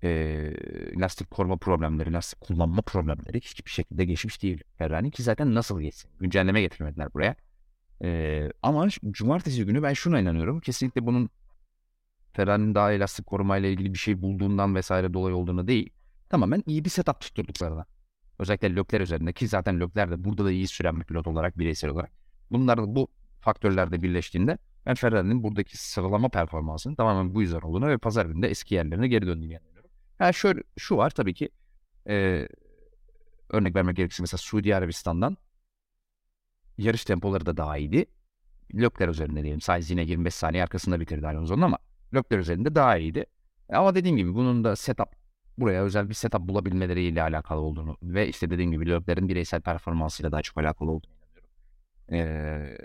e, 0.03 0.51
lastik 0.99 1.31
koruma 1.31 1.57
problemleri, 1.57 2.13
lastik 2.13 2.39
kullanma 2.39 2.81
problemleri 2.81 3.41
hiçbir 3.41 3.71
şekilde 3.71 4.05
geçmiş 4.05 4.41
değil 4.41 4.63
Ferrari 4.77 5.11
ki 5.11 5.23
zaten 5.23 5.55
nasıl 5.55 5.81
geçsin? 5.81 6.11
Güncelleme 6.19 6.61
getirmediler 6.61 7.13
buraya. 7.13 7.35
E, 8.03 8.51
ama 8.61 8.87
cumartesi 9.11 9.65
günü 9.65 9.83
ben 9.83 9.93
şuna 9.93 10.19
inanıyorum. 10.19 10.59
Kesinlikle 10.59 11.05
bunun 11.05 11.29
Ferrari'nin 12.33 12.75
daha 12.75 12.91
elastik 12.91 13.25
korumayla 13.25 13.69
ilgili 13.69 13.93
bir 13.93 13.99
şey 13.99 14.21
bulduğundan 14.21 14.75
vesaire 14.75 15.13
dolayı 15.13 15.35
olduğunu 15.35 15.67
değil. 15.67 15.89
Tamamen 16.29 16.63
iyi 16.67 16.85
bir 16.85 16.89
setup 16.89 17.19
tutturduklarına. 17.19 17.85
Özellikle 18.39 18.75
Lökler 18.75 19.01
üzerinde 19.01 19.33
ki 19.33 19.47
zaten 19.47 19.79
Lökler 19.79 20.11
de 20.11 20.23
burada 20.23 20.45
da 20.45 20.51
iyi 20.51 20.67
süren 20.67 20.99
bir 20.99 21.05
pilot 21.05 21.27
olarak 21.27 21.59
bireysel 21.59 21.89
olarak. 21.89 22.11
Bunlar 22.51 22.95
bu 22.95 23.07
faktörler 23.41 23.91
de 23.91 24.01
birleştiğinde 24.01 24.57
ben 24.85 24.95
Ferrari'nin 24.95 25.43
buradaki 25.43 25.77
sıralama 25.77 26.29
performansının 26.29 26.95
tamamen 26.95 27.35
bu 27.35 27.41
yüzden 27.41 27.61
olduğunu 27.61 27.87
ve 27.87 27.97
pazar 27.97 28.25
gününde 28.25 28.47
eski 28.47 28.75
yerlerine 28.75 29.07
geri 29.07 29.27
döndüğünü 29.27 29.53
inanıyorum. 29.53 29.74
Ha 30.17 30.33
şöyle 30.33 30.63
şu 30.77 30.97
var 30.97 31.09
tabii 31.09 31.33
ki 31.33 31.49
e, 32.09 32.47
örnek 33.49 33.75
vermek 33.75 33.97
gerekirse 33.97 34.23
mesela 34.23 34.37
Suudi 34.37 34.75
Arabistan'dan 34.75 35.37
yarış 36.77 37.05
tempoları 37.05 37.45
da 37.45 37.57
daha 37.57 37.77
iyiydi. 37.77 38.05
Lökler 38.73 39.07
üzerinde 39.07 39.43
diyelim. 39.43 39.61
Sadece 39.61 39.93
yine 39.93 40.03
25 40.03 40.35
saniye 40.35 40.63
arkasında 40.63 40.99
bitirdi 40.99 41.27
Alonso'nun 41.27 41.61
ama 41.61 41.77
Lökler 42.13 42.39
üzerinde 42.39 42.75
daha 42.75 42.97
iyiydi. 42.97 43.25
Ama 43.69 43.95
dediğim 43.95 44.17
gibi 44.17 44.35
bunun 44.35 44.63
da 44.63 44.75
setup 44.75 45.09
buraya 45.57 45.83
özel 45.83 46.09
bir 46.09 46.13
setup 46.13 46.41
bulabilmeleriyle 46.41 47.21
alakalı 47.21 47.59
olduğunu 47.59 47.97
ve 48.03 48.27
işte 48.27 48.49
dediğim 48.49 48.71
gibi 48.71 48.89
Lökler'in 48.89 49.27
bireysel 49.29 49.61
performansıyla 49.61 50.31
daha 50.31 50.41
çok 50.41 50.57
alakalı 50.57 50.91
olduğunu. 50.91 51.15
Ee, 52.11 52.77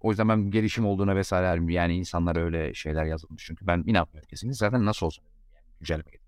o 0.00 0.10
yüzden 0.10 0.28
ben 0.28 0.50
gelişim 0.50 0.86
olduğuna 0.86 1.16
vesaire 1.16 1.72
yani 1.72 1.96
insanlar 1.96 2.36
öyle 2.36 2.74
şeyler 2.74 3.04
yazılmış. 3.04 3.44
Çünkü 3.46 3.66
ben 3.66 3.84
inanmıyorum 3.86 4.28
kesinlikle. 4.28 4.56
Zaten 4.56 4.84
nasıl 4.84 5.06
olsun 5.06 5.24
yani 5.24 5.64
güncelleme 5.80 6.21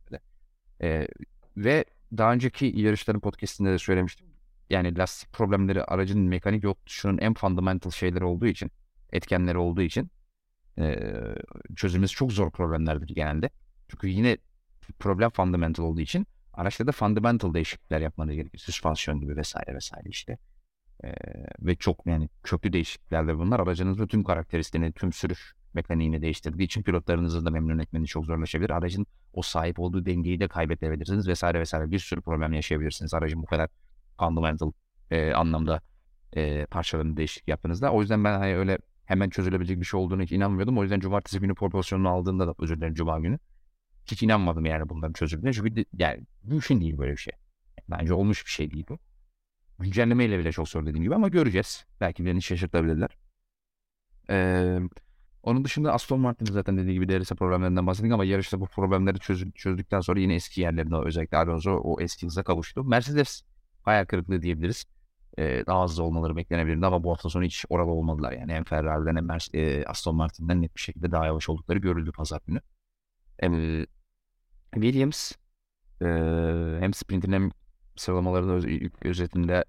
Ee, 0.82 1.08
ve 1.56 1.84
daha 2.16 2.32
önceki 2.32 2.72
yarışların 2.74 3.20
podcastinde 3.20 3.72
de 3.72 3.78
söylemiştim. 3.78 4.26
Yani 4.70 4.98
lastik 4.98 5.32
problemleri 5.32 5.84
aracın 5.84 6.20
mekanik 6.20 6.64
yol 6.64 6.74
tutuşunun 6.74 7.18
en 7.18 7.34
fundamental 7.34 7.90
şeyleri 7.90 8.24
olduğu 8.24 8.46
için, 8.46 8.70
etkenleri 9.12 9.58
olduğu 9.58 9.82
için 9.82 10.10
e, 10.78 11.14
çözülmesi 11.76 12.14
çok 12.14 12.32
zor 12.32 12.50
problemlerdir 12.50 13.14
genelde. 13.14 13.50
Çünkü 13.88 14.08
yine 14.08 14.38
problem 14.98 15.30
fundamental 15.30 15.84
olduğu 15.84 16.00
için 16.00 16.26
araçta 16.52 16.86
da 16.86 16.92
fundamental 16.92 17.54
değişiklikler 17.54 18.00
yapmanız 18.00 18.34
gerekir. 18.34 18.58
Süspansiyon 18.58 19.20
gibi 19.20 19.36
vesaire 19.36 19.74
vesaire 19.74 20.08
işte. 20.08 20.38
Ee, 21.04 21.14
ve 21.60 21.76
çok 21.76 22.06
yani 22.06 22.28
köklü 22.42 22.72
değişikliklerle 22.72 23.38
bunlar 23.38 23.60
aracınızın 23.60 24.06
tüm 24.06 24.24
karakteristiğini, 24.24 24.92
tüm 24.92 25.12
sürüş 25.12 25.54
mekaniğini 25.74 26.22
değiştirdiği 26.22 26.66
için 26.66 26.82
pilotlarınızı 26.82 27.44
da 27.44 27.50
memnun 27.50 27.78
etmeniz 27.78 28.08
çok 28.08 28.24
zorlaşabilir. 28.24 28.70
Aracın 28.70 29.06
o 29.32 29.42
sahip 29.42 29.80
olduğu 29.80 30.06
dengeyi 30.06 30.40
de 30.40 30.48
kaybedebilirsiniz 30.48 31.28
vesaire 31.28 31.60
vesaire 31.60 31.90
bir 31.90 31.98
sürü 31.98 32.20
problem 32.20 32.52
yaşayabilirsiniz. 32.52 33.14
Aracın 33.14 33.42
bu 33.42 33.46
kadar 33.46 33.68
fundamental 34.18 34.72
e, 35.10 35.32
anlamda 35.32 35.80
e, 36.32 36.66
parçalarını 36.66 37.16
değişiklik 37.16 37.48
yaptığınızda. 37.48 37.92
O 37.92 38.00
yüzden 38.00 38.24
ben 38.24 38.38
hani 38.38 38.56
öyle 38.56 38.78
hemen 39.04 39.30
çözülebilecek 39.30 39.80
bir 39.80 39.84
şey 39.84 40.00
olduğunu 40.00 40.22
hiç 40.22 40.32
inanmıyordum. 40.32 40.78
O 40.78 40.82
yüzden 40.82 41.00
cumartesi 41.00 41.40
günü 41.40 41.54
proporsiyonunu 41.54 42.08
aldığında 42.08 42.46
da 42.46 42.54
özür 42.58 42.76
dilerim 42.76 42.94
cuma 42.94 43.20
günü. 43.20 43.38
Hiç 44.06 44.22
inanmadım 44.22 44.66
yani 44.66 44.88
bunların 44.88 45.12
çözüldüğüne. 45.12 45.52
Çünkü 45.52 45.84
yani 45.98 46.26
mümkün 46.42 46.80
değil 46.80 46.98
böyle 46.98 47.12
bir 47.12 47.16
şey. 47.16 47.32
Bence 47.90 48.14
olmuş 48.14 48.46
bir 48.46 48.50
şey 48.50 48.70
değil 48.70 48.84
bu. 48.88 48.98
Güncellemeyle 49.78 50.38
bile 50.38 50.52
çok 50.52 50.68
zor 50.68 50.86
dediğim 50.86 51.02
gibi 51.02 51.14
ama 51.14 51.28
göreceğiz. 51.28 51.84
Belki 52.00 52.26
beni 52.26 52.42
şaşırtabilirler. 52.42 53.08
Ee, 54.30 54.78
onun 55.44 55.64
dışında 55.64 55.92
Aston 55.92 56.20
Martin 56.20 56.46
zaten 56.46 56.76
dediği 56.76 56.92
gibi 56.92 57.08
DRS 57.08 57.30
problemlerinden 57.32 57.86
bahsettik 57.86 58.12
ama 58.12 58.24
yarışta 58.24 58.60
bu 58.60 58.66
problemleri 58.66 59.18
çöz, 59.18 59.52
çözdükten 59.54 60.00
sonra 60.00 60.20
yine 60.20 60.34
eski 60.34 60.60
yerlerinde 60.60 60.96
özellikle 60.96 61.36
Alonso 61.36 61.80
o 61.84 62.00
eski 62.00 62.26
hıza 62.26 62.42
kavuştu. 62.42 62.84
Mercedes 62.84 63.42
hayal 63.82 64.04
kırıklığı 64.04 64.42
diyebiliriz. 64.42 64.84
Ee, 65.38 65.64
daha 65.66 65.84
hızlı 65.84 66.02
olmaları 66.02 66.36
beklenebilirdi 66.36 66.86
ama 66.86 67.04
bu 67.04 67.10
hafta 67.10 67.30
sonu 67.30 67.44
hiç 67.44 67.64
orada 67.68 67.90
olmadılar. 67.90 68.32
Yani 68.32 68.52
hem 68.52 68.64
Ferrari'den 68.64 69.16
hem 69.16 69.28
e, 69.54 69.84
Aston 69.86 70.16
Martin'den 70.16 70.62
net 70.62 70.76
bir 70.76 70.80
şekilde 70.80 71.12
daha 71.12 71.26
yavaş 71.26 71.48
oldukları 71.48 71.78
görüldü 71.78 72.12
pazar 72.12 72.40
günü. 72.46 72.60
Ee, 73.42 73.86
Williams 74.74 75.32
e, 76.02 76.06
hem 76.80 76.94
sprintin 76.94 77.32
hem 77.32 77.50
sıralamaların 77.96 78.50
öz, 78.50 78.66
özetinde 79.02 79.64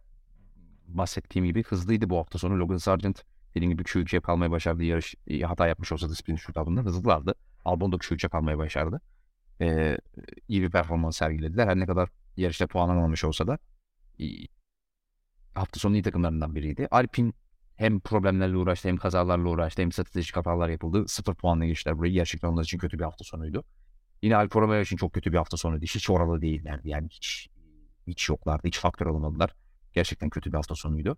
bahsettiğim 0.88 1.46
gibi 1.46 1.64
hızlıydı 1.64 2.10
bu 2.10 2.18
hafta 2.18 2.40
sonu. 2.40 2.60
Logan 2.60 2.78
Sargent 2.78 3.24
dediğim 3.56 3.72
gibi 3.72 3.84
Q3'e 3.84 4.20
kalmayı 4.20 4.52
başardı. 4.52 4.84
Yarış 4.84 5.16
hata 5.44 5.68
yapmış 5.68 5.92
olsa 5.92 6.10
da 6.10 6.16
sprint 6.16 6.40
şutlarında 6.40 6.82
hızlılardı. 6.82 7.36
Albon 7.66 7.92
da 7.92 7.96
Q3'e 7.96 8.30
kalmayı 8.30 8.58
başardı. 8.58 9.02
Ee, 9.62 9.98
iyi 10.48 10.62
bir 10.62 10.72
performans 10.72 11.18
sergilediler. 11.18 11.68
Her 11.68 11.80
ne 11.80 11.86
kadar 11.86 12.10
yarışta 12.38 12.68
puan 12.68 12.90
alamamış 12.90 13.24
olsa 13.24 13.48
da 13.48 13.58
hafta 15.56 15.80
sonu 15.80 15.96
iyi 15.96 16.04
takımlarından 16.04 16.56
biriydi. 16.56 16.88
Alpin 16.92 17.34
hem 17.76 18.00
problemlerle 18.00 18.58
uğraştı 18.58 18.88
hem 18.88 18.98
kazalarla 18.98 19.50
uğraştı 19.50 19.82
hem 19.82 19.92
stratejik 19.92 20.36
hatalar 20.36 20.70
yapıldı. 20.70 21.08
Sıfır 21.08 21.36
puanla 21.36 21.66
geçtiler 21.66 21.98
burayı. 21.98 22.14
Gerçekten 22.14 22.48
onlar 22.48 22.64
için 22.64 22.78
kötü 22.78 23.00
bir 23.00 23.04
hafta 23.04 23.24
sonuydu. 23.24 23.64
Yine 24.22 24.36
Alfa 24.36 24.62
Romeo 24.62 24.82
için 24.82 24.98
çok 24.98 25.14
kötü 25.14 25.32
bir 25.32 25.38
hafta 25.38 25.58
sonuydu. 25.58 25.86
Hiç 25.86 26.10
oralı 26.10 26.42
değillerdi. 26.42 26.90
Yani 26.90 27.08
hiç 27.12 27.50
hiç 28.08 28.30
yoklardı. 28.30 28.68
Hiç 28.68 28.80
faktör 28.80 29.08
alamadılar. 29.08 29.56
Gerçekten 29.94 30.30
kötü 30.30 30.52
bir 30.52 30.56
hafta 30.56 30.76
sonuydu. 30.76 31.18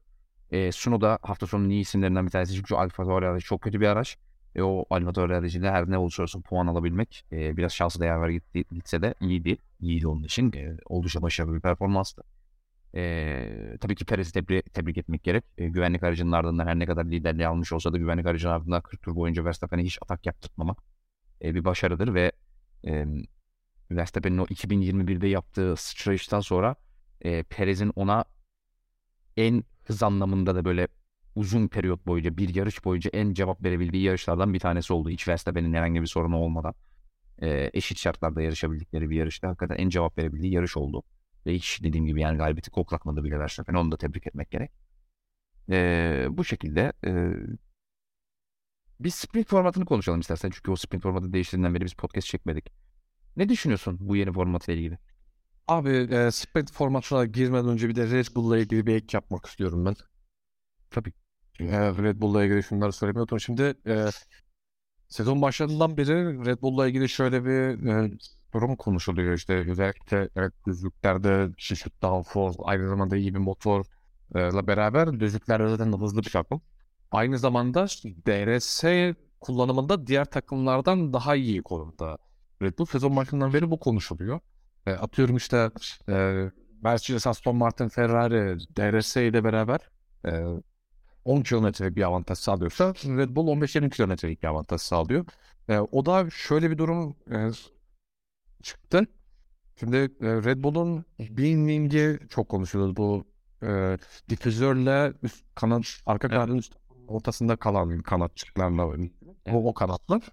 E, 0.51 0.71
Suno 0.71 1.01
da 1.01 1.19
hafta 1.21 1.47
sonunun 1.47 1.69
iyi 1.69 1.81
isimlerinden 1.81 2.25
bir 2.25 2.31
tanesi. 2.31 2.55
Çünkü 2.55 2.75
Alfa 2.75 3.05
Tauri 3.05 3.27
aracı 3.27 3.45
çok 3.45 3.61
kötü 3.61 3.81
bir 3.81 3.87
araç. 3.87 4.17
E, 4.55 4.61
o 4.61 4.85
Alfa 4.89 5.13
Tauri 5.13 5.35
aracıyla 5.35 5.73
her 5.73 5.89
ne 5.89 5.97
olursa 5.97 6.23
olsun 6.23 6.41
puan 6.41 6.67
alabilmek 6.67 7.25
e, 7.31 7.57
biraz 7.57 7.71
şansı 7.71 7.99
değer 7.99 8.29
gitse 8.71 9.01
de 9.01 9.13
iyiydi. 9.21 9.57
İyiydi 9.79 10.07
onun 10.07 10.23
için. 10.23 10.53
E, 10.53 10.77
oldukça 10.85 11.21
başarılı 11.21 11.55
bir 11.55 11.61
performanstı. 11.61 12.23
E, 12.95 13.77
tabii 13.81 13.95
ki 13.95 14.05
Perez'i 14.05 14.33
tebrik, 14.33 14.73
tebrik 14.73 14.97
etmek 14.97 15.23
gerek. 15.23 15.43
E, 15.57 15.67
güvenlik 15.67 16.03
aracının 16.03 16.31
ardından 16.31 16.67
her 16.67 16.79
ne 16.79 16.85
kadar 16.85 17.05
liderliği 17.05 17.47
almış 17.47 17.73
olsa 17.73 17.93
da 17.93 17.97
güvenlik 17.97 18.25
aracının 18.25 18.53
ardından 18.53 18.81
40 18.81 19.01
tur 19.01 19.15
boyunca 19.15 19.45
Verstappen'e 19.45 19.83
hiç 19.83 19.97
atak 20.01 20.25
yaptırmamak 20.25 20.77
e, 21.41 21.55
bir 21.55 21.65
başarıdır 21.65 22.13
ve 22.13 22.31
e, 22.87 23.05
Verstappen'in 23.91 24.37
o 24.37 24.45
2021'de 24.45 25.27
yaptığı 25.27 25.75
sıçrayıştan 25.75 26.39
sonra 26.39 26.75
e, 27.21 27.43
Perez'in 27.43 27.91
ona 27.95 28.25
en 29.37 29.63
hız 29.83 30.03
anlamında 30.03 30.55
da 30.55 30.65
böyle 30.65 30.87
uzun 31.35 31.67
periyot 31.67 32.07
boyunca 32.07 32.37
bir 32.37 32.55
yarış 32.55 32.85
boyunca 32.85 33.09
en 33.13 33.33
cevap 33.33 33.63
verebildiği 33.63 34.03
yarışlardan 34.03 34.53
bir 34.53 34.59
tanesi 34.59 34.93
oldu. 34.93 35.09
Hiç 35.09 35.27
Verstappen'in 35.27 35.73
herhangi 35.73 36.01
bir 36.01 36.07
sorunu 36.07 36.37
olmadan 36.37 36.73
e, 37.41 37.69
eşit 37.73 37.99
şartlarda 37.99 38.41
yarışabildikleri 38.41 39.09
bir 39.09 39.15
yarışta 39.15 39.47
hakikaten 39.47 39.75
en 39.75 39.89
cevap 39.89 40.17
verebildiği 40.17 40.53
yarış 40.53 40.77
oldu. 40.77 41.03
Ve 41.45 41.53
hiç 41.53 41.79
dediğim 41.83 42.05
gibi 42.05 42.21
yani 42.21 42.37
galibiyeti 42.37 42.71
koklatmadı 42.71 43.23
bile 43.23 43.39
Verstappen. 43.39 43.73
Onu 43.73 43.91
da 43.91 43.97
tebrik 43.97 44.27
etmek 44.27 44.51
gerek. 44.51 44.71
E, 45.69 46.27
bu 46.29 46.43
şekilde 46.43 46.93
e, 47.05 47.33
biz 48.99 49.15
sprint 49.15 49.47
formatını 49.47 49.85
konuşalım 49.85 50.19
istersen. 50.19 50.49
Çünkü 50.49 50.71
o 50.71 50.75
sprint 50.75 51.03
formatı 51.03 51.33
değiştirdiğinden 51.33 51.75
beri 51.75 51.85
biz 51.85 51.93
podcast 51.93 52.27
çekmedik. 52.27 52.71
Ne 53.37 53.49
düşünüyorsun 53.49 53.97
bu 54.01 54.15
yeni 54.15 54.31
formatla 54.31 54.73
ilgili? 54.73 54.97
Abi 55.67 55.89
e, 55.89 56.31
sprint 56.31 56.71
formatına 56.71 57.25
girmeden 57.25 57.67
önce 57.67 57.89
bir 57.89 57.95
de 57.95 58.11
Red 58.11 58.27
Bull'la 58.35 58.57
ilgili 58.57 58.87
bir 58.87 58.95
ek 58.95 59.07
yapmak 59.13 59.45
istiyorum 59.45 59.85
ben. 59.85 59.95
Tabii. 60.91 61.13
E, 61.59 61.65
Red 61.79 62.21
Bull'la 62.21 62.43
ilgili 62.43 62.63
şunları 62.63 62.91
söylemiyordum. 62.91 63.39
Şimdi 63.39 63.73
e, 63.87 64.05
sezon 65.07 65.41
başlarından 65.41 65.97
beri 65.97 66.45
Red 66.45 66.61
Bull'la 66.61 66.87
ilgili 66.87 67.09
şöyle 67.09 67.45
bir 67.45 67.87
e, 67.87 68.11
durum 68.53 68.75
konuşuluyor. 68.75 69.33
İşte 69.33 69.53
özellikle 69.71 70.29
evet, 70.35 70.53
düzlüklerde 70.67 71.49
şişik 71.57 72.01
downforce, 72.01 72.57
aynı 72.63 72.89
zamanda 72.89 73.17
iyi 73.17 73.33
bir 73.33 73.39
motorla 73.39 74.67
beraber 74.67 75.19
düzlüklerde 75.19 75.69
zaten 75.69 75.97
hızlı 76.01 76.23
bir 76.23 76.31
takım. 76.31 76.61
Aynı 77.11 77.39
zamanda 77.39 77.85
DRS 78.27 78.83
kullanımında 79.39 80.07
diğer 80.07 80.25
takımlardan 80.25 81.13
daha 81.13 81.35
iyi 81.35 81.63
konumda. 81.63 82.17
Red 82.61 82.77
Bull 82.79 82.85
sezon 82.85 83.15
başından 83.15 83.53
beri 83.53 83.71
bu 83.71 83.79
konuşuluyor. 83.79 84.39
E, 84.87 84.91
atıyorum 84.91 85.37
işte 85.37 85.71
e, 86.09 86.45
Mercedes, 86.83 87.27
Aston 87.27 87.55
Martin, 87.55 87.87
Ferrari, 87.87 88.59
DRS 88.59 89.15
ile 89.15 89.43
beraber 89.43 89.79
e, 90.25 90.43
10 91.25 91.41
kilometrelik 91.41 91.95
bir 91.95 92.03
avantaj 92.03 92.37
sağlıyorsa 92.37 92.93
Red 92.93 93.35
Bull 93.35 93.47
15-20 93.47 93.89
kilometrelik 93.89 94.43
bir 94.43 94.47
avantaj 94.47 94.81
sağlıyor. 94.81 95.25
E, 95.69 95.79
o 95.79 96.05
da 96.05 96.29
şöyle 96.29 96.71
bir 96.71 96.77
durum 96.77 97.15
e, 97.31 97.49
çıktı. 98.63 99.07
Şimdi 99.79 99.97
e, 99.97 100.09
Red 100.21 100.63
Bull'un 100.63 101.05
Beamwing'i 101.19 102.19
çok 102.29 102.49
konuşuluyor. 102.49 102.95
Bu 102.95 103.25
e, 103.63 103.97
difüzörle 104.29 105.13
üst 105.23 105.45
kanat, 105.55 105.83
arka 106.05 106.29
kanadın 106.29 106.57
üst 106.57 106.73
ortasında 107.07 107.55
kalan 107.55 107.99
kanatçıklarla 107.99 108.85
o, 109.51 109.69
o 109.69 109.73
kanatlar. 109.73 110.23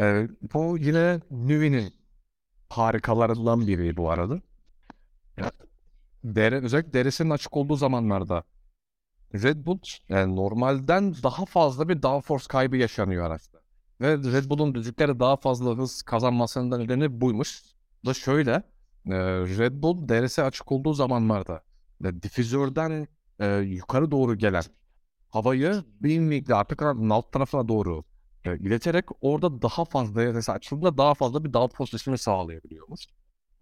E, 0.00 0.28
bu 0.54 0.78
yine 0.78 1.20
Nüvi'nin 1.30 1.99
harikalarından 2.70 3.66
biri 3.66 3.96
bu 3.96 4.10
arada. 4.10 4.40
Dere, 6.24 6.56
özellikle 6.56 6.92
deresinin 6.92 7.30
açık 7.30 7.56
olduğu 7.56 7.76
zamanlarda 7.76 8.44
Red 9.34 9.66
Bull 9.66 9.78
yani 10.08 10.36
normalden 10.36 11.14
daha 11.22 11.44
fazla 11.44 11.88
bir 11.88 12.02
downforce 12.02 12.44
kaybı 12.48 12.76
yaşanıyor 12.76 13.26
araçta. 13.26 13.58
Ve 14.00 14.16
Red 14.16 14.50
Bull'un 14.50 14.74
düzlüklere 14.74 15.20
daha 15.20 15.36
fazla 15.36 15.78
hız 15.78 16.02
kazanmasının 16.02 16.80
nedeni 16.80 17.20
buymuş. 17.20 17.62
Da 18.06 18.14
şöyle 18.14 18.52
e, 19.06 19.16
Red 19.58 19.82
Bull 19.82 20.08
deresi 20.08 20.42
açık 20.42 20.72
olduğu 20.72 20.94
zamanlarda 20.94 21.62
e, 22.04 22.22
difüzörden 22.22 23.08
e, 23.38 23.56
yukarı 23.56 24.10
doğru 24.10 24.38
gelen 24.38 24.64
havayı 25.28 25.84
Beamwing'le 26.00 26.50
arka 26.50 26.76
kanadın 26.76 27.10
alt 27.10 27.32
tarafına 27.32 27.68
doğru 27.68 28.04
e, 28.44 28.56
ileterek 28.56 29.04
orada 29.20 29.62
daha 29.62 29.84
fazla 29.84 30.32
mesela 30.32 30.56
açıldığında 30.56 30.98
daha 30.98 31.14
fazla 31.14 31.44
bir 31.44 31.52
downforce 31.52 31.92
düşümü 31.92 32.18
sağlayabiliyormuş. 32.18 33.06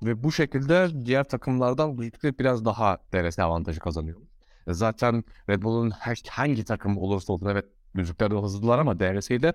Ve 0.02 0.22
bu 0.22 0.32
şekilde 0.32 1.06
diğer 1.06 1.24
takımlardan 1.24 1.98
birlikte 1.98 2.38
biraz 2.38 2.64
daha 2.64 2.98
DRS 3.12 3.38
avantajı 3.38 3.80
kazanıyor. 3.80 4.20
Zaten 4.68 5.24
Red 5.48 5.62
Bull'un 5.62 5.92
hangi 6.30 6.64
takım 6.64 6.98
olursa 6.98 7.32
olsun 7.32 7.46
evet 7.46 7.64
müziklerde 7.94 8.34
hızlılar 8.34 8.78
ama 8.78 9.00
DRS'yi 9.00 9.42
de 9.42 9.52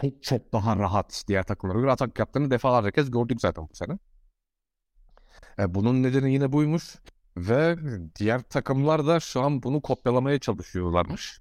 çok 0.00 0.22
çok 0.22 0.52
daha 0.52 0.76
rahat 0.76 1.24
diğer 1.28 1.42
takımlara 1.42 1.80
göre 1.80 1.90
atak 1.90 2.18
yaptığını 2.18 2.50
defalarca 2.50 2.90
kez 2.90 3.10
gördük 3.10 3.40
zaten 3.40 3.68
bu 3.68 3.74
sene. 3.76 3.98
E, 5.58 5.74
bunun 5.74 6.02
nedeni 6.02 6.32
yine 6.32 6.52
buymuş 6.52 6.96
ve 7.36 7.76
diğer 8.18 8.42
takımlar 8.42 9.06
da 9.06 9.20
şu 9.20 9.40
an 9.42 9.62
bunu 9.62 9.82
kopyalamaya 9.82 10.38
çalışıyorlarmış. 10.38 11.40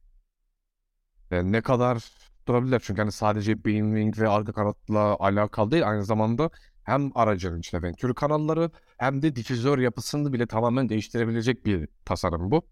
E, 1.32 1.52
ne 1.52 1.62
kadar 1.62 2.04
durabilirler 2.48 2.82
çünkü 2.86 3.02
hani 3.02 3.12
sadece 3.12 3.66
Beamwing 3.66 4.20
ve 4.20 4.30
arka 4.30 4.54
kanatla 4.54 5.18
alakalı 5.20 5.72
değil 5.72 5.90
aynı 5.90 6.06
zamanda 6.06 6.50
hem 6.84 7.12
aracın 7.16 7.60
içine 7.60 7.82
ventür 7.84 8.14
kanalları 8.14 8.72
hem 8.98 9.22
de 9.22 9.36
difüzör 9.36 9.80
yapısını 9.80 10.34
bile 10.34 10.48
tamamen 10.48 10.90
değiştirebilecek 10.90 11.66
bir 11.66 11.88
tasarım 12.06 12.52
bu. 12.52 12.68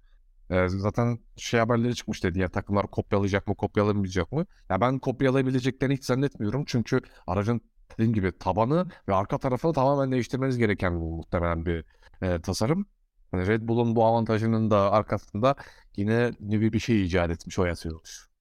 Ee, 0.49 0.67
zaten 0.69 1.19
şey 1.35 1.59
haberleri 1.59 1.95
çıkmıştı 1.95 2.33
diğer 2.33 2.47
takımlar 2.49 2.87
kopyalayacak 2.87 3.47
mı 3.47 3.55
kopyalamayacak 3.55 4.31
mı? 4.31 4.45
Ya 4.69 4.81
ben 4.81 4.99
kopyalayabileceklerini 4.99 5.95
hiç 5.95 6.05
zannetmiyorum 6.05 6.63
çünkü 6.67 7.01
aracın 7.27 7.61
dediğim 7.93 8.13
gibi 8.13 8.37
tabanı 8.37 8.87
ve 9.07 9.13
arka 9.13 9.37
tarafını 9.37 9.73
tamamen 9.73 10.11
değiştirmeniz 10.11 10.57
gereken 10.57 10.93
muhtemelen 10.93 11.65
bir 11.65 11.85
e, 12.21 12.41
tasarım. 12.41 12.85
Yani 13.33 13.47
Red 13.47 13.61
Bull'un 13.67 13.95
bu 13.95 14.05
avantajının 14.05 14.71
da 14.71 14.91
arkasında 14.91 15.55
yine 15.97 16.31
nevi 16.39 16.73
bir 16.73 16.79
şey 16.79 17.05
icat 17.05 17.29
etmiş 17.29 17.59
o 17.59 17.65
yatıyormuş. 17.65 18.32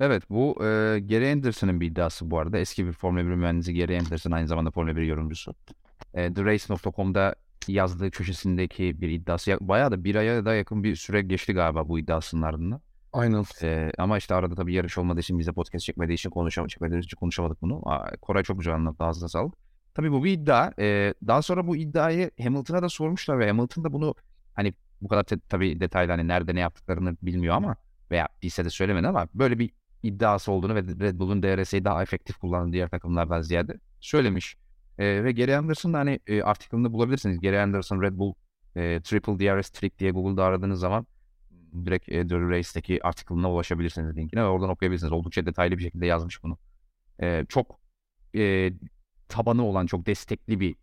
Evet 0.00 0.22
bu 0.30 0.56
e, 0.60 1.00
Gary 1.00 1.32
Anderson'ın 1.32 1.80
bir 1.80 1.86
iddiası 1.86 2.30
bu 2.30 2.38
arada. 2.38 2.58
Eski 2.58 2.86
bir 2.86 2.92
Formula 2.92 3.20
1 3.20 3.28
mühendisi 3.28 3.74
Gary 3.74 3.98
Anderson 3.98 4.30
aynı 4.30 4.48
zamanda 4.48 4.70
Formula 4.70 4.96
1 4.96 5.02
yorumcusu. 5.02 5.54
E, 6.14 6.34
TheRace.com'da 6.34 7.34
yazdığı 7.68 8.10
köşesindeki 8.10 9.00
bir 9.00 9.08
iddiası. 9.08 9.58
Bayağı 9.60 9.90
da 9.90 10.04
bir 10.04 10.14
aya 10.14 10.44
da 10.44 10.54
yakın 10.54 10.84
bir 10.84 10.96
süre 10.96 11.22
geçti 11.22 11.52
galiba 11.52 11.88
bu 11.88 11.98
iddiasının 11.98 12.42
ardından. 12.42 12.80
Aynen. 13.12 13.44
Ee, 13.62 13.92
ama 13.98 14.18
işte 14.18 14.34
arada 14.34 14.54
tabii 14.54 14.74
yarış 14.74 14.98
olmadığı 14.98 15.20
için 15.20 15.38
bize 15.38 15.52
podcast 15.52 15.84
çekmediği 15.84 16.14
için 16.14 16.30
konuşamadık, 16.30 16.70
çekmediğimiz 16.70 17.06
için 17.06 17.16
konuşamadık 17.16 17.62
bunu. 17.62 17.82
Aa, 17.88 18.16
Koray 18.16 18.42
çok 18.42 18.58
güzel 18.58 18.74
anlattı 18.74 19.04
ağzına 19.04 19.28
sağlık. 19.28 19.54
Tabii 19.94 20.12
bu 20.12 20.24
bir 20.24 20.32
iddia. 20.32 20.72
Ee, 20.78 21.14
daha 21.26 21.42
sonra 21.42 21.66
bu 21.66 21.76
iddiayı 21.76 22.30
Hamilton'a 22.42 22.82
da 22.82 22.88
sormuşlar 22.88 23.38
ve 23.38 23.48
Hamilton 23.48 23.84
da 23.84 23.92
bunu 23.92 24.14
hani 24.54 24.74
bu 25.00 25.08
kadar 25.08 25.22
te- 25.22 25.38
tabii 25.48 25.80
detaylı 25.80 26.10
hani 26.10 26.28
nerede 26.28 26.54
ne 26.54 26.60
yaptıklarını 26.60 27.16
bilmiyor 27.22 27.54
ama 27.54 27.76
veya 28.10 28.28
bilse 28.42 28.64
de 28.64 28.70
söylemedi 28.70 29.08
ama 29.08 29.28
böyle 29.34 29.58
bir 29.58 29.70
iddiası 30.04 30.52
olduğunu 30.52 30.74
ve 30.74 30.82
Red 30.82 31.18
Bull'un 31.18 31.42
DRS'yi 31.42 31.84
daha 31.84 32.02
efektif 32.02 32.36
kullanan 32.36 32.72
diğer 32.72 32.88
takımlardan 32.88 33.40
ziyade 33.40 33.78
söylemiş. 34.00 34.56
E, 34.98 35.24
ve 35.24 35.32
Gary 35.32 35.56
Anderson 35.56 35.94
da 35.94 35.98
hani 35.98 36.20
e, 36.26 36.42
artikelinde 36.42 36.92
bulabilirsiniz. 36.92 37.40
Gary 37.40 37.60
Anderson 37.60 38.02
Red 38.02 38.18
Bull 38.18 38.34
e, 38.76 39.00
Triple 39.00 39.38
DRS 39.38 39.70
Trick 39.70 39.98
diye 39.98 40.10
Google'da 40.10 40.44
aradığınız 40.44 40.80
zaman 40.80 41.06
direkt 41.86 42.08
e, 42.08 42.26
The 42.26 42.40
Race'deki 42.40 43.06
artikelına 43.06 43.52
ulaşabilirsiniz 43.52 44.16
linkine 44.16 44.42
ve 44.42 44.46
oradan 44.46 44.70
okuyabilirsiniz. 44.70 45.12
Oldukça 45.12 45.46
detaylı 45.46 45.78
bir 45.78 45.82
şekilde 45.82 46.06
yazmış 46.06 46.42
bunu. 46.42 46.58
E, 47.22 47.44
çok 47.48 47.80
e, 48.36 48.72
tabanı 49.28 49.64
olan, 49.64 49.86
çok 49.86 50.06
destekli 50.06 50.60
bir 50.60 50.76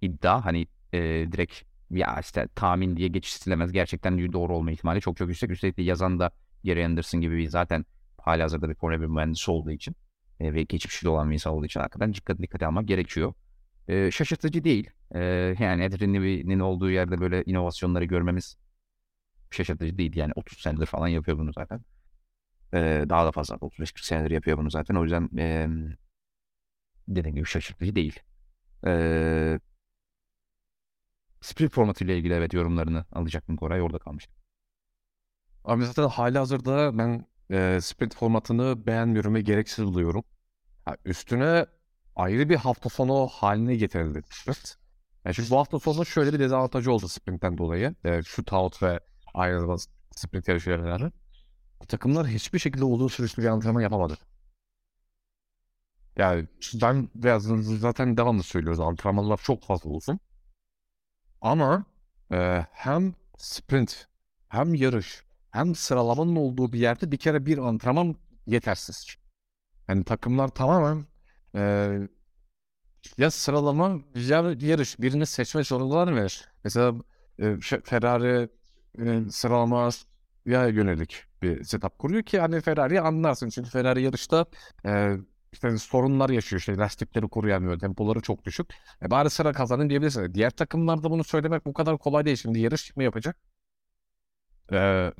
iddia. 0.00 0.44
Hani 0.44 0.66
e, 0.92 1.00
direkt 1.32 1.62
ya 1.90 2.20
işte 2.20 2.48
tahmin 2.54 2.96
diye 2.96 3.08
geçiştirilemez. 3.08 3.72
Gerçekten 3.72 4.32
doğru 4.32 4.56
olma 4.56 4.70
ihtimali 4.70 5.00
çok 5.00 5.16
çok 5.16 5.28
yüksek. 5.28 5.50
Üstelik 5.50 5.76
de 5.76 5.82
yazan 5.82 6.18
da 6.18 6.30
Gary 6.64 6.84
Anderson 6.84 7.20
gibi 7.20 7.36
bir 7.36 7.48
zaten 7.48 7.84
hali 8.28 8.42
hazırda 8.42 8.68
bir 8.68 8.74
Formula 8.74 9.00
1 9.00 9.06
mühendisi 9.06 9.50
olduğu 9.50 9.70
için 9.70 9.94
e, 10.40 10.54
ve 10.54 10.62
geçmişi 10.62 11.04
de 11.04 11.08
olan 11.08 11.30
bir 11.30 11.34
insan 11.34 11.52
olduğu 11.52 11.66
için 11.66 11.80
hakikaten 11.80 12.14
dikkat 12.14 12.38
dikkate 12.38 12.66
almak 12.66 12.88
gerekiyor. 12.88 13.34
E, 13.88 14.10
şaşırtıcı 14.10 14.64
değil. 14.64 14.90
E, 15.14 15.20
yani 15.60 15.84
Adrian'in 15.84 16.60
olduğu 16.60 16.90
yerde 16.90 17.20
böyle 17.20 17.44
inovasyonları 17.44 18.04
görmemiz 18.04 18.58
şaşırtıcı 19.50 19.98
değil. 19.98 20.16
Yani 20.16 20.32
30 20.36 20.58
senedir 20.58 20.86
falan 20.86 21.08
yapıyor 21.08 21.38
bunu 21.38 21.52
zaten. 21.52 21.80
E, 22.74 23.04
daha 23.08 23.26
da 23.26 23.32
fazla 23.32 23.56
35-40 23.56 24.06
senedir 24.06 24.30
yapıyor 24.30 24.58
bunu 24.58 24.70
zaten. 24.70 24.94
O 24.94 25.02
yüzden 25.02 25.30
e, 25.38 25.68
dediğim 27.08 27.34
gibi 27.36 27.46
şaşırtıcı 27.46 27.94
değil. 27.94 28.20
E, 28.86 29.60
sprint 31.40 31.72
formatıyla 31.72 32.14
ilgili 32.14 32.34
evet 32.34 32.54
yorumlarını 32.54 33.04
alacaktım 33.12 33.56
Koray 33.56 33.82
orada 33.82 33.98
kalmıştım. 33.98 34.34
Abi 35.64 35.84
zaten 35.84 36.08
hali 36.08 36.38
hazırda 36.38 36.98
ben 36.98 37.26
e, 37.50 37.80
sprint 37.82 38.14
formatını 38.16 38.86
beğenmiyorum 38.86 39.34
ve 39.34 39.40
gereksiz 39.40 39.84
buluyorum. 39.84 40.24
Ha, 40.84 40.96
üstüne 41.04 41.66
ayrı 42.16 42.48
bir 42.48 42.56
hafta 42.56 42.88
sonu 42.88 43.28
haline 43.32 43.76
getirildi 43.76 44.22
sprint. 44.30 44.74
Yani 45.24 45.34
şimdi 45.34 45.50
bu 45.50 45.58
hafta 45.58 45.78
sonu 45.80 46.06
şöyle 46.06 46.32
bir 46.32 46.38
dezavantajı 46.38 46.92
oldu 46.92 47.08
sprintten 47.08 47.58
dolayı. 47.58 47.94
E, 48.04 48.22
shootout 48.22 48.82
ve 48.82 49.00
ayrılma 49.34 49.76
sprint 50.16 50.48
yarışlarıyla. 50.48 51.12
Takımlar 51.88 52.26
hiçbir 52.26 52.58
şekilde 52.58 52.84
olduğu 52.84 53.08
süreçte 53.08 53.42
bir 53.42 53.46
antrenman 53.46 53.80
yapamadı. 53.80 54.18
Yani 56.16 56.48
ben 56.74 57.08
biraz 57.14 57.42
zaten 57.62 58.16
devamlı 58.16 58.42
söylüyoruz 58.42 58.80
antrenmanlar 58.80 59.36
çok 59.36 59.64
fazla 59.64 59.90
uzun. 59.90 60.20
Ama 61.40 61.84
e, 62.32 62.66
hem 62.70 63.14
sprint 63.38 64.08
hem 64.48 64.74
yarış 64.74 65.24
hem 65.50 65.74
sıralamanın 65.74 66.36
olduğu 66.36 66.72
bir 66.72 66.78
yerde 66.78 67.12
bir 67.12 67.16
kere 67.16 67.46
bir 67.46 67.58
antrenman 67.58 68.16
yetersiz. 68.46 69.16
Yani 69.88 70.04
takımlar 70.04 70.48
tamamen 70.48 71.06
e, 71.54 71.92
ya 73.18 73.30
sıralama 73.30 74.00
ya 74.14 74.54
yarış 74.60 75.00
birini 75.00 75.26
seçme 75.26 75.64
zorundalar 75.64 76.12
mı? 76.12 76.26
Mesela 76.64 76.94
e, 77.38 77.56
Ferrari 77.84 78.48
e, 78.98 79.30
sıralama 79.30 79.90
ya 80.46 80.66
yönelik 80.66 81.24
bir 81.42 81.64
setup 81.64 81.98
kuruyor 81.98 82.22
ki 82.22 82.40
hani 82.40 82.60
Ferrari 82.60 83.00
anlarsın. 83.00 83.48
Çünkü 83.48 83.70
Ferrari 83.70 84.02
yarışta 84.02 84.46
e, 84.86 85.16
işte 85.52 85.78
sorunlar 85.78 86.30
yaşıyor. 86.30 86.60
İşte 86.60 86.76
lastikleri 86.76 87.28
koruyamıyor. 87.28 87.78
Tempoları 87.78 88.20
çok 88.20 88.44
düşük. 88.44 88.70
E 89.02 89.10
bari 89.10 89.30
sıra 89.30 89.52
kazanın 89.52 89.90
diyebilirsin. 89.90 90.34
Diğer 90.34 90.50
takımlarda 90.50 91.10
bunu 91.10 91.24
söylemek 91.24 91.66
bu 91.66 91.72
kadar 91.72 91.98
kolay 91.98 92.24
değil. 92.24 92.36
Şimdi 92.36 92.60
yarış 92.60 92.96
mı 92.96 93.02
yapacak? 93.02 93.36
E, 94.72 95.12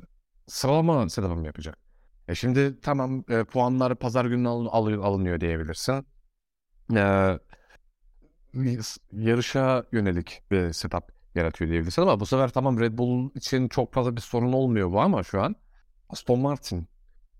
sıralama 0.49 1.05
mı 1.35 1.45
yapacak? 1.45 1.77
E 2.27 2.35
şimdi 2.35 2.81
tamam 2.81 3.23
e, 3.29 3.43
puanlar 3.43 3.95
pazar 3.95 4.25
günü 4.25 4.47
al, 4.47 4.67
al, 4.71 4.87
alınıyor 5.03 5.41
diyebilirsin. 5.41 6.05
E, 6.95 7.39
yarışa 9.11 9.83
yönelik 9.91 10.43
bir 10.51 10.73
setup 10.73 11.03
yaratıyor 11.35 11.71
diyebilirsin 11.71 12.01
ama 12.01 12.19
bu 12.19 12.25
sefer 12.25 12.49
tamam 12.49 12.79
Red 12.79 12.97
Bull 12.97 13.29
için 13.35 13.67
çok 13.67 13.93
fazla 13.93 14.15
bir 14.15 14.21
sorun 14.21 14.53
olmuyor 14.53 14.91
bu 14.91 15.01
ama 15.01 15.23
şu 15.23 15.41
an 15.41 15.55
Aston 16.09 16.39
Martin, 16.39 16.87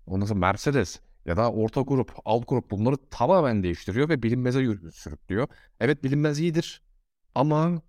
ondan 0.06 0.26
sonra 0.26 0.38
Mercedes 0.38 1.00
ya 1.24 1.36
da 1.36 1.52
orta 1.52 1.80
grup, 1.80 2.12
alt 2.24 2.48
grup 2.48 2.70
bunları 2.70 2.96
tamamen 3.10 3.62
değiştiriyor 3.62 4.08
ve 4.08 4.22
bilinmeze 4.22 4.90
sürüklüyor. 4.92 5.48
Evet 5.80 6.04
bilinmez 6.04 6.40
iyidir 6.40 6.82
ama 7.34 7.82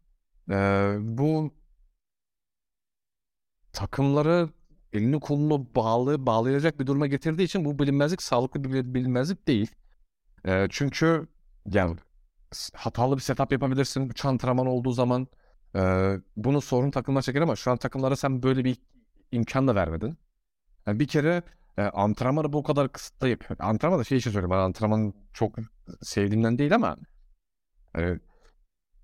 e, 0.50 0.56
bu 1.00 1.54
takımları 3.74 4.50
elini 4.94 5.20
kolunu 5.20 5.76
bağlı 5.76 6.26
bağlayacak 6.26 6.80
bir 6.80 6.88
duruma 6.88 7.08
getirdiği 7.08 7.44
için 7.44 7.66
bu 7.66 7.80
bilinmezlik 7.80 8.22
sağlıklı 8.22 8.64
bir 8.64 8.94
bilinmezlik 8.94 9.48
değil. 9.48 9.72
E, 10.46 10.68
çünkü 10.70 11.28
yani 11.66 11.98
hatalı 12.74 13.16
bir 13.16 13.22
setup 13.22 13.52
yapabilirsin. 13.52 14.10
Üç 14.10 14.26
antrenman 14.26 14.68
olduğu 14.68 14.92
zaman 14.92 15.28
e, 15.76 16.14
bunu 16.38 16.62
sorun 16.62 16.92
takımlar 16.92 17.22
çeker 17.22 17.42
ama 17.42 17.56
şu 17.56 17.72
an 17.72 17.78
takımlara 17.78 18.16
sen 18.16 18.44
böyle 18.44 18.66
bir 18.66 18.78
imkan 19.32 19.68
da 19.68 19.76
vermedin. 19.76 20.18
Yani 20.88 21.00
bir 21.00 21.08
kere 21.08 21.44
e, 21.78 21.82
antrenmanı 21.82 22.54
bu 22.54 22.64
kadar 22.64 22.92
kısıtlayıp 22.92 23.48
antrenman 23.60 24.00
da 24.00 24.04
şey 24.04 24.18
için 24.18 24.32
söyleyeyim. 24.32 24.52
Ben 24.52 24.58
antrenman 24.58 25.14
çok 25.34 25.56
sevdiğimden 26.02 26.58
değil 26.58 26.76
ama 26.76 26.98
e, 27.98 28.20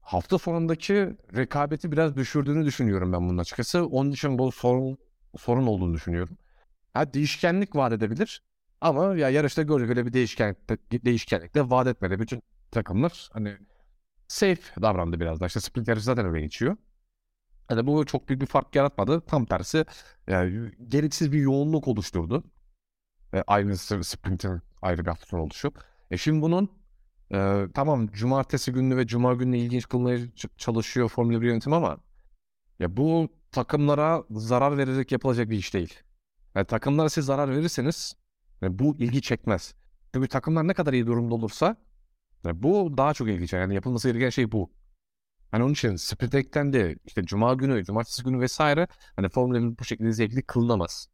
hafta 0.01 0.37
sonundaki 0.37 1.17
rekabeti 1.35 1.91
biraz 1.91 2.15
düşürdüğünü 2.15 2.65
düşünüyorum 2.65 3.13
ben 3.13 3.29
bunun 3.29 3.37
açıkçası. 3.37 3.85
Onun 3.85 4.11
için 4.11 4.39
bu 4.39 4.51
sorun 4.51 4.97
sorun 5.37 5.67
olduğunu 5.67 5.93
düşünüyorum. 5.93 6.37
Ha 6.93 7.13
değişkenlik 7.13 7.75
vaat 7.75 7.93
edebilir 7.93 8.41
ama 8.81 9.15
ya 9.15 9.29
yarışta 9.29 9.61
öyle 9.61 10.05
bir 10.05 10.13
değişkenlik, 10.13 10.57
değişkenlik 11.05 11.55
de 11.55 11.69
vaat 11.69 11.87
etmedi. 11.87 12.19
Bütün 12.19 12.43
takımlar 12.71 13.29
hani 13.33 13.57
safe 14.27 14.81
davrandı 14.81 15.19
biraz 15.19 15.39
da. 15.39 15.45
İşte 15.47 15.59
sprint 15.59 15.87
yarışı 15.87 16.05
zaten 16.05 16.25
öyle 16.25 16.41
geçiyor. 16.41 16.77
Yani 17.71 17.87
bu 17.87 18.05
çok 18.05 18.29
büyük 18.29 18.41
bir 18.41 18.47
fark 18.47 18.75
yaratmadı. 18.75 19.21
Tam 19.21 19.45
tersi 19.45 19.85
yani 20.27 20.71
gereksiz 20.87 21.31
bir 21.31 21.39
yoğunluk 21.39 21.87
oluşturdu. 21.87 22.43
E, 23.33 23.43
aynı 23.47 23.77
sprintin 23.77 24.61
ayrı 24.81 25.01
bir 25.01 25.09
hafta 25.09 25.37
oluşu. 25.37 25.71
E 26.11 26.17
şimdi 26.17 26.41
bunun 26.41 26.69
e, 27.33 27.65
tamam 27.73 28.07
cumartesi 28.07 28.71
günü 28.71 28.97
ve 28.97 29.07
cuma 29.07 29.33
günü 29.33 29.57
ilginç 29.57 29.87
kılmaya 29.89 30.19
çalışıyor 30.57 31.09
Formula 31.09 31.41
1 31.41 31.47
yönetimi 31.47 31.75
ama 31.75 31.97
ya 32.79 32.97
bu 32.97 33.29
takımlara 33.51 34.23
zarar 34.31 34.77
vererek 34.77 35.11
yapılacak 35.11 35.49
bir 35.49 35.57
iş 35.57 35.73
değil. 35.73 35.93
Yani 36.55 36.65
takımlara 36.65 37.09
siz 37.09 37.25
zarar 37.25 37.49
verirseniz 37.49 38.15
yani 38.61 38.79
bu 38.79 38.95
ilgi 38.97 39.21
çekmez. 39.21 39.75
Çünkü 40.13 40.27
takımlar 40.27 40.67
ne 40.67 40.73
kadar 40.73 40.93
iyi 40.93 41.07
durumda 41.07 41.35
olursa 41.35 41.77
yani 42.45 42.63
bu 42.63 42.97
daha 42.97 43.13
çok 43.13 43.27
ilgi 43.27 43.47
çeker. 43.47 43.61
Yani 43.61 43.75
yapılması 43.75 44.09
gereken 44.09 44.29
şey 44.29 44.51
bu. 44.51 44.71
Hani 45.51 45.63
onun 45.63 45.73
için 45.73 45.95
sprint 45.95 46.35
eklendi. 46.35 46.97
İşte 47.05 47.23
cuma 47.23 47.53
günü, 47.53 47.85
cumartesi 47.85 48.23
günü 48.23 48.39
vesaire 48.39 48.87
hani 49.15 49.29
Formula 49.29 49.71
1 49.71 49.79
bu 49.79 49.85
şekilde 49.85 50.11
zevkli 50.11 50.41
kılınamaz. 50.41 51.07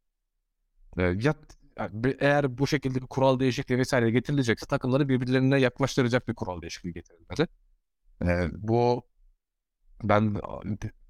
Ee, 0.97 1.01
ya 1.03 1.35
eğer 2.19 2.57
bu 2.57 2.67
şekilde 2.67 3.01
bir 3.01 3.07
kural 3.07 3.39
değişikliği 3.39 3.77
vesaire 3.77 4.11
getirilecekse 4.11 4.65
takımları 4.65 5.09
birbirlerine 5.09 5.59
yaklaştıracak 5.59 6.27
bir 6.27 6.33
kural 6.35 6.61
değişikliği 6.61 6.93
getirilmeli. 6.93 7.47
Ee, 8.23 8.49
bu 8.53 9.03
ben 10.03 10.35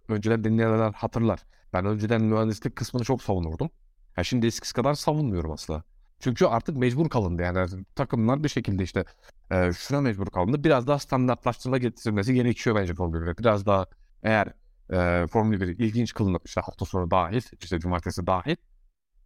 önceden 0.08 0.43
dinleyenler 0.43 0.93
hatırlar. 0.93 1.39
Ben 1.74 1.86
önceden 1.86 2.22
mühendislik 2.24 2.76
kısmını 2.76 3.04
çok 3.04 3.24
savunurdum. 3.24 3.70
Ya 4.18 4.24
şimdi 4.24 4.47
eskisi 4.47 4.74
kadar 4.74 4.93
savunmuyorum 4.93 5.51
asla. 5.51 5.84
Çünkü 6.20 6.45
artık 6.45 6.78
mecbur 6.78 7.10
kalındı 7.10 7.41
yani 7.41 7.86
takımlar 7.95 8.43
bir 8.43 8.49
şekilde 8.49 8.84
işte 8.84 9.06
e, 9.51 9.74
şuna 9.74 10.01
mecbur 10.01 10.28
kalındı. 10.28 10.64
Biraz 10.64 10.88
daha 10.88 10.99
standartlaştırma 10.99 11.78
getirilmesi 11.78 12.34
gerekiyor 12.34 12.76
bence 12.76 12.93
Formula 12.93 13.18
1'e. 13.18 13.38
Biraz 13.38 13.66
daha 13.66 13.86
eğer 14.24 14.54
e, 14.89 15.28
Formula 15.28 15.62
1 15.62 15.68
ilginç 15.68 16.14
kılınıp 16.14 16.41
işte 16.45 16.62
hafta 16.62 16.86
sonu 16.86 17.12
dahil, 17.12 17.41
işte 17.62 17.80
cumartesi 17.80 18.28
dahil. 18.28 18.56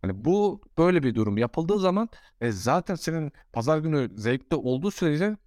Hani 0.01 0.25
bu 0.25 0.61
böyle 0.77 1.03
bir 1.03 1.15
durum 1.15 1.37
yapıldığı 1.37 1.79
zaman 1.79 2.09
e, 2.41 2.51
zaten 2.51 2.95
senin 2.95 3.31
pazar 3.53 3.77
günü 3.77 4.09
zevkli 4.15 4.55
olduğu 4.55 4.91
sürece 4.91 5.37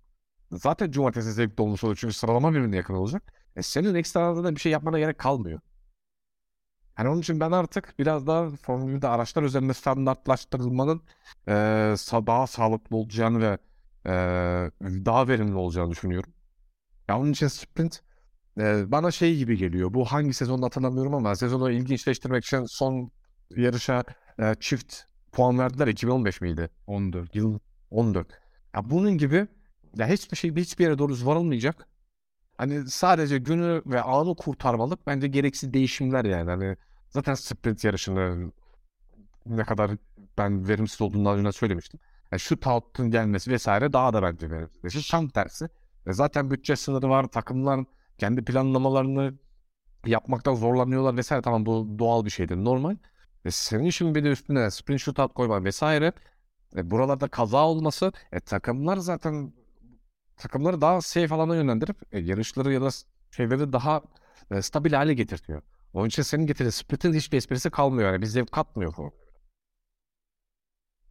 zaten 0.53 0.91
cumartesi 0.91 1.33
zevkli 1.33 1.63
olmuş 1.63 1.85
olur. 1.85 1.97
Çünkü 1.97 2.15
sıralama 2.15 2.53
birbirine 2.55 2.77
yakın 2.77 2.95
olacak. 2.95 3.33
E, 3.57 3.63
senin 3.63 3.95
ekstradan 3.95 4.45
da 4.45 4.55
bir 4.55 4.61
şey 4.61 4.73
yapmana 4.73 4.99
gerek 4.99 5.19
kalmıyor. 5.19 5.61
Hani 6.95 7.09
onun 7.09 7.21
için 7.21 7.41
ben 7.41 7.53
artık 7.53 7.95
biraz 7.99 8.27
daha 8.27 8.51
Formula 8.51 8.97
1'de 8.97 9.09
araçlar 9.09 9.43
üzerinde 9.43 9.75
standartlaştırılmanın 9.75 11.03
e, 11.49 11.53
daha 12.27 12.47
sağlıklı 12.47 12.97
olacağını 12.97 13.41
ve 13.41 13.59
e, 14.07 14.11
daha 15.07 15.29
verimli 15.29 15.55
olacağını 15.55 15.91
düşünüyorum. 15.91 16.33
Ya 17.09 17.21
onun 17.21 17.33
için 17.33 17.49
sprint 17.49 18.03
e, 18.61 18.93
bana 18.93 19.11
şey 19.11 19.37
gibi 19.39 19.57
geliyor. 19.59 19.95
Bu 19.95 20.05
hangi 20.05 20.35
sezonda 20.35 20.67
hatırlamıyorum 20.67 21.15
ama 21.15 21.37
sezonu 21.37 21.73
ilginçleştirmek 21.73 22.45
için 22.45 22.65
son 22.65 23.13
yarışa 23.57 24.05
e, 24.41 24.55
çift 24.61 24.97
puan 25.33 25.59
verdiler. 25.59 25.87
2015 25.89 26.41
miydi? 26.41 26.71
14. 26.87 27.37
Yıl 27.37 27.59
14. 27.91 28.29
Ya 28.77 28.91
bunun 28.91 29.19
gibi 29.19 29.49
ya 29.97 30.09
hiçbir 30.09 30.37
şey 30.37 30.57
hiçbir 30.57 30.85
yere 30.85 30.99
doğru 30.99 31.27
varılmayacak. 31.27 31.89
Hani 32.61 32.87
sadece 32.87 33.39
günü 33.39 33.83
ve 33.87 34.03
anı 34.03 34.37
kurtarmalık 34.37 35.07
bence 35.07 35.29
gereksiz 35.29 35.73
değişimler 35.75 36.25
yani. 36.25 36.51
Hani 36.51 36.77
zaten 37.09 37.35
sprint 37.35 37.85
yarışını 37.85 38.53
ne 39.47 39.65
kadar 39.65 39.91
ben 40.39 40.69
verimsiz 40.69 41.01
olduğundan 41.01 41.39
önce 41.39 41.53
söylemiştim. 41.53 42.01
Yani 42.33 42.41
şu 42.41 42.61
tautun 42.61 43.11
gelmesi 43.11 43.51
vesaire 43.51 43.93
daha 43.93 44.13
da 44.13 44.23
bence 44.23 44.51
verimsiz. 44.51 45.09
Tam 45.09 45.29
tersi. 45.29 45.69
E 46.07 46.13
zaten 46.13 46.51
bütçe 46.51 46.77
sınırı 46.77 47.09
var. 47.09 47.25
Takımlar 47.29 47.81
kendi 48.19 48.45
planlamalarını 48.45 49.35
yapmaktan 50.07 50.55
zorlanıyorlar 50.55 51.17
vesaire. 51.17 51.43
Tamam 51.43 51.67
bu 51.67 51.99
doğal 51.99 52.25
bir 52.25 52.31
şeydir. 52.31 52.57
Normal. 52.57 52.97
Ve 53.47 53.51
senin 53.51 53.91
şimdi 53.91 54.15
bir 54.15 54.25
de 54.25 54.29
üstüne 54.29 54.71
sprint 54.71 55.01
shootout 55.01 55.35
koyman 55.35 55.65
vesaire. 55.65 56.13
E, 56.77 56.91
buralarda 56.91 57.29
kaza 57.29 57.67
olması. 57.67 58.13
E, 58.33 58.41
takımlar 58.41 58.97
zaten 58.97 59.53
takımları 60.41 60.81
daha 60.81 61.01
safe 61.01 61.35
alana 61.35 61.57
yönlendirip 61.57 61.97
e, 62.13 62.19
yarışları 62.19 62.73
ya 62.73 62.83
da 62.83 62.89
şeyleri 63.31 63.73
daha 63.73 64.03
e, 64.51 64.63
stabil 64.63 64.93
hale 64.93 65.15
getirtiyor. 65.15 65.63
Onun 65.93 66.09
için 66.09 66.23
senin 66.23 66.47
getirdiğin 66.47 66.71
split'in 66.71 67.13
hiçbir 67.13 67.37
esprisi 67.37 67.71
kalmıyor. 67.71 68.13
Yani 68.13 68.23
bir 68.23 68.47
katmıyor 68.47 68.97
bu. 68.97 69.13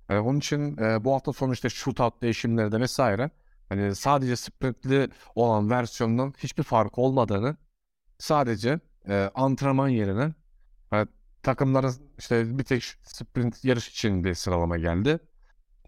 Yani 0.10 0.20
onun 0.20 0.38
için 0.38 0.78
e, 0.78 1.04
bu 1.04 1.14
hafta 1.14 1.34
sonu 1.34 1.54
işte 1.54 1.70
shootout 1.70 2.22
değişimleri 2.22 2.72
de 2.72 2.80
vesaire 2.80 3.32
hani 3.70 3.96
sadece 3.96 4.36
splitli 4.36 5.10
olan 5.36 5.70
versiyondan 5.70 6.34
hiçbir 6.38 6.64
fark 6.64 6.98
olmadığını 6.98 7.58
sadece 8.18 8.80
e, 9.08 9.32
antrenman 9.36 9.90
yerine 9.90 10.34
e, 10.94 11.06
takımların 11.44 11.94
işte 12.20 12.60
bir 12.60 12.64
tek 12.64 12.84
sprint 13.04 13.66
yarış 13.66 13.90
için 13.90 14.24
bir 14.24 14.34
sıralama 14.34 14.78
geldi. 14.78 15.20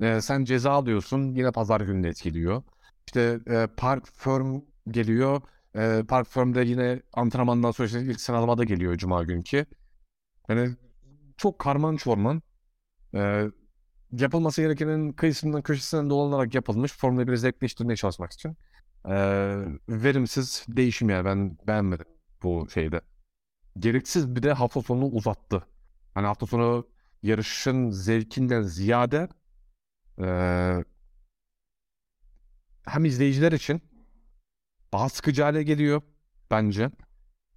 E, 0.01 0.21
sen 0.21 0.43
ceza 0.45 0.71
alıyorsun 0.71 1.35
yine 1.35 1.51
pazar 1.51 1.81
günü 1.81 2.07
etkiliyor. 2.07 2.63
İşte 3.11 3.39
e, 3.47 3.67
park 3.77 4.07
firm 4.07 4.61
geliyor. 4.87 5.41
E, 5.75 6.03
park 6.07 6.27
firm'de 6.27 6.61
yine 6.61 7.01
antrenmandan 7.13 7.71
sonra 7.71 7.85
işte 7.85 8.01
ilk 8.01 8.21
sıralamada 8.21 8.63
geliyor 8.63 8.97
cuma 8.97 9.23
günkü. 9.23 9.65
Yani 10.49 10.75
çok 11.37 11.59
karman 11.59 11.97
çorman 11.97 12.41
e, 13.15 13.45
yapılması 14.11 14.61
gerekenin 14.61 15.13
kıyısından 15.13 15.61
köşesinden 15.61 16.09
dolanarak 16.09 16.55
yapılmış 16.55 16.93
Formula 16.93 17.23
1'i 17.23 17.37
zevkleştirmeye 17.37 17.95
çalışmak 17.95 18.31
için 18.31 18.57
e, 19.05 19.15
verimsiz 19.89 20.65
değişim 20.67 21.09
yani 21.09 21.25
ben 21.25 21.57
beğenmedim 21.67 22.07
bu 22.43 22.67
şeyde. 22.73 23.01
Gereksiz 23.79 24.35
bir 24.35 24.43
de 24.43 24.53
hafta 24.53 24.81
sonunu 24.81 25.05
uzattı. 25.05 25.67
Hani 26.13 26.27
hafta 26.27 26.45
sonu 26.45 26.87
yarışın 27.23 27.89
zevkinden 27.89 28.61
ziyade 28.61 29.27
e, 30.21 30.27
hem 32.85 33.05
izleyiciler 33.05 33.51
için 33.51 33.81
daha 34.93 35.09
sıkıcı 35.09 35.43
hale 35.43 35.63
geliyor 35.63 36.01
bence. 36.51 36.91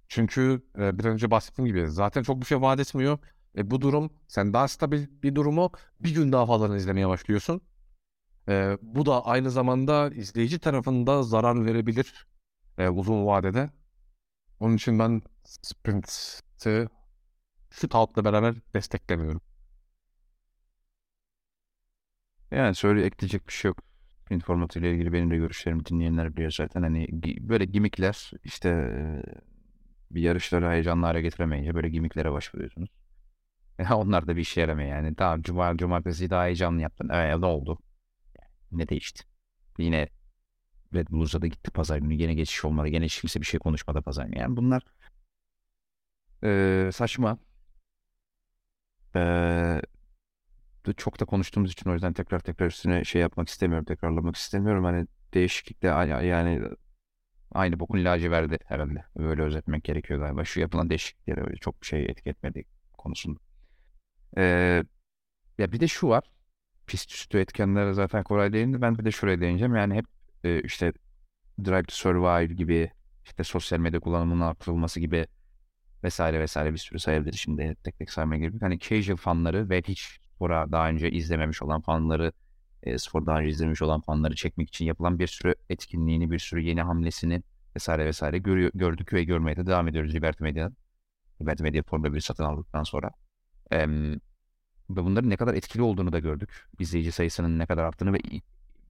Çünkü 0.09 0.63
e, 0.79 0.99
bir 0.99 1.05
önce 1.05 1.31
bahsettiğim 1.31 1.67
gibi 1.67 1.89
zaten 1.89 2.23
çok 2.23 2.41
bir 2.41 2.47
şey 2.47 2.61
vaat 2.61 2.81
etmiyor. 2.81 3.19
E, 3.57 3.71
bu 3.71 3.81
durum 3.81 4.11
sen 4.27 4.53
daha 4.53 4.67
stabil 4.67 5.07
bir 5.23 5.35
durumu 5.35 5.71
bir 6.01 6.15
gün 6.15 6.31
daha 6.31 6.45
fazla 6.45 6.77
izlemeye 6.77 7.09
başlıyorsun. 7.09 7.61
E, 8.49 8.77
bu 8.81 9.07
da 9.07 9.25
aynı 9.25 9.51
zamanda 9.51 10.09
izleyici 10.15 10.59
tarafında 10.59 11.23
zarar 11.23 11.65
verebilir 11.65 12.27
e, 12.77 12.89
uzun 12.89 13.25
vadede. 13.25 13.69
Onun 14.59 14.75
için 14.75 14.99
ben 14.99 15.21
Sprint'i 15.45 16.89
şu 17.71 17.89
tautla 17.89 18.25
beraber 18.25 18.55
desteklemiyorum. 18.75 19.41
Yani 22.51 22.75
söyle 22.75 23.05
ekleyecek 23.05 23.47
bir 23.47 23.53
şey 23.53 23.69
yok. 23.69 23.94
Sprint 24.25 24.43
formatıyla 24.43 24.89
ilgili 24.89 25.13
benim 25.13 25.31
de 25.31 25.37
görüşlerimi 25.37 25.85
dinleyenler 25.85 26.35
biliyor 26.35 26.51
zaten. 26.51 26.81
Hani 26.81 27.07
böyle 27.39 27.65
gimikler 27.65 28.31
işte 28.43 28.91
bir 30.11 30.21
yarışları 30.21 30.69
heyecanlı 30.69 31.05
hale 31.05 31.21
getiremeyince 31.21 31.75
böyle 31.75 31.89
gimiklere 31.89 32.31
başvuruyorsunuz. 32.31 32.89
Onlar 33.93 34.27
da 34.27 34.35
bir 34.35 34.41
işe 34.41 34.61
yaramıyor 34.61 34.89
yani. 34.89 35.17
Daha 35.17 35.41
cuma, 35.41 35.77
cumartesi 35.77 36.29
daha 36.29 36.45
heyecanlı 36.45 36.81
yaptın. 36.81 37.09
Evet 37.13 37.39
ne 37.39 37.45
oldu? 37.45 37.79
ne 38.71 38.89
değişti? 38.89 39.23
Yine 39.77 40.09
Red 40.93 41.07
Bull 41.11 41.41
da 41.41 41.47
gitti 41.47 41.71
pazar 41.71 41.97
günü. 41.97 42.13
Yine 42.13 42.33
geçiş 42.33 42.65
olmadı. 42.65 42.87
Yine 42.87 43.05
hiç 43.05 43.21
kimse 43.21 43.41
bir 43.41 43.45
şey 43.45 43.59
konuşmadı 43.59 44.01
pazar 44.01 44.25
günü. 44.25 44.39
Yani 44.39 44.57
bunlar 44.57 44.83
ee, 46.43 46.89
saçma. 46.93 47.37
Ee, 49.15 49.81
çok 50.93 51.19
da 51.19 51.25
konuştuğumuz 51.25 51.71
için 51.71 51.89
o 51.89 51.93
yüzden 51.93 52.13
tekrar 52.13 52.39
tekrar 52.39 52.67
üstüne 52.67 53.03
şey 53.03 53.21
yapmak 53.21 53.49
istemiyorum. 53.49 53.85
Tekrarlamak 53.85 54.35
istemiyorum. 54.35 54.83
Hani 54.83 55.07
değişiklikle 55.33 55.87
yani 55.87 56.61
aynı 57.51 57.79
bokun 57.79 58.05
laciverdi 58.05 58.57
herhalde. 58.65 59.05
Böyle 59.17 59.41
özetmek 59.41 59.83
gerekiyor 59.83 60.19
galiba. 60.19 60.45
Şu 60.45 60.59
yapılan 60.59 60.89
değişikliklere 60.89 61.41
öyle 61.41 61.55
çok 61.55 61.81
bir 61.81 61.87
şey 61.87 62.05
etki 62.05 62.29
etmedi 62.29 62.65
konusunda. 62.97 63.39
Ee, 64.37 64.83
ya 65.57 65.71
bir 65.71 65.79
de 65.79 65.87
şu 65.87 66.07
var. 66.09 66.23
Pist 66.87 67.11
üstü 67.11 67.39
etkenlere 67.39 67.93
zaten 67.93 68.23
Koray 68.23 68.53
değindi. 68.53 68.81
Ben 68.81 68.97
bir 68.99 69.05
de 69.05 69.11
şuraya 69.11 69.41
değineceğim. 69.41 69.75
Yani 69.75 69.95
hep 69.95 70.05
e, 70.43 70.61
işte 70.61 70.93
Drive 71.65 71.83
to 71.83 71.95
Survive 71.95 72.53
gibi 72.53 72.91
işte 73.25 73.43
sosyal 73.43 73.79
medya 73.79 73.99
kullanımının 73.99 74.41
artırılması 74.41 74.99
gibi 74.99 75.27
vesaire 76.03 76.39
vesaire 76.39 76.73
bir 76.73 76.77
sürü 76.77 76.99
sayabiliriz. 76.99 77.39
Şimdi 77.39 77.75
tek 77.83 77.97
tek 77.99 78.11
saymaya 78.11 78.39
gerek 78.39 78.61
Hani 78.61 78.79
casual 78.79 79.17
fanları 79.17 79.69
ve 79.69 79.81
hiç 79.81 80.19
spora 80.35 80.71
daha 80.71 80.89
önce 80.89 81.11
izlememiş 81.11 81.61
olan 81.61 81.81
fanları 81.81 82.31
e, 82.83 82.97
spor 82.97 83.25
daha 83.25 83.39
önce 83.39 83.49
izlemiş 83.49 83.81
olan 83.81 84.01
fanları 84.01 84.35
çekmek 84.35 84.69
için 84.69 84.85
yapılan 84.85 85.19
bir 85.19 85.27
sürü 85.27 85.55
etkinliğini, 85.69 86.31
bir 86.31 86.39
sürü 86.39 86.61
yeni 86.61 86.81
hamlesini 86.81 87.43
vesaire 87.75 88.05
vesaire 88.05 88.37
görüyor, 88.37 88.71
gördük 88.73 89.13
ve 89.13 89.23
görmeye 89.23 89.55
de 89.55 89.65
devam 89.65 89.87
ediyoruz 89.87 90.15
Liberty 90.15 90.43
Medya'dan. 90.43 90.75
Liberty 91.41 91.63
Media 91.63 91.83
Formula 91.83 92.13
1 92.13 92.19
satın 92.19 92.43
aldıktan 92.43 92.83
sonra. 92.83 93.11
E, 93.71 93.87
ve 94.89 95.03
bunların 95.03 95.29
ne 95.29 95.37
kadar 95.37 95.53
etkili 95.53 95.81
olduğunu 95.81 96.13
da 96.13 96.19
gördük. 96.19 96.67
İzleyici 96.79 97.11
sayısının 97.11 97.59
ne 97.59 97.65
kadar 97.65 97.83
arttığını 97.83 98.13
ve 98.13 98.17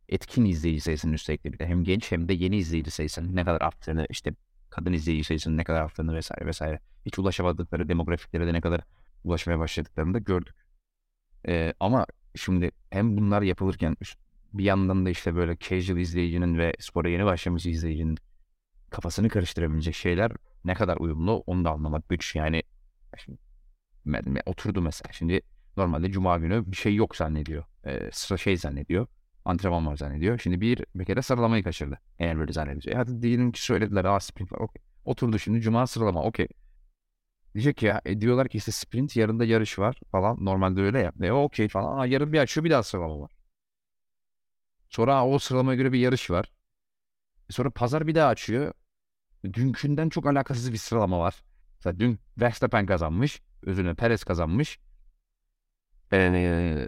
etkin 0.09 0.45
izleyici 0.45 0.81
sayısının 0.81 1.13
üstelik 1.13 1.45
bir 1.45 1.59
de 1.59 1.67
hem 1.67 1.83
genç 1.83 2.11
hem 2.11 2.27
de 2.29 2.33
yeni 2.33 2.57
izleyici 2.57 2.91
sayısının 2.91 3.35
ne 3.35 3.45
kadar 3.45 3.61
arttığını 3.61 4.07
işte 4.09 4.33
kadın 4.69 4.93
izleyici 4.93 5.23
sayısının 5.23 5.57
ne 5.57 5.63
kadar 5.63 5.81
arttığını 5.81 6.15
vesaire 6.15 6.45
vesaire 6.45 6.79
hiç 7.05 7.19
ulaşamadıkları 7.19 7.89
demografiklere 7.89 8.47
de 8.47 8.53
ne 8.53 8.61
kadar 8.61 8.81
ulaşmaya 9.23 9.59
başladıklarını 9.59 10.13
da 10.13 10.19
gördük. 10.19 10.64
Ee, 11.47 11.73
ama 11.79 12.05
şimdi 12.35 12.71
hem 12.89 13.17
bunlar 13.17 13.41
yapılırken 13.41 13.97
bir 14.53 14.63
yandan 14.63 15.05
da 15.05 15.09
işte 15.09 15.35
böyle 15.35 15.57
casual 15.59 15.97
izleyicinin 15.97 16.57
ve 16.57 16.73
spora 16.79 17.09
yeni 17.09 17.25
başlamış 17.25 17.65
izleyicinin 17.65 18.17
kafasını 18.89 19.29
karıştırabilecek 19.29 19.95
şeyler 19.95 20.31
ne 20.65 20.73
kadar 20.73 20.97
uyumlu 20.97 21.43
onu 21.47 21.65
da 21.65 21.71
anlamak 21.71 22.09
güç. 22.09 22.35
Yani 22.35 22.63
şimdi, 23.17 23.37
oturdu 24.45 24.81
mesela 24.81 25.11
şimdi 25.11 25.41
normalde 25.77 26.11
cuma 26.11 26.37
günü 26.37 26.63
bir 26.71 26.75
şey 26.75 26.95
yok 26.95 27.15
zannediyor. 27.15 27.63
Ee, 27.85 28.37
şey 28.37 28.57
zannediyor. 28.57 29.07
Antrenman 29.45 29.87
var 29.87 29.97
zannediyor. 29.97 30.39
Şimdi 30.39 30.61
bir 30.61 30.85
bir 30.95 31.05
kere 31.05 31.21
sıralamayı 31.21 31.63
kaçırdı. 31.63 31.99
Eğer 32.19 32.37
böyle 32.39 32.53
zannediyor. 32.53 32.95
Hadi 32.95 33.21
diyelim 33.21 33.51
ki 33.51 33.63
söylediler. 33.63 34.05
Aa 34.05 34.19
sprint 34.19 34.51
var. 34.51 34.59
Okey. 34.59 34.81
Oturdu 35.05 35.39
şimdi 35.39 35.61
cuma 35.61 35.87
sıralama. 35.87 36.23
Okey. 36.23 36.47
Diyecek 37.55 37.83
ya 37.83 38.01
e, 38.05 38.21
diyorlar 38.21 38.47
ki 38.47 38.57
işte 38.57 38.71
sprint 38.71 39.15
yarın 39.15 39.39
da 39.39 39.45
yarış 39.45 39.79
var 39.79 39.99
falan. 40.11 40.45
Normalde 40.45 40.81
öyle 40.81 40.99
ya. 40.99 41.13
E, 41.21 41.31
okey 41.31 41.67
falan. 41.67 41.97
Aa, 41.97 42.05
yarın 42.05 42.33
bir 42.33 42.39
açıyor 42.39 42.65
bir 42.65 42.69
daha 42.69 42.83
sıralama 42.83 43.19
var. 43.19 43.31
Sonra 44.89 45.27
o 45.27 45.39
sıralamaya 45.39 45.75
göre 45.77 45.91
bir 45.93 45.99
yarış 45.99 46.31
var. 46.31 46.51
E, 47.49 47.53
sonra 47.53 47.69
pazar 47.69 48.07
bir 48.07 48.15
daha 48.15 48.27
açıyor. 48.29 48.73
Dünkünden 49.53 50.09
çok 50.09 50.27
alakasız 50.27 50.73
bir 50.73 50.77
sıralama 50.77 51.19
var. 51.19 51.43
Mesela 51.77 51.99
dün 51.99 52.19
Verstappen 52.37 52.85
kazanmış. 52.85 53.41
Özünü 53.63 53.95
Perez 53.95 54.23
kazanmış. 54.23 54.79
Ee, 56.13 56.85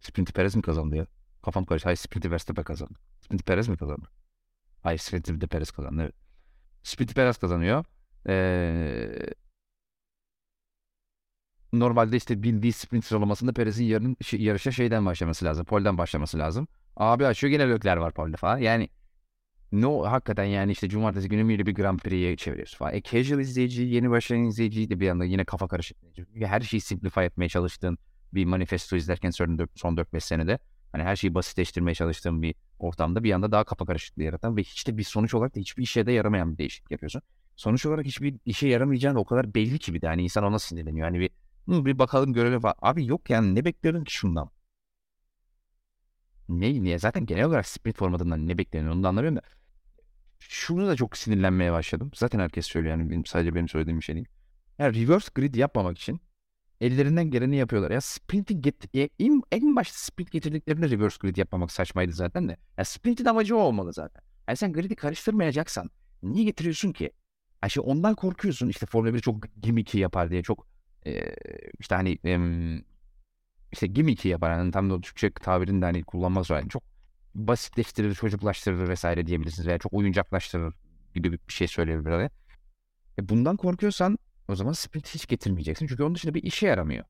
Sprinti 0.00 0.32
Perez 0.32 0.56
mi 0.56 0.62
kazandı 0.62 0.96
ya? 0.96 1.06
Kafam 1.42 1.64
karıştı. 1.64 1.86
Hayır 1.86 1.96
Sprinti 1.96 2.30
Verstappen 2.30 2.64
kazandı. 2.64 2.98
Sprinti 3.20 3.44
Perez 3.44 3.68
mi 3.68 3.76
kazandı? 3.76 4.10
Hayır 4.82 4.98
Sprinti 4.98 5.40
de 5.40 5.46
Perez 5.46 5.70
kazandı. 5.70 6.02
Evet. 6.02 6.14
Sprinti 6.82 7.14
Perez 7.14 7.38
kazanıyor. 7.38 7.84
Ee, 8.28 9.08
normalde 11.72 12.16
işte 12.16 12.42
bildiği 12.42 12.72
sprint 12.72 13.04
sıralamasında 13.04 13.52
Perez'in 13.52 13.84
yarın 13.84 14.16
yarışa 14.32 14.72
şeyden 14.72 15.06
başlaması 15.06 15.44
lazım. 15.44 15.64
Polden 15.64 15.98
başlaması 15.98 16.38
lazım. 16.38 16.68
Abi 16.96 17.26
açıyor 17.26 17.50
gene 17.50 17.68
Lökler 17.68 17.96
var 17.96 18.12
polde 18.12 18.36
falan. 18.36 18.58
Yani 18.58 18.88
no 19.72 20.02
hakikaten 20.06 20.44
yani 20.44 20.72
işte 20.72 20.88
cumartesi 20.88 21.28
günü 21.28 21.48
böyle 21.48 21.66
bir 21.66 21.74
Grand 21.74 21.98
Prix'ye 21.98 22.36
çeviriyoruz 22.36 22.76
falan. 22.76 22.94
E 22.94 23.02
casual 23.02 23.40
izleyici, 23.40 23.82
yeni 23.82 24.10
başlayan 24.10 24.44
izleyici 24.44 24.90
de 24.90 25.00
bir 25.00 25.08
anda 25.08 25.24
yine 25.24 25.44
kafa 25.44 25.68
karışık. 25.68 25.98
Her 26.34 26.60
şeyi 26.60 26.80
simplify 26.80 27.20
etmeye 27.20 27.48
çalıştığın 27.48 27.98
bir 28.34 28.44
manifesto 28.44 28.96
izlerken 28.96 29.30
son 29.30 29.96
4-5 29.96 30.20
senede 30.20 30.58
hani 30.92 31.02
her 31.02 31.16
şeyi 31.16 31.34
basitleştirmeye 31.34 31.94
çalıştığım 31.94 32.42
bir 32.42 32.54
ortamda 32.78 33.24
bir 33.24 33.32
anda 33.32 33.52
daha 33.52 33.64
kafa 33.64 33.84
karışıklığı 33.84 34.22
yaratan 34.22 34.56
ve 34.56 34.62
hiç 34.62 34.86
de 34.86 34.98
bir 34.98 35.02
sonuç 35.02 35.34
olarak 35.34 35.56
da 35.56 35.60
hiçbir 35.60 35.82
işe 35.82 36.06
de 36.06 36.12
yaramayan 36.12 36.52
bir 36.52 36.58
değişiklik 36.58 36.90
yapıyorsun 36.90 37.22
sonuç 37.58 37.86
olarak 37.86 38.06
hiçbir 38.06 38.36
işe 38.44 38.68
yaramayacağını 38.68 39.18
o 39.20 39.24
kadar 39.24 39.54
belli 39.54 39.78
ki 39.78 39.94
bir 39.94 40.02
de 40.02 40.06
hani 40.06 40.22
insan 40.22 40.44
ona 40.44 40.58
sinirleniyor. 40.58 41.06
Hani 41.08 41.20
bir 41.20 41.30
bir 41.68 41.98
bakalım 41.98 42.32
görelim 42.32 42.60
falan. 42.60 42.74
Abi 42.82 43.06
yok 43.06 43.30
yani 43.30 43.54
ne 43.54 43.64
bekliyordun 43.64 44.04
ki 44.04 44.14
şundan? 44.14 44.50
Ne 46.48 46.82
niye? 46.82 46.98
Zaten 46.98 47.26
genel 47.26 47.44
olarak 47.44 47.66
sprint 47.66 47.96
formatından 47.96 48.48
ne 48.48 48.58
bekleniyor 48.58 48.92
onu 48.94 49.02
da 49.02 49.08
anlamıyorum 49.08 49.36
da. 49.36 49.42
Şunu 50.38 50.88
da 50.88 50.96
çok 50.96 51.16
sinirlenmeye 51.16 51.72
başladım. 51.72 52.10
Zaten 52.14 52.38
herkes 52.38 52.66
söylüyor 52.66 52.98
yani 52.98 53.10
benim, 53.10 53.26
sadece 53.26 53.54
benim 53.54 53.68
söylediğim 53.68 53.98
bir 54.00 54.04
şey 54.04 54.14
değil. 54.14 54.28
Yani 54.78 55.02
reverse 55.02 55.30
grid 55.34 55.54
yapmamak 55.54 55.98
için 55.98 56.20
ellerinden 56.80 57.30
geleni 57.30 57.56
yapıyorlar. 57.56 57.90
Ya 57.90 58.00
sprint'i 58.00 58.60
get 58.60 58.94
ya 58.94 59.08
en, 59.20 59.42
en 59.52 59.76
başta 59.76 59.98
sprint 59.98 60.32
getirdiklerinde 60.32 60.90
reverse 60.90 61.18
grid 61.20 61.36
yapmamak 61.36 61.72
saçmaydı 61.72 62.12
zaten 62.12 62.48
de. 62.48 62.56
Ya 62.78 62.84
sprint'in 62.84 63.24
amacı 63.24 63.56
o 63.56 63.60
olmalı 63.60 63.92
zaten. 63.92 64.22
Yani 64.48 64.56
sen 64.56 64.72
grid'i 64.72 64.96
karıştırmayacaksan 64.96 65.90
niye 66.22 66.44
getiriyorsun 66.44 66.92
ki? 66.92 67.10
Yani 67.62 67.70
şey 67.70 67.82
ondan 67.86 68.14
korkuyorsun 68.14 68.68
işte 68.68 68.86
Formula 68.86 69.14
1 69.14 69.20
çok 69.20 69.62
gimmicky 69.62 70.02
yapar 70.02 70.30
diye 70.30 70.42
çok 70.42 70.66
e, 71.06 71.34
işte 71.80 71.94
hani 71.94 72.18
e, 72.24 72.38
işte 73.72 73.86
gimmicky 73.86 74.32
yapar 74.32 74.50
yani 74.50 74.70
tam 74.70 74.90
da 74.90 75.00
Türkçe 75.00 75.30
tabirini 75.30 75.82
de 75.82 75.84
hani 75.84 76.04
kullanmaz 76.04 76.50
yani 76.50 76.68
çok 76.68 76.82
basitleştirir, 77.34 78.14
çocuklaştırır 78.14 78.88
vesaire 78.88 79.26
diyebilirsiniz 79.26 79.68
veya 79.68 79.78
çok 79.78 79.92
oyuncaklaştırır 79.92 80.74
gibi 81.14 81.32
bir 81.32 81.52
şey 81.52 81.68
söyleyebilir. 81.68 82.30
E 83.18 83.28
bundan 83.28 83.56
korkuyorsan 83.56 84.18
o 84.48 84.54
zaman 84.56 84.72
sprint 84.72 85.08
hiç 85.14 85.26
getirmeyeceksin. 85.26 85.86
Çünkü 85.86 86.02
onun 86.02 86.14
dışında 86.14 86.34
bir 86.34 86.42
işe 86.42 86.66
yaramıyor. 86.66 87.04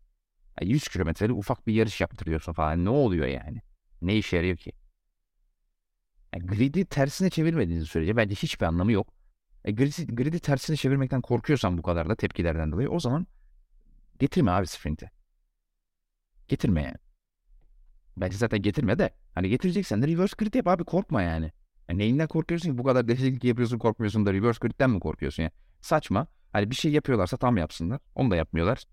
Yani 0.61 0.73
100 0.73 0.89
kilometreli 0.89 1.33
ufak 1.33 1.67
bir 1.67 1.75
yarış 1.75 2.01
yaptırıyorsun 2.01 2.53
falan. 2.53 2.85
Ne 2.85 2.91
oluyor 2.91 3.27
yani? 3.27 3.63
Ne 4.03 4.17
işe 4.17 4.37
yarıyor 4.37 4.57
ki? 4.57 4.73
Yani 6.35 6.47
grid'i 6.47 6.85
tersine 6.85 7.31
çevirmediğiniz 7.31 7.89
sürece 7.89 8.17
bence 8.17 8.35
hiçbir 8.35 8.67
anlamı 8.67 8.93
yok. 8.93 9.18
E, 9.69 9.73
gridi, 9.73 10.15
gridi 10.15 10.41
tersine 10.41 10.77
çevirmekten 10.77 11.21
korkuyorsan 11.21 11.79
bu 11.79 11.83
kadar 11.83 12.09
da 12.09 12.15
tepkilerden 12.15 12.73
dolayı 12.73 12.91
o 12.91 13.01
zaman 13.01 13.27
getirme 14.19 14.51
abi 14.51 14.67
sprint'i. 14.67 15.11
Getirme 16.49 16.83
yani. 16.83 16.97
Bence 18.17 18.37
zaten 18.37 18.63
getirme 18.63 18.99
de. 18.99 19.11
Hani 19.35 19.49
getireceksen 19.49 20.03
de 20.03 20.07
reverse 20.09 20.35
grid 20.39 20.55
yap 20.55 20.69
abi 20.69 20.85
korkma 20.85 21.23
yani. 21.23 21.53
yani 21.89 21.99
neyinden 21.99 22.27
korkuyorsun 22.29 22.71
ki 22.71 22.79
bu 22.79 22.85
kadar 22.85 23.09
değişiklik 23.09 23.45
yapıyorsun 23.45 23.79
korkmuyorsun 23.79 24.27
da 24.27 24.33
reverse 24.33 24.59
grid'den 24.61 24.91
mi 24.91 25.01
korkuyorsun 25.01 25.43
ya? 25.43 25.51
Saçma. 25.81 26.27
Hani 26.53 26.71
bir 26.71 26.75
şey 26.75 26.93
yapıyorlarsa 26.93 27.37
tam 27.37 27.57
yapsınlar. 27.57 28.01
Onu 28.15 28.31
da 28.31 28.37
yapmıyorlar. 28.37 28.85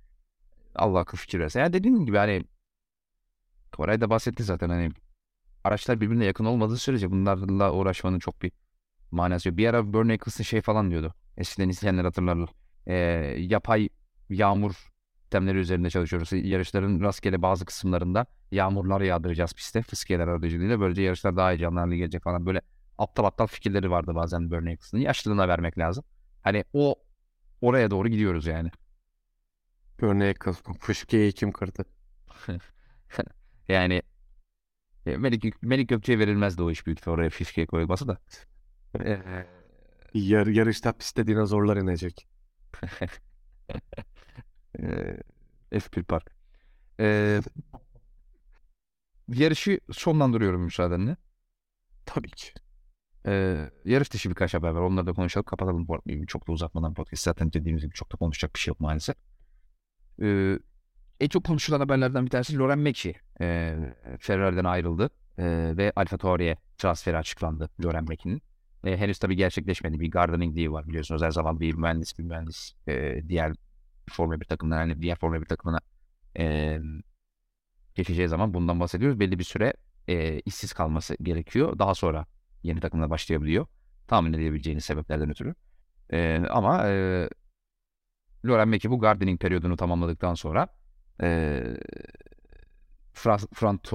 Allah 0.76 0.99
akıl 0.99 1.17
fikir 1.17 1.39
versin. 1.39 1.59
Yani 1.59 1.73
dediğim 1.73 2.05
gibi 2.05 2.17
hani 2.17 2.43
Koray 3.71 4.01
da 4.01 4.09
bahsetti 4.09 4.43
zaten 4.43 4.69
hani 4.69 4.91
araçlar 5.63 6.01
birbirine 6.01 6.26
yakın 6.26 6.45
olmadığı 6.45 6.78
sürece 6.78 7.11
bunlarla 7.11 7.73
uğraşmanın 7.73 8.19
çok 8.19 8.41
bir 8.41 8.51
manası 9.12 9.49
yok. 9.49 9.58
Bir 9.58 9.68
ara 9.68 9.93
Bernie 9.93 10.14
Eccleston 10.14 10.43
şey 10.43 10.62
falan 10.62 10.91
diyordu. 10.91 11.14
Eskiden 11.38 11.70
izleyenler 11.70 12.06
hatırlarlar. 12.06 12.49
Ee, 12.88 12.93
yapay 13.38 13.89
yağmur 14.30 14.74
sistemleri 15.36 15.58
üzerinde 15.58 15.89
çalışıyoruz. 15.89 16.30
Yarışların 16.34 17.01
rastgele 17.01 17.41
bazı 17.41 17.66
kısımlarında 17.66 18.26
yağmurlar 18.51 19.01
yağdıracağız 19.01 19.53
piste. 19.53 19.82
Fıskiyeler 19.82 20.28
aracılığıyla. 20.28 20.80
Böylece 20.80 21.01
yarışlar 21.01 21.38
daha 21.38 21.49
heyecanlı 21.49 21.95
gelecek 21.95 22.24
falan. 22.24 22.45
Böyle 22.45 22.62
aptal 22.97 23.24
aptal 23.24 23.47
fikirleri 23.47 23.91
vardı 23.91 24.16
bazen 24.16 24.51
Bernie 24.51 24.74
Eccleston'ın. 24.74 25.01
Yaşlılığına 25.01 25.47
vermek 25.47 25.78
lazım. 25.78 26.03
Hani 26.43 26.64
o 26.74 26.95
oraya 27.62 27.91
doğru 27.91 28.08
gidiyoruz 28.08 28.45
yani. 28.45 28.72
Örneğe 30.01 30.34
kıldım. 30.34 30.74
Fışkiyeyi 30.80 31.32
kim 31.32 31.51
kırdı? 31.51 31.86
yani 33.68 34.01
e, 35.06 35.18
Melik, 35.18 35.64
Melik 35.64 35.89
Gökçe'ye 35.89 36.20
verilmezdi 36.20 36.62
o 36.64 36.72
iş 36.72 36.86
büyük 36.86 37.08
oraya 37.08 37.30
fişkiye 37.30 37.68
koyulması 37.68 38.08
da. 38.08 38.18
Ee, 39.02 39.46
Yar, 40.14 40.48
yarışta 40.48 40.93
pistte 40.93 41.28
dinozorlar 41.28 41.78
inecek. 41.78 42.28
Ee, 44.80 45.18
F1 45.72 46.04
Park. 46.04 46.36
Ee, 47.00 47.41
yarışı 49.28 49.80
sonlandırıyorum 49.91 50.62
müsaadenle. 50.62 51.18
Tabii 52.06 52.30
ki. 52.30 52.50
Ee, 53.26 53.70
yarış 53.86 54.14
dışı 54.14 54.30
birkaç 54.30 54.54
haber 54.54 54.70
var. 54.70 54.82
Onları 54.82 55.08
da 55.08 55.14
konuşalım. 55.14 55.46
Kapatalım. 55.46 55.88
Çok 56.28 56.48
da 56.48 56.52
uzatmadan 56.52 56.93
podcast. 56.93 57.24
Zaten 57.24 57.54
dediğimiz 57.54 57.84
gibi 57.84 57.93
çok 57.93 58.14
da 58.14 58.18
konuşacak 58.18 58.56
bir 58.56 58.60
şey 58.60 58.72
yok 58.72 58.80
maalesef. 58.80 59.16
Ee, 60.22 60.60
en 61.20 61.28
çok 61.28 61.43
konuşulan 61.46 61.80
haberlerden 61.80 62.26
bir 62.26 62.32
tanesi 62.32 62.58
Loren 62.58 62.80
Mecci. 62.80 63.16
Ee, 63.41 63.78
Ferrari'den 64.20 64.66
ayrıldı. 64.66 65.10
Ee, 65.38 65.74
ve 65.78 65.93
Alfa 65.96 66.18
Tauri'ye 66.18 66.58
transferi 66.78 67.18
açıklandı 67.18 67.70
Loren 67.84 68.06
Mecci'nin. 68.10 68.41
Ee, 68.86 68.98
henüz 68.98 69.20
tabii 69.20 69.36
gerçekleşmedi. 69.36 70.00
Bir 70.00 70.12
gardening 70.12 70.58
deal 70.58 70.72
var 70.74 70.88
biliyorsunuz. 70.88 71.22
Her 71.22 71.32
zaman 71.32 71.60
bir 71.60 71.74
mühendis 71.76 72.20
bir 72.20 72.24
mühendis 72.24 72.74
e, 72.88 73.24
diğer 73.30 73.54
Formula 74.10 74.42
1 74.42 74.46
takımına 74.46 74.80
yani 74.80 75.02
diğer 75.02 75.18
Formula 75.18 75.42
1 75.42 75.46
takımına 75.46 75.80
e, 76.40 76.80
geçeceği 77.96 78.28
zaman 78.28 78.54
bundan 78.54 78.80
bahsediyoruz. 78.80 79.20
Belli 79.20 79.40
bir 79.40 79.44
süre 79.44 79.74
e, 80.08 80.40
işsiz 80.40 80.74
kalması 80.74 81.16
gerekiyor. 81.22 81.80
Daha 81.80 81.96
sonra 81.96 82.26
yeni 82.64 82.80
takımla 82.80 83.10
başlayabiliyor. 83.10 83.68
Tahmin 84.08 84.34
edebileceğiniz 84.34 84.86
sebeplerden 84.86 85.30
ötürü. 85.30 85.56
E, 86.14 86.44
ama 86.50 86.88
e, 86.88 87.30
Loren 88.46 88.68
Meki 88.68 88.90
bu 88.90 89.00
gardening 89.00 89.42
periyodunu 89.42 89.78
tamamladıktan 89.78 90.34
sonra 90.34 90.68
e, 91.22 91.64
Frans, 93.14 93.46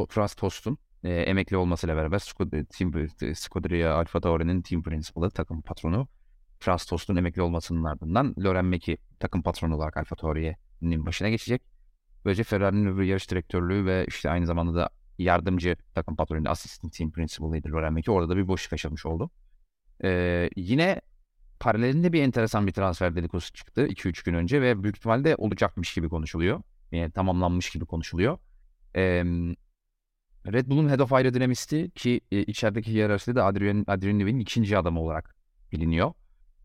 Frans 0.09 0.35
Tost'un 0.35 0.79
e, 1.05 1.13
emekli 1.13 1.57
olmasıyla 1.57 1.97
beraber 1.97 2.19
Scuderia 3.35 3.95
Alfa 3.95 4.21
Tauri'nin 4.21 4.63
team 4.63 4.83
principal'ı, 4.83 5.31
takım 5.31 5.63
patronu 5.63 6.09
Frans 6.61 6.87
Tost'un 6.87 7.17
emekli 7.17 7.43
olmasının 7.43 7.85
ardından 7.85 8.35
Loren 8.39 8.65
Meki 8.65 8.99
takım 9.21 9.43
patronu 9.43 9.77
olarak 9.77 9.97
Alfa 9.97 10.17
Tauri'nin 10.17 11.07
başına 11.07 11.29
geçecek. 11.29 11.63
Böylece 12.25 12.43
Ferrari'nin 12.45 12.87
öbür 12.87 13.03
yarış 13.03 13.31
direktörlüğü 13.31 13.87
ve 13.87 14.05
işte 14.09 14.31
aynı 14.31 14.47
zamanda 14.47 14.75
da 14.75 14.91
yardımcı 15.19 15.77
takım 15.95 16.17
patronu, 16.17 16.49
assistant 16.49 16.93
team 16.93 17.11
principal'ıydı 17.11 17.69
Loren 17.69 17.93
Meki. 17.93 18.11
Orada 18.11 18.29
da 18.29 18.37
bir 18.37 18.49
boşluk 18.49 18.73
yaşamış 18.73 19.07
oldu. 19.07 19.31
Ee, 20.05 20.51
yine 20.57 21.01
paralelinde 21.61 22.13
bir 22.13 22.23
enteresan 22.23 22.67
bir 22.67 22.73
transfer 22.73 23.17
dedikodusu 23.17 23.53
çıktı 23.53 23.87
2-3 23.87 24.25
gün 24.25 24.35
önce 24.35 24.63
ve 24.63 24.83
büyük 24.83 24.97
ihtimalle 24.97 25.37
olacakmış 25.37 25.95
gibi 25.95 26.09
konuşuluyor. 26.09 26.63
Yani 26.93 27.13
tamamlanmış 27.13 27.71
gibi 27.71 27.87
konuşuluyor. 27.87 28.39
Ee, 28.97 29.25
Red 30.47 30.67
Bull'un 30.67 30.89
Head 30.89 31.01
of 31.01 31.13
Aerodynamics'i 31.13 31.91
ki 31.95 32.21
e, 32.33 32.43
içerideki 32.43 32.93
hiyerarşide 32.93 33.35
de 33.35 33.43
Adrian, 33.43 33.85
Adrian 33.87 34.19
Newey'nin 34.19 34.41
ikinci 34.41 34.79
adamı 34.79 35.01
olarak 35.01 35.37
biliniyor. 35.73 36.13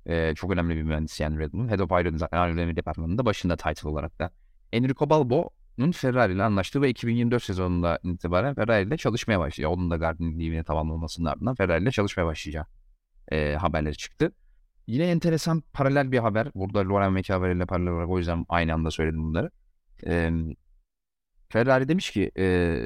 Ee, 0.07 0.33
çok 0.35 0.51
önemli 0.51 0.75
bir 0.75 0.83
mühendis 0.83 1.19
yani 1.19 1.39
Red 1.39 1.53
Bull'un. 1.53 1.69
Head 1.69 1.79
of 1.79 1.91
Aerodynamics 1.91 2.77
departmanında 2.77 3.25
başında 3.25 3.55
title 3.55 3.89
olarak 3.89 4.19
da. 4.19 4.31
Enrico 4.73 5.09
Balbo'nun 5.09 5.91
Ferrari 5.91 6.33
ile 6.33 6.43
anlaştığı 6.43 6.81
ve 6.81 6.89
2024 6.89 7.43
sezonunda 7.43 7.99
itibaren 8.03 8.55
Ferrari 8.55 8.87
ile 8.87 8.97
çalışmaya 8.97 9.39
başlıyor. 9.39 9.71
Onun 9.71 9.91
da 9.91 9.97
Gardening 9.97 10.41
Leave'ine 10.41 10.63
tamamlanmasının 10.63 11.29
ardından 11.29 11.55
Ferrari 11.55 11.83
ile 11.83 11.91
çalışmaya 11.91 12.25
başlayacağı 12.25 12.65
e, 13.31 13.55
haberleri 13.55 13.97
çıktı. 13.97 14.31
Yine 14.87 15.05
enteresan 15.05 15.63
paralel 15.73 16.11
bir 16.11 16.19
haber. 16.19 16.51
Burada 16.55 16.79
Loren 16.89 17.13
Meki 17.13 17.33
haberiyle 17.33 17.65
paralel 17.65 17.91
olarak 17.91 18.09
o 18.09 18.17
yüzden 18.17 18.45
aynı 18.49 18.73
anda 18.73 18.91
söyledim 18.91 19.23
bunları. 19.23 19.51
E, 20.07 20.31
Ferrari 21.49 21.87
demiş 21.87 22.11
ki 22.11 22.31
e, 22.37 22.77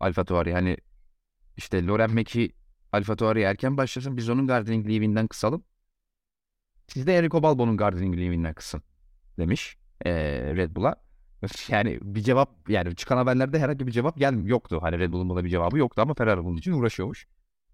Alfa 0.00 0.24
Tauri 0.24 0.52
hani 0.52 0.76
işte 1.56 1.86
Loren 1.86 2.10
Meki 2.10 2.52
Alfa 2.92 3.16
Tauri 3.16 3.40
erken 3.40 3.76
başlasın 3.76 4.16
biz 4.16 4.28
onun 4.28 4.46
gardening 4.46 4.88
leave'inden 4.88 5.26
kısalım. 5.26 5.64
Siz 6.88 7.06
de 7.06 7.18
Enrico 7.18 7.42
Balbo'nun 7.42 7.76
gardening 7.76 8.16
leave'inden 8.16 8.54
kısın 8.54 8.82
demiş 9.38 9.76
e, 10.04 10.12
Red 10.56 10.76
Bull'a. 10.76 11.06
Yani 11.68 11.98
bir 12.02 12.20
cevap 12.20 12.70
yani 12.70 12.96
çıkan 12.96 13.16
haberlerde 13.16 13.58
herhangi 13.58 13.86
bir 13.86 13.92
cevap 13.92 14.16
gel 14.16 14.44
yoktu. 14.44 14.78
Hani 14.82 14.98
Red 14.98 15.12
Bull'un 15.12 15.28
buna 15.28 15.44
bir 15.44 15.48
cevabı 15.48 15.78
yoktu 15.78 16.02
ama 16.02 16.14
Ferrari 16.14 16.44
bunun 16.44 16.56
için 16.56 16.72
uğraşıyormuş. 16.72 17.26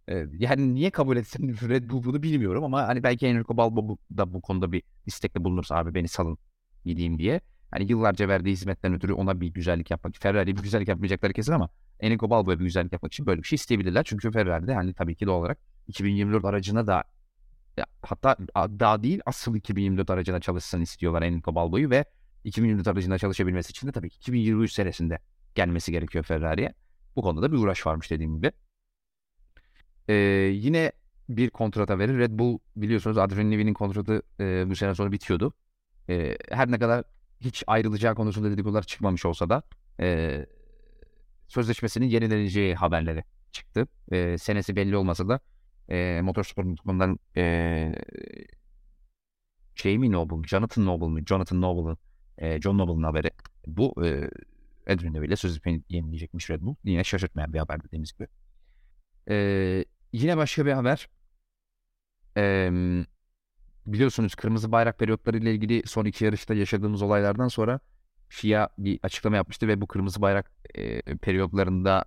E, 0.09 0.27
yani 0.39 0.75
niye 0.75 0.91
kabul 0.91 1.17
etsin 1.17 1.57
Red 1.69 1.91
Bull 1.91 2.05
bunu 2.05 2.23
bilmiyorum 2.23 2.65
ama 2.65 2.89
hani 2.89 3.03
belki 3.03 3.27
Enrico 3.27 3.57
Balbo 3.57 3.99
da 4.17 4.35
bu 4.35 4.43
konuda 4.43 4.73
bir 4.73 4.83
istekle 5.07 5.45
bulunursa 5.45 5.77
abi 5.77 5.95
beni 5.95 6.09
salın 6.09 6.39
gideyim 6.85 7.19
diye. 7.19 7.41
Hani 7.71 7.91
yıllarca 7.91 8.29
verdiği 8.29 8.51
hizmetten 8.53 8.95
ötürü 8.95 9.13
ona 9.13 9.41
bir 9.41 9.49
güzellik 9.55 9.91
yapmak. 9.91 10.17
Ferrari'ye 10.17 10.57
bir 10.57 10.63
güzellik 10.63 10.89
yapmayacakları 10.89 11.33
kesin 11.33 11.53
ama 11.53 11.69
Enrico 12.03 12.31
Balbo'ya 12.31 12.59
bir 12.59 12.65
güzellik 12.65 12.93
yapmak 12.93 13.13
için 13.13 13.27
böyle 13.27 13.43
bir 13.43 13.47
şey 13.47 13.57
isteyebilirler. 13.57 14.05
Çünkü 14.05 14.31
Ferrari'de 14.31 14.75
hani 14.75 14.95
tabii 14.95 15.15
ki 15.15 15.27
doğal 15.27 15.41
olarak 15.41 15.59
2024 15.89 16.45
aracına 16.45 16.87
da 16.87 17.05
hatta 18.03 18.37
daha 18.57 19.03
değil 19.03 19.21
asıl 19.27 19.57
2024 19.57 20.11
aracına 20.11 20.41
çalışsın 20.41 20.81
istiyorlar 20.81 21.23
Enrico 21.23 21.55
Balbo'yu 21.55 21.91
ve 21.91 22.05
2024 22.45 22.89
aracında 22.89 23.19
çalışabilmesi 23.19 23.71
için 23.71 23.87
de 23.87 23.93
tabii 23.93 24.11
ki 24.11 24.17
2023 24.17 24.73
senesinde 24.73 25.19
gelmesi 25.55 25.93
gerekiyor 25.93 26.25
Ferrari'ye. 26.25 26.75
Bu 27.17 27.23
konuda 27.23 27.43
da 27.43 27.53
bir 27.53 27.57
uğraş 27.57 27.87
varmış 27.87 28.11
dediğim 28.11 28.37
gibi. 28.37 28.53
Ee, 30.09 30.15
yine 30.55 30.93
bir 31.29 31.51
kontrata 31.51 31.99
verir. 31.99 32.19
Red 32.19 32.39
Bull 32.39 32.59
biliyorsunuz 32.77 33.19
Adrian 33.19 33.51
Newey'nin 33.51 33.75
kontratı 33.75 34.23
e, 34.41 34.71
bu 34.71 34.77
sene 34.77 34.95
sonra 34.95 35.13
bitiyordu. 35.13 35.55
E, 36.09 36.37
her 36.51 36.71
ne 36.71 36.79
kadar 36.79 37.05
hiç 37.41 37.65
ayrılacağı 37.67 38.15
konusunda 38.15 38.51
dedikodular 38.51 38.83
çıkmamış 38.83 39.27
olsa 39.27 39.49
da 39.51 39.63
e, 40.01 40.47
sözleşmesinin 41.53 42.07
yenileneceği 42.07 42.75
haberleri 42.75 43.25
çıktı. 43.53 43.87
E, 44.13 44.39
senesi 44.39 44.77
belli 44.77 44.97
olmasa 44.97 45.29
da 45.29 45.41
e, 45.89 46.21
motorspor.com'dan 46.23 47.19
e, 47.37 47.95
Jamie 49.75 50.13
Noble, 50.13 50.49
Jonathan 50.49 50.87
Noble 50.87 51.07
mu? 51.07 51.27
Jonathan 51.27 51.61
Noble'ın 51.61 51.99
e, 52.39 52.61
John 52.61 52.79
Noble'ın 52.79 53.03
haberi. 53.03 53.31
Bu 53.67 54.07
e, 54.07 54.31
Newey 54.89 55.27
ile 55.27 55.37
sözleşmeyi 55.37 55.83
yenileyecekmiş 55.89 56.51
Red 56.51 56.63
Bull. 56.63 56.75
Yine 56.85 57.05
şaşırtmayan 57.05 57.53
bir 57.53 57.59
haber 57.59 57.85
dediğimiz 57.85 58.13
gibi. 58.13 58.29
E, 59.31 59.85
yine 60.13 60.37
başka 60.37 60.67
bir 60.67 60.73
haber. 60.73 61.09
E, 62.37 62.71
biliyorsunuz 63.87 64.35
kırmızı 64.35 64.73
bayrak 64.73 64.99
periyotları 64.99 65.39
ile 65.39 65.55
ilgili 65.55 65.83
son 65.87 66.05
iki 66.05 66.25
yarışta 66.25 66.55
yaşadığımız 66.55 67.03
olaylardan 67.03 67.49
sonra 67.49 67.81
FIA 68.33 68.69
bir 68.79 68.99
açıklama 69.03 69.37
yapmıştı 69.37 69.69
ve 69.69 69.81
bu 69.81 69.87
kırmızı 69.87 70.23
bayrak 70.23 70.53
e, 70.75 71.03
periyotlarında 71.17 72.05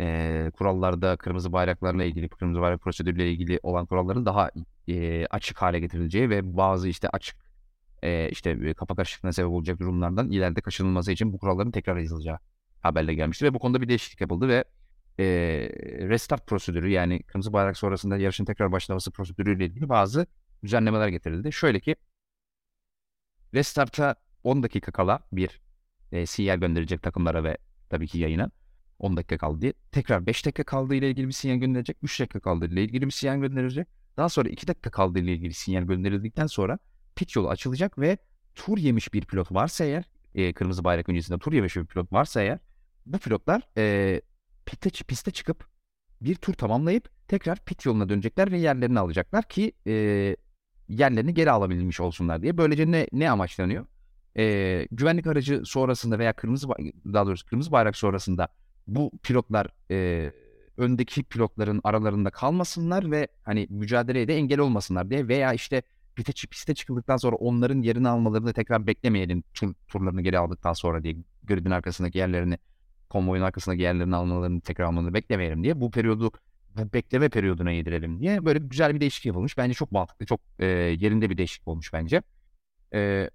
e, 0.00 0.50
kurallarda 0.54 1.16
kırmızı 1.16 1.52
bayraklarla 1.52 2.04
ilgili, 2.04 2.28
kırmızı 2.28 2.60
bayrak 2.60 2.80
prosedürüyle 2.80 3.30
ilgili 3.30 3.60
olan 3.62 3.86
kuralların 3.86 4.26
daha 4.26 4.50
e, 4.88 5.26
açık 5.26 5.62
hale 5.62 5.80
getirileceği 5.80 6.30
ve 6.30 6.56
bazı 6.56 6.88
işte 6.88 7.08
açık 7.08 7.36
e, 8.02 8.28
işte 8.30 8.74
kafa 8.74 8.94
karışıklığına 8.94 9.32
sebep 9.32 9.50
olacak 9.50 9.80
durumlardan 9.80 10.30
ileride 10.30 10.60
kaçınılması 10.60 11.12
için 11.12 11.32
bu 11.32 11.38
kuralların 11.38 11.70
tekrar 11.70 11.96
yazılacağı 11.96 12.38
haberle 12.80 13.14
gelmişti 13.14 13.44
ve 13.44 13.54
bu 13.54 13.58
konuda 13.58 13.80
bir 13.80 13.88
değişiklik 13.88 14.20
yapıldı 14.20 14.48
ve 14.48 14.64
e, 15.18 15.24
restart 16.08 16.46
prosedürü 16.46 16.90
yani 16.90 17.22
kırmızı 17.22 17.52
bayrak 17.52 17.76
sonrasında 17.76 18.16
yarışın 18.16 18.44
tekrar 18.44 18.72
başlaması 18.72 19.10
prosedürüyle 19.10 19.66
ilgili 19.66 19.88
bazı 19.88 20.26
düzenlemeler 20.64 21.08
getirildi. 21.08 21.52
Şöyle 21.52 21.80
ki 21.80 21.96
restarta 23.54 24.14
10 24.44 24.62
dakika 24.62 24.92
kala 24.92 25.20
bir 25.32 25.60
e, 26.12 26.26
sinyal 26.26 26.56
gönderecek 26.56 27.02
takımlara 27.02 27.44
ve 27.44 27.58
tabii 27.90 28.06
ki 28.06 28.18
yayına 28.18 28.50
10 28.98 29.16
dakika 29.16 29.38
kaldı 29.38 29.60
diye. 29.60 29.72
Tekrar 29.92 30.26
5 30.26 30.46
dakika 30.46 30.62
kaldığı 30.62 30.94
ile 30.94 31.10
ilgili 31.10 31.26
bir 31.26 31.32
sinyal 31.32 31.56
gönderecek. 31.56 31.96
3 32.02 32.20
dakika 32.20 32.40
kaldığı 32.40 32.66
ile 32.66 32.84
ilgili 32.84 33.06
bir 33.06 33.10
sinyal 33.10 33.36
gönderecek. 33.36 33.88
Daha 34.16 34.28
sonra 34.28 34.48
2 34.48 34.66
dakika 34.66 34.90
kaldığı 34.90 35.18
ile 35.18 35.32
ilgili 35.32 35.54
sinyal 35.54 35.82
gönderildikten 35.82 36.46
sonra 36.46 36.78
pit 37.16 37.36
yolu 37.36 37.48
açılacak 37.48 37.98
ve 37.98 38.18
tur 38.54 38.78
yemiş 38.78 39.14
bir 39.14 39.24
pilot 39.24 39.52
varsa 39.52 39.84
eğer 39.84 40.04
e, 40.34 40.52
kırmızı 40.52 40.84
bayrak 40.84 41.08
öncesinde 41.08 41.38
tur 41.38 41.52
yemiş 41.52 41.76
bir 41.76 41.86
pilot 41.86 42.12
varsa 42.12 42.42
eğer 42.42 42.58
bu 43.06 43.18
pilotlar 43.18 43.68
e, 43.76 44.20
piste, 44.66 44.90
piste 44.90 45.30
çıkıp 45.30 45.68
bir 46.20 46.34
tur 46.34 46.54
tamamlayıp 46.54 47.28
tekrar 47.28 47.64
pit 47.64 47.86
yoluna 47.86 48.08
dönecekler 48.08 48.52
ve 48.52 48.58
yerlerini 48.58 48.98
alacaklar 48.98 49.48
ki 49.48 49.72
e, 49.86 50.36
yerlerini 50.88 51.34
geri 51.34 51.50
alabilmiş 51.50 52.00
olsunlar 52.00 52.42
diye. 52.42 52.58
Böylece 52.58 52.90
ne, 52.90 53.06
ne 53.12 53.30
amaçlanıyor? 53.30 53.86
E, 54.38 54.86
güvenlik 54.90 55.26
aracı 55.26 55.62
sonrasında 55.64 56.18
veya 56.18 56.32
kırmızı 56.32 56.68
daha 57.12 57.26
doğrusu 57.26 57.46
kırmızı 57.46 57.72
bayrak 57.72 57.96
sonrasında 57.96 58.48
bu 58.86 59.10
pilotlar 59.22 59.66
e, 59.90 60.32
öndeki 60.76 61.22
pilotların 61.22 61.80
aralarında 61.84 62.30
kalmasınlar 62.30 63.10
ve 63.10 63.28
hani 63.42 63.66
mücadeleye 63.70 64.28
de 64.28 64.36
engel 64.36 64.58
olmasınlar 64.58 65.10
diye 65.10 65.28
veya 65.28 65.52
işte 65.52 65.82
piste, 66.14 66.32
piste 66.32 66.74
çıkıldıktan 66.74 67.16
sonra 67.16 67.36
onların 67.36 67.82
yerini 67.82 68.08
almalarını 68.08 68.52
tekrar 68.52 68.86
beklemeyelim 68.86 69.42
tur, 69.54 69.74
turlarını 69.88 70.22
geri 70.22 70.38
aldıktan 70.38 70.72
sonra 70.72 71.02
diye 71.02 71.16
gridin 71.44 71.70
arkasındaki 71.70 72.18
yerlerini 72.18 72.58
konvoyun 73.10 73.42
arkasındaki 73.42 73.82
yerlerini 73.82 74.16
almalarını 74.16 74.60
tekrar 74.60 74.84
almalarını 74.84 75.14
beklemeyelim 75.14 75.64
diye 75.64 75.80
bu 75.80 75.90
periyodu 75.90 76.32
bu 76.76 76.92
bekleme 76.92 77.28
periyoduna 77.28 77.70
yedirelim 77.70 78.20
diye 78.20 78.44
böyle 78.44 78.58
güzel 78.58 78.94
bir 78.94 79.00
değişiklik 79.00 79.26
yapılmış. 79.26 79.58
Bence 79.58 79.74
çok 79.74 79.92
mantıklı, 79.92 80.26
çok 80.26 80.40
e, 80.58 80.66
yerinde 80.66 81.30
bir 81.30 81.36
değişiklik 81.38 81.68
olmuş 81.68 81.92
bence. 81.92 82.22
E, 82.94 83.30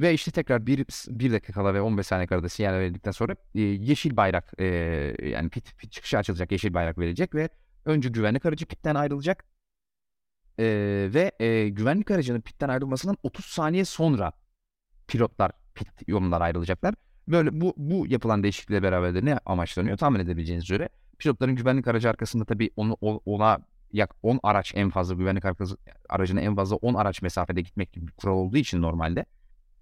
ve 0.00 0.14
işte 0.14 0.30
tekrar 0.30 0.66
bir, 0.66 0.86
bir 1.08 1.32
dakika 1.32 1.52
kala 1.52 1.74
ve 1.74 1.80
15 1.80 2.06
saniye 2.06 2.26
arada 2.30 2.48
sinyal 2.48 2.72
verildikten 2.72 3.10
sonra 3.10 3.36
e, 3.54 3.60
yeşil 3.60 4.16
bayrak 4.16 4.52
e, 4.58 4.64
yani 5.22 5.48
pit, 5.48 5.78
pit 5.78 5.92
çıkışı 5.92 6.18
açılacak 6.18 6.52
yeşil 6.52 6.74
bayrak 6.74 6.98
verecek 6.98 7.34
ve 7.34 7.48
önce 7.84 8.08
güvenlik 8.08 8.46
aracı 8.46 8.66
pitten 8.66 8.94
ayrılacak. 8.94 9.44
E, 10.58 10.64
ve 11.14 11.32
e, 11.40 11.68
güvenlik 11.68 12.10
aracının 12.10 12.40
pitten 12.40 12.68
ayrılmasından 12.68 13.16
30 13.22 13.44
saniye 13.44 13.84
sonra 13.84 14.32
pilotlar 15.06 15.52
pit 15.74 15.88
yolundan 16.06 16.40
ayrılacaklar. 16.40 16.94
Böyle 17.28 17.60
bu 17.60 17.74
bu 17.76 18.06
yapılan 18.06 18.42
değişiklikle 18.42 18.82
beraber 18.82 19.14
de 19.14 19.24
ne 19.24 19.38
amaçlanıyor 19.46 19.96
tahmin 19.96 20.20
edebileceğiniz 20.20 20.64
üzere 20.64 20.88
pilotların 21.18 21.56
güvenlik 21.56 21.88
aracı 21.88 22.10
arkasında 22.10 22.44
tabii 22.44 22.70
onu 22.76 22.92
ona 23.02 23.58
yak 23.92 24.14
10 24.22 24.40
araç 24.42 24.72
en 24.76 24.90
fazla 24.90 25.14
güvenlik 25.14 25.44
aracına 26.08 26.40
en 26.40 26.56
fazla 26.56 26.76
10 26.76 26.94
araç 26.94 27.22
mesafede 27.22 27.60
gitmek 27.60 27.92
gibi 27.92 28.06
bir 28.06 28.12
kural 28.12 28.34
olduğu 28.34 28.56
için 28.56 28.82
normalde 28.82 29.26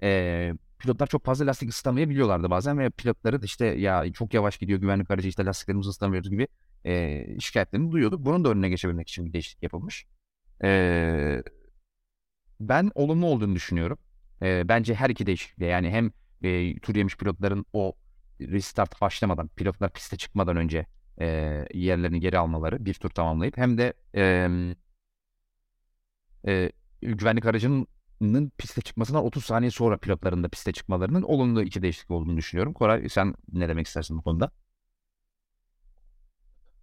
e, 0.03 0.53
pilotlar 0.79 1.07
çok 1.07 1.25
fazla 1.25 1.47
lastik 1.47 1.71
ısıtamayabiliyorlardı 1.71 2.51
bazen 2.51 2.79
ve 2.79 2.91
pilotları 2.91 3.43
da 3.43 3.47
işte 3.47 3.67
ya 3.67 4.13
çok 4.13 4.35
yavaş 4.35 4.59
gidiyor 4.59 4.81
güvenlik 4.81 5.11
aracı 5.11 5.29
işte 5.29 5.45
lastiklerimizi 5.45 5.89
ısıtamıyoruz 5.89 6.31
gibi 6.31 6.49
e, 6.87 7.27
şikayetlerini 7.41 7.93
duyuyorduk. 7.93 8.25
Bunun 8.25 8.45
da 8.45 8.49
önüne 8.49 8.69
geçebilmek 8.69 9.09
için 9.09 9.27
bir 9.27 9.33
değişiklik 9.33 9.63
yapılmış. 9.63 10.07
E, 10.65 11.43
ben 12.61 12.91
olumlu 12.95 13.27
olduğunu 13.27 13.55
düşünüyorum. 13.55 13.99
E, 14.43 14.69
bence 14.69 14.95
her 14.95 15.11
iki 15.11 15.27
değişiklikle 15.27 15.67
yani 15.67 15.91
hem 15.91 16.11
e, 16.43 16.79
tur 16.79 16.95
yemiş 16.95 17.17
pilotların 17.17 17.67
o 17.73 17.93
restart 18.41 19.01
başlamadan 19.01 19.49
pilotlar 19.49 19.93
piste 19.93 20.17
çıkmadan 20.17 20.57
önce 20.57 20.87
e, 21.21 21.27
yerlerini 21.75 22.21
geri 22.21 22.39
almaları 22.39 22.85
bir 22.85 22.95
tur 22.95 23.11
tamamlayıp 23.11 23.57
hem 23.57 23.79
de 23.79 23.93
e, 24.15 24.49
e, 26.47 26.73
güvenlik 27.03 27.47
aracının 27.47 27.87
piste 28.59 28.81
çıkmasından 28.81 29.25
30 29.25 29.45
saniye 29.45 29.71
sonra 29.71 29.97
pilotların 29.97 30.45
da 30.45 30.49
piste 30.49 30.73
çıkmalarının 30.73 31.23
olumlu 31.23 31.63
iki 31.63 31.83
değişiklik 31.83 32.11
olduğunu 32.11 32.37
düşünüyorum. 32.37 32.73
Koray 32.73 33.09
sen 33.09 33.35
ne 33.53 33.69
demek 33.69 33.87
istersin 33.87 34.19
bu 34.19 34.23
konuda? 34.23 34.51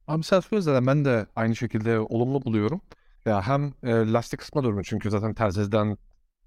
Abi 0.07 0.23
sen 0.23 0.39
söylesen 0.39 0.87
ben 0.87 1.05
de 1.05 1.25
aynı 1.35 1.55
şekilde 1.55 1.99
olumlu 1.99 2.41
buluyorum. 2.45 2.81
Ya 3.25 3.41
hem 3.47 3.73
e, 3.83 3.91
lastik 4.13 4.39
kısma 4.39 4.63
durumu 4.63 4.83
çünkü 4.83 5.09
zaten 5.09 5.33
terziden 5.33 5.97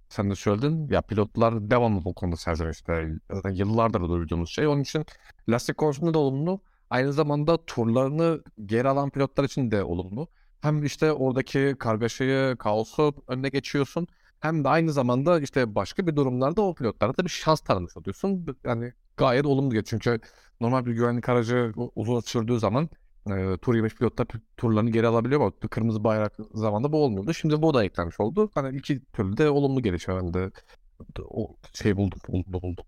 sen 0.09 0.30
de 0.30 0.34
söyledin 0.34 0.88
ya 0.88 1.03
pilotlar 1.03 1.70
devamlı 1.70 2.05
bu 2.05 2.14
konuda 2.14 2.36
serzenişte 2.36 3.09
zaten 3.30 3.51
yıllardır 3.51 4.01
duyduğumuz 4.01 4.51
şey. 4.51 4.66
Onun 4.66 4.80
için 4.82 5.07
lastik 5.49 5.76
konusunda 5.76 6.14
da 6.14 6.18
olumlu. 6.18 6.61
Aynı 6.90 7.12
zamanda 7.12 7.64
turlarını 7.66 8.43
geri 8.66 8.88
alan 8.88 9.11
pilotlar 9.11 9.45
için 9.45 9.70
de 9.70 9.84
olumlu. 9.84 10.28
Hem 10.61 10.84
işte 10.84 11.12
oradaki 11.12 11.76
kargaşayı, 11.78 12.57
kaosu 12.57 13.14
önüne 13.28 13.49
geçiyorsun. 13.49 14.07
Hem 14.43 14.64
de 14.64 14.68
aynı 14.68 14.93
zamanda 14.93 15.40
işte 15.40 15.74
başka 15.74 16.07
bir 16.07 16.16
durumlarda 16.16 16.62
o 16.62 16.74
pilotlara 16.74 17.16
da 17.16 17.24
bir 17.24 17.28
şans 17.30 17.61
tanımış 17.61 17.97
oluyorsun. 17.97 18.47
Yani 18.64 18.93
gayet 19.16 19.47
olumlu 19.47 19.70
geçiyor. 19.74 20.03
Çünkü 20.05 20.20
normal 20.61 20.86
bir 20.86 20.93
güvenlik 20.93 21.28
aracı 21.28 21.72
uzun 21.97 22.20
sürdüğü 22.20 22.59
zaman 22.59 22.90
e, 23.30 23.57
tur 23.62 23.74
25 23.74 23.95
pilotlar 23.95 24.26
turlarını 24.57 24.90
geri 24.90 25.07
alabiliyor 25.07 25.40
ama 25.40 25.53
kırmızı 25.70 26.05
bayrak 26.05 26.32
zamanında 26.55 26.93
bu 26.93 27.05
olmuyordu. 27.05 27.34
Şimdi 27.34 27.62
bu 27.62 27.74
da 27.74 27.84
eklenmiş 27.84 28.20
oldu. 28.20 28.51
Hani 28.55 28.78
iki 28.78 29.05
türlü 29.12 29.36
de 29.36 29.51
olumlu 29.51 29.82
gelişiyor. 29.82 30.34
Ben 30.34 30.53
o 31.24 31.57
şey 31.74 31.97
buldum, 31.97 32.20
olumlu 32.28 32.62
buldum. 32.62 32.84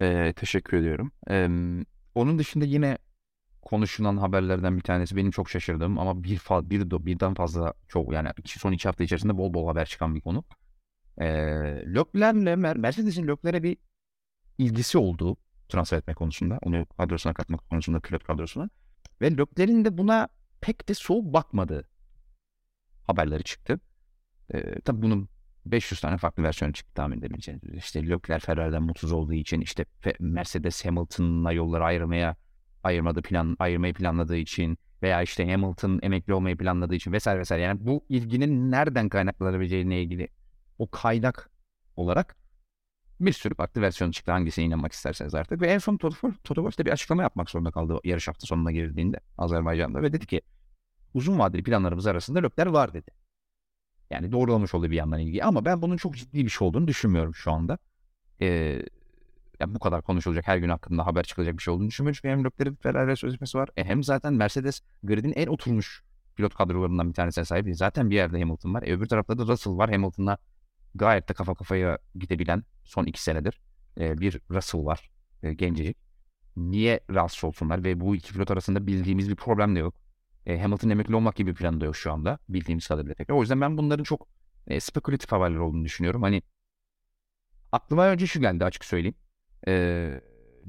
Ee, 0.00 0.32
teşekkür 0.36 0.76
ediyorum. 0.76 1.12
Ee, 1.30 1.48
onun 2.14 2.38
dışında 2.38 2.64
yine 2.64 2.98
konuşulan 3.62 4.16
haberlerden 4.16 4.76
bir 4.76 4.82
tanesi 4.82 5.16
benim 5.16 5.30
çok 5.30 5.50
şaşırdığım 5.50 5.98
ama 5.98 6.24
bir 6.24 6.36
fa 6.36 6.70
bir 6.70 6.90
birden 6.90 7.34
fazla 7.34 7.74
çok 7.88 8.12
yani 8.12 8.28
son 8.46 8.72
iki 8.72 8.88
hafta 8.88 9.04
içerisinde 9.04 9.38
bol 9.38 9.54
bol 9.54 9.66
haber 9.66 9.86
çıkan 9.86 10.14
bir 10.14 10.20
konu. 10.20 10.44
Ee, 11.18 11.26
Leclerc'le 11.94 12.56
Mercedes'in 12.76 13.28
Leclerc'e 13.28 13.62
bir 13.62 13.76
ilgisi 14.58 14.98
olduğu 14.98 15.36
transfer 15.68 15.98
etme 15.98 16.14
konusunda. 16.14 16.58
Onu 16.62 16.86
kadrosuna 16.86 17.34
katmak 17.34 17.70
konusunda 17.70 18.00
pilot 18.00 18.24
kadrosuna. 18.24 18.70
Ve 19.20 19.30
Leclerc'in 19.30 19.84
de 19.84 19.98
buna 19.98 20.28
pek 20.60 20.88
de 20.88 20.94
soğuk 20.94 21.32
bakmadığı 21.32 21.88
haberleri 23.06 23.42
çıktı. 23.44 23.80
Ee, 24.54 24.80
tabii 24.80 25.02
bunun 25.02 25.28
500 25.66 26.00
tane 26.00 26.16
farklı 26.16 26.42
versiyon 26.42 26.72
çıktı 26.72 26.94
tahmin 26.94 27.18
edebileceğiniz. 27.18 27.64
İşte 27.74 28.02
Leclerc 28.02 28.46
Ferrari'den 28.46 28.82
mutsuz 28.82 29.12
olduğu 29.12 29.32
için 29.32 29.60
işte 29.60 29.84
Mercedes 30.20 30.84
Hamilton'la 30.84 31.52
yolları 31.52 31.84
ayırmaya 31.84 32.36
ayırmadı 32.82 33.22
plan 33.22 33.56
ayırmayı 33.58 33.94
planladığı 33.94 34.36
için 34.36 34.78
veya 35.02 35.22
işte 35.22 35.50
Hamilton 35.52 36.00
emekli 36.02 36.34
olmayı 36.34 36.56
planladığı 36.56 36.94
için 36.94 37.12
vesaire 37.12 37.40
vesaire. 37.40 37.62
Yani 37.62 37.86
bu 37.86 38.04
ilginin 38.08 38.70
nereden 38.70 39.08
kaynaklanabileceğine 39.08 40.02
ilgili 40.02 40.28
o 40.78 40.90
kaynak 40.90 41.50
olarak 41.96 42.36
bir 43.20 43.32
sürü 43.32 43.54
farklı 43.54 43.80
versiyon 43.80 44.10
çıktı. 44.10 44.32
Hangisine 44.32 44.64
inanmak 44.64 44.92
isterseniz 44.92 45.34
artık. 45.34 45.60
Ve 45.60 45.66
en 45.66 45.78
son 45.78 45.96
Toto, 45.96 46.30
Toto 46.44 46.62
Wolff 46.62 46.86
bir 46.86 46.92
açıklama 46.92 47.22
yapmak 47.22 47.50
zorunda 47.50 47.70
kaldı 47.70 48.00
yarış 48.04 48.28
hafta 48.28 48.46
sonuna 48.46 48.72
girdiğinde 48.72 49.20
Azerbaycan'da 49.38 50.02
ve 50.02 50.12
dedi 50.12 50.26
ki 50.26 50.42
uzun 51.14 51.38
vadeli 51.38 51.62
planlarımız 51.62 52.06
arasında 52.06 52.38
löpler 52.38 52.66
var 52.66 52.94
dedi. 52.94 53.10
Yani 54.10 54.32
doğrulamış 54.32 54.74
oldu 54.74 54.90
bir 54.90 54.96
yandan 54.96 55.20
ilgi 55.20 55.44
ama 55.44 55.64
ben 55.64 55.82
bunun 55.82 55.96
çok 55.96 56.16
ciddi 56.16 56.44
bir 56.44 56.50
şey 56.50 56.68
olduğunu 56.68 56.88
düşünmüyorum 56.88 57.34
şu 57.34 57.52
anda. 57.52 57.78
Ee, 58.40 58.82
yani 59.60 59.74
bu 59.74 59.78
kadar 59.78 60.02
konuşulacak 60.02 60.48
her 60.48 60.58
gün 60.58 60.68
hakkında 60.68 61.06
haber 61.06 61.22
çıkacak 61.22 61.56
bir 61.56 61.62
şey 61.62 61.74
olduğunu 61.74 61.88
düşünmüyorum. 61.88 62.16
Çünkü 62.16 62.28
hem 62.28 62.44
Leclerc'in 62.44 62.74
Ferrari 62.74 63.16
sözleşmesi 63.16 63.58
var. 63.58 63.68
E 63.76 63.84
hem 63.84 64.02
zaten 64.02 64.34
Mercedes 64.34 64.80
gridin 65.02 65.32
en 65.32 65.46
oturmuş 65.46 66.02
pilot 66.36 66.54
kadrolarından 66.54 67.08
bir 67.08 67.14
tanesine 67.14 67.44
sahip. 67.44 67.76
Zaten 67.76 68.10
bir 68.10 68.14
yerde 68.14 68.40
Hamilton 68.40 68.74
var. 68.74 68.82
E 68.82 68.92
öbür 68.92 69.06
tarafta 69.06 69.38
da 69.38 69.46
Russell 69.46 69.76
var. 69.76 69.90
Hamilton'la 69.90 70.38
gayet 70.94 71.28
de 71.28 71.34
kafa 71.34 71.54
kafaya 71.54 71.98
gidebilen 72.14 72.64
son 72.84 73.04
iki 73.04 73.22
senedir 73.22 73.60
e, 74.00 74.18
bir 74.18 74.40
Russell 74.50 74.84
var. 74.84 75.10
E, 75.42 75.52
gencecik. 75.52 75.96
Niye 76.56 77.00
rahatsız 77.10 77.44
olsunlar 77.44 77.84
ve 77.84 78.00
bu 78.00 78.16
iki 78.16 78.32
pilot 78.32 78.50
arasında 78.50 78.86
bildiğimiz 78.86 79.30
bir 79.30 79.36
problem 79.36 79.76
de 79.76 79.78
yok. 79.78 79.94
E, 80.46 80.60
Hamilton 80.60 80.90
emekli 80.90 81.16
olmak 81.16 81.36
gibi 81.36 81.50
bir 81.50 81.56
planı 81.56 81.80
da 81.80 81.84
yok 81.84 81.96
şu 81.96 82.12
anda. 82.12 82.38
Bildiğimiz 82.48 82.88
kadarıyla 82.88 83.14
tekrar. 83.14 83.34
O 83.34 83.40
yüzden 83.40 83.60
ben 83.60 83.78
bunların 83.78 84.04
çok 84.04 84.28
e, 84.66 84.80
spekülatif 84.80 85.32
haberler 85.32 85.56
olduğunu 85.56 85.84
düşünüyorum. 85.84 86.22
Hani 86.22 86.42
aklıma 87.72 88.06
önce 88.06 88.26
şu 88.26 88.40
geldi 88.40 88.64
açık 88.64 88.84
söyleyeyim. 88.84 89.14
E, 89.68 89.72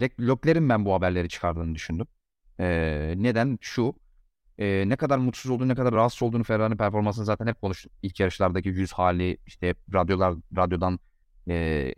Leclerc'in 0.02 0.70
ben 0.70 0.86
bu 0.86 0.94
haberleri 0.94 1.30
çıkardığını 1.30 1.76
düşündüm. 1.76 2.08
E, 2.60 3.14
neden? 3.18 3.58
Şu. 3.62 3.96
E, 4.58 4.84
ne 4.88 4.96
kadar 4.96 5.18
mutsuz 5.18 5.52
olduğunu, 5.52 5.68
ne 5.68 5.76
kadar 5.76 5.94
rahatsız 5.94 6.24
olduğunu 6.24 6.44
Ferrari'nin 6.44 6.78
performansını 6.78 7.26
zaten 7.26 7.48
hep 7.48 7.62
konuştuk. 7.62 7.92
İlk 8.02 8.20
yarışlardaki 8.20 8.70
yüz 8.70 8.94
hali, 8.94 9.38
işte 9.48 9.76
radyolar, 9.94 10.36
radyodan 10.58 11.00
e, 11.48 11.94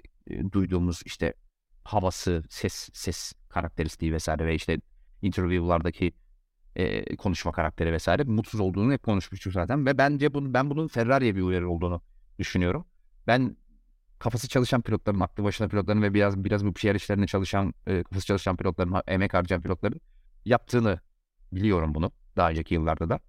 duyduğumuz 0.51 1.01
işte 1.05 1.33
havası, 1.83 2.43
ses, 2.49 2.89
ses 2.93 3.33
karakteristiği 3.49 4.13
vesaire 4.13 4.45
ve 4.45 4.55
işte 4.55 4.79
interview'lardaki 5.21 6.13
e, 6.75 7.15
konuşma 7.15 7.51
karakteri 7.51 7.91
vesaire 7.93 8.23
mutsuz 8.23 8.59
olduğunu 8.59 8.93
hep 8.93 9.03
konuşmuştuk 9.03 9.53
zaten 9.53 9.85
ve 9.85 9.97
bence 9.97 10.33
bunu 10.33 10.53
ben 10.53 10.69
bunun 10.69 10.87
Ferrari'ye 10.87 11.35
bir 11.35 11.41
uyarı 11.41 11.69
olduğunu 11.69 12.01
düşünüyorum. 12.39 12.85
Ben 13.27 13.57
kafası 14.23 14.47
çalışan 14.47 14.81
pilotların, 14.81 15.19
aklı 15.19 15.43
başına 15.43 15.67
pilotların 15.67 16.01
ve 16.01 16.13
biraz 16.13 16.43
biraz 16.43 16.65
bu 16.65 16.73
PR 16.73 16.95
işlerine 16.95 17.27
çalışan, 17.27 17.73
e, 17.87 18.03
kafası 18.03 18.25
çalışan 18.25 18.57
pilotların, 18.57 19.01
emek 19.07 19.33
harcayan 19.33 19.61
pilotların 19.61 20.01
yaptığını 20.45 20.99
biliyorum 21.51 21.95
bunu 21.95 22.11
daha 22.37 22.49
önceki 22.49 22.73
yıllarda 22.73 23.09
da. 23.09 23.19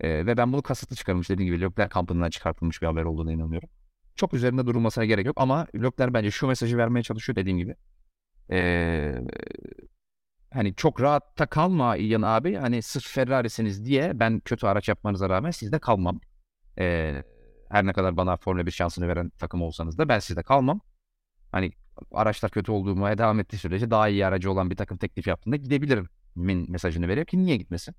E, 0.00 0.26
ve 0.26 0.36
ben 0.36 0.52
bunu 0.52 0.62
kasıtlı 0.62 0.96
çıkarmış 0.96 1.30
dediğim 1.30 1.52
gibi 1.52 1.64
Leclerc 1.64 1.88
kampından 1.88 2.30
çıkartılmış 2.30 2.82
bir 2.82 2.86
haber 2.86 3.04
olduğuna 3.04 3.32
inanıyorum. 3.32 3.68
Çok 4.16 4.34
üzerinde 4.34 4.66
durulmasına 4.66 5.04
gerek 5.04 5.26
yok 5.26 5.36
ama 5.40 5.66
Leclerc 5.74 6.14
bence 6.14 6.30
şu 6.30 6.46
mesajı 6.46 6.78
vermeye 6.78 7.02
çalışıyor 7.02 7.36
dediğim 7.36 7.58
gibi. 7.58 7.74
E, 8.50 9.14
hani 10.52 10.74
çok 10.74 11.00
rahatta 11.00 11.46
kalma 11.46 11.96
İlyan 11.96 12.22
abi. 12.22 12.54
Hani 12.54 12.82
sırf 12.82 13.06
Ferrari'siniz 13.08 13.84
diye 13.84 14.20
ben 14.20 14.40
kötü 14.40 14.66
araç 14.66 14.88
yapmanıza 14.88 15.28
rağmen 15.28 15.50
sizde 15.50 15.78
kalmam. 15.78 16.20
Eee 16.78 17.31
her 17.72 17.86
ne 17.86 17.92
kadar 17.92 18.16
bana 18.16 18.36
Formula 18.36 18.66
1 18.66 18.70
şansını 18.70 19.08
veren 19.08 19.30
takım 19.38 19.62
olsanız 19.62 19.98
da 19.98 20.08
ben 20.08 20.18
sizde 20.18 20.42
kalmam. 20.42 20.80
Hani 21.52 21.72
araçlar 22.12 22.50
kötü 22.50 22.72
olduğuma 22.72 23.18
devam 23.18 23.40
ettiği 23.40 23.56
sürece 23.56 23.90
daha 23.90 24.08
iyi 24.08 24.26
aracı 24.26 24.50
olan 24.50 24.70
bir 24.70 24.76
takım 24.76 24.96
teklif 24.98 25.26
yaptığında 25.26 25.56
gidebilirim 25.56 26.08
min 26.34 26.70
mesajını 26.72 27.08
veriyor 27.08 27.26
ki 27.26 27.44
niye 27.44 27.56
gitmesin? 27.56 27.94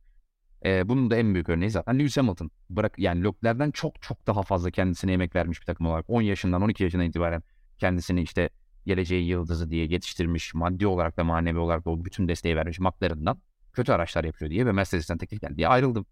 E, 0.66 0.90
bunun 0.90 1.12
da 1.12 1.16
en 1.16 1.34
büyük 1.34 1.50
örneği 1.50 1.72
zaten 1.72 2.00
Lewis 2.00 2.18
Hamilton. 2.18 2.52
Bırak 2.70 3.00
yani 3.00 3.24
Leclerc'den 3.24 3.72
çok 3.72 4.02
çok 4.02 4.28
daha 4.28 4.44
fazla 4.44 4.72
kendisine 4.72 5.14
emek 5.14 5.36
vermiş 5.36 5.62
bir 5.62 5.66
takım 5.66 5.88
olarak. 5.88 6.10
10 6.10 6.22
yaşından 6.22 6.62
12 6.62 6.84
yaşından 6.84 7.06
itibaren 7.06 7.44
kendisini 7.78 8.22
işte 8.22 8.50
geleceği 8.86 9.28
yıldızı 9.28 9.70
diye 9.70 9.86
yetiştirmiş. 9.86 10.54
Maddi 10.54 10.88
olarak 10.88 11.18
ve 11.18 11.22
manevi 11.24 11.60
olarak 11.60 11.86
da 11.86 11.90
o 11.90 12.06
bütün 12.06 12.28
desteği 12.28 12.56
vermiş 12.56 12.80
McLaren'dan 12.80 13.42
kötü 13.74 13.92
araçlar 13.92 14.24
yapıyor 14.24 14.52
diye 14.52 14.66
ve 14.66 14.72
Mercedes'ten 14.72 15.18
teklif 15.18 15.42
geldi 15.42 15.58
diye 15.58 15.68
ayrıldım. 15.68 16.06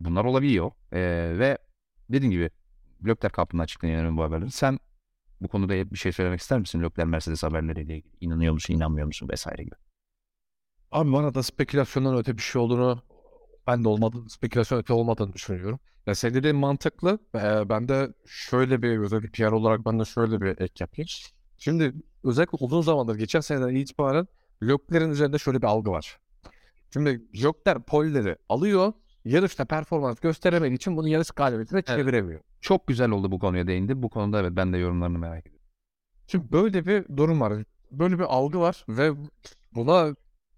Bunlar 0.00 0.24
olabiliyor. 0.24 0.70
E, 0.92 1.00
ve 1.38 1.58
dediğim 2.12 2.30
gibi 2.30 2.50
Leclerc 3.06 3.36
hakkında 3.36 3.62
açıklayan 3.62 4.16
bu 4.16 4.22
haberleri. 4.22 4.50
Sen 4.50 4.78
bu 5.40 5.48
konuda 5.48 5.90
bir 5.90 5.98
şey 5.98 6.12
söylemek 6.12 6.40
ister 6.40 6.58
misin? 6.58 6.82
Leclerc 6.82 7.04
Mercedes 7.04 7.42
haberleriyle 7.42 7.96
ilgili. 7.96 8.12
İnanıyor 8.20 8.52
musun, 8.52 8.74
inanmıyor 8.74 9.06
musun 9.06 9.28
vesaire 9.28 9.62
gibi. 9.62 9.74
Abi 10.92 11.12
bana 11.12 11.34
da 11.34 11.42
spekülasyondan 11.42 12.16
öte 12.16 12.36
bir 12.36 12.42
şey 12.42 12.62
olduğunu 12.62 13.02
ben 13.66 13.84
de 13.84 13.88
olmadığını, 13.88 14.30
spekülasyon 14.30 14.78
öte 14.78 14.92
olmadığını 14.92 15.32
düşünüyorum. 15.32 15.80
Ya 16.06 16.14
senin 16.14 16.34
dediğin 16.34 16.56
mantıklı. 16.56 17.18
Ee, 17.34 17.68
ben 17.68 17.88
de 17.88 18.12
şöyle 18.26 18.82
bir 18.82 18.98
özellikle 18.98 19.30
PR 19.30 19.52
olarak 19.52 19.86
ben 19.86 20.00
de 20.00 20.04
şöyle 20.04 20.40
bir 20.40 20.60
ek 20.60 20.74
yapayım. 20.80 21.08
Şimdi 21.58 21.94
özellikle 22.24 22.58
uzun 22.60 22.80
zamandır 22.80 23.14
geçen 23.14 23.40
seneden 23.40 23.74
itibaren 23.74 24.26
Leclerc'in 24.62 25.10
üzerinde 25.10 25.38
şöyle 25.38 25.62
bir 25.62 25.66
algı 25.66 25.90
var. 25.90 26.18
Şimdi 26.92 27.22
Leclerc 27.34 27.82
polleri 27.86 28.36
alıyor. 28.48 28.92
Yarışta 29.24 29.64
performans 29.64 30.20
gösteremediği 30.20 30.76
için 30.76 30.96
bunu 30.96 31.08
yarış 31.08 31.30
galibiyetine 31.30 31.82
çeviremiyor. 31.82 32.40
Çok 32.60 32.86
güzel 32.86 33.10
oldu 33.10 33.32
bu 33.32 33.38
konuya 33.38 33.66
değindi. 33.66 34.02
Bu 34.02 34.10
konuda 34.10 34.40
evet 34.40 34.52
ben 34.56 34.72
de 34.72 34.78
yorumlarını 34.78 35.18
merak 35.18 35.46
ediyorum. 35.46 35.66
Şimdi 36.26 36.52
böyle 36.52 36.86
bir 36.86 37.16
durum 37.16 37.40
var. 37.40 37.64
Böyle 37.90 38.18
bir 38.18 38.24
algı 38.24 38.60
var 38.60 38.84
ve 38.88 39.12
buna 39.74 40.14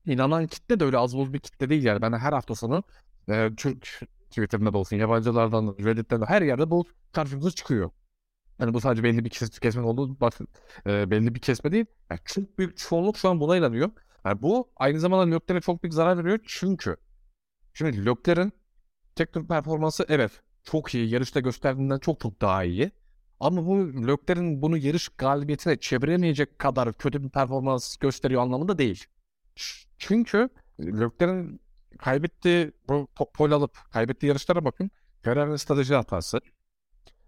inanan 0.07 0.47
kitle 0.47 0.81
de 0.81 0.85
öyle 0.85 0.99
az 0.99 1.17
buz 1.17 1.33
bir 1.33 1.39
kitle 1.39 1.69
değil 1.69 1.85
yani. 1.85 2.03
Ben 2.03 2.13
her 2.13 2.33
hafta 2.33 2.55
sonu 2.55 2.83
e, 3.29 3.51
Türk 3.57 4.01
Twitter'ında 4.31 4.73
da 4.73 4.79
olsun, 4.79 4.97
yabancılardan, 4.97 5.77
Reddit'ten 5.85 6.21
de 6.21 6.25
her 6.25 6.43
yerde 6.43 6.71
bu 6.71 6.85
karşımıza 7.13 7.51
çıkıyor. 7.51 7.91
Yani 8.59 8.75
bu 8.75 8.81
sadece 8.81 9.03
belli 9.03 9.25
bir 9.25 9.31
kes 9.31 9.59
kesme 9.59 9.83
olduğu 9.83 10.21
bak, 10.21 10.35
e, 10.87 11.11
belli 11.11 11.35
bir 11.35 11.41
kesme 11.41 11.73
değil. 11.73 11.87
Yani 12.11 12.21
çok 12.25 12.59
büyük 12.59 12.77
çoğunluk 12.77 13.17
şu 13.17 13.29
an 13.29 13.41
buna 13.41 13.57
inanıyor. 13.57 13.91
Yani 14.25 14.43
bu 14.43 14.71
aynı 14.77 15.01
zamanda 15.01 15.35
Leclerc'e 15.35 15.61
çok 15.61 15.83
büyük 15.83 15.95
zarar 15.95 16.19
veriyor 16.19 16.39
çünkü 16.47 16.97
şimdi 17.75 18.07
Leclerc'in 18.07 18.53
teknik 19.17 19.49
performansı 19.49 20.07
evet 20.09 20.33
çok 20.65 20.95
iyi. 20.95 21.11
Yarışta 21.11 21.41
gösterdiğinden 21.41 21.99
çok 21.99 22.21
çok 22.21 22.41
daha 22.41 22.65
iyi. 22.65 22.91
Ama 23.41 23.67
bu 23.67 23.79
Leclerc'in 23.79 24.63
bunu 24.63 24.77
yarış 24.77 25.09
galibiyetine 25.09 25.77
çeviremeyecek 25.81 26.59
kadar 26.59 26.93
kötü 26.93 27.25
bir 27.25 27.29
performans 27.29 27.97
gösteriyor 27.97 28.43
anlamında 28.43 28.79
değil. 28.79 29.05
Çünkü 29.99 30.49
Leclerc'in 30.81 31.61
kaybettiği 31.99 32.73
bu 32.89 33.09
pol 33.35 33.51
alıp 33.51 33.79
kaybettiği 33.93 34.29
yarışlara 34.29 34.65
bakın. 34.65 34.91
Ferrari'nin 35.23 35.57
strateji 35.57 35.95
hatası. 35.95 36.41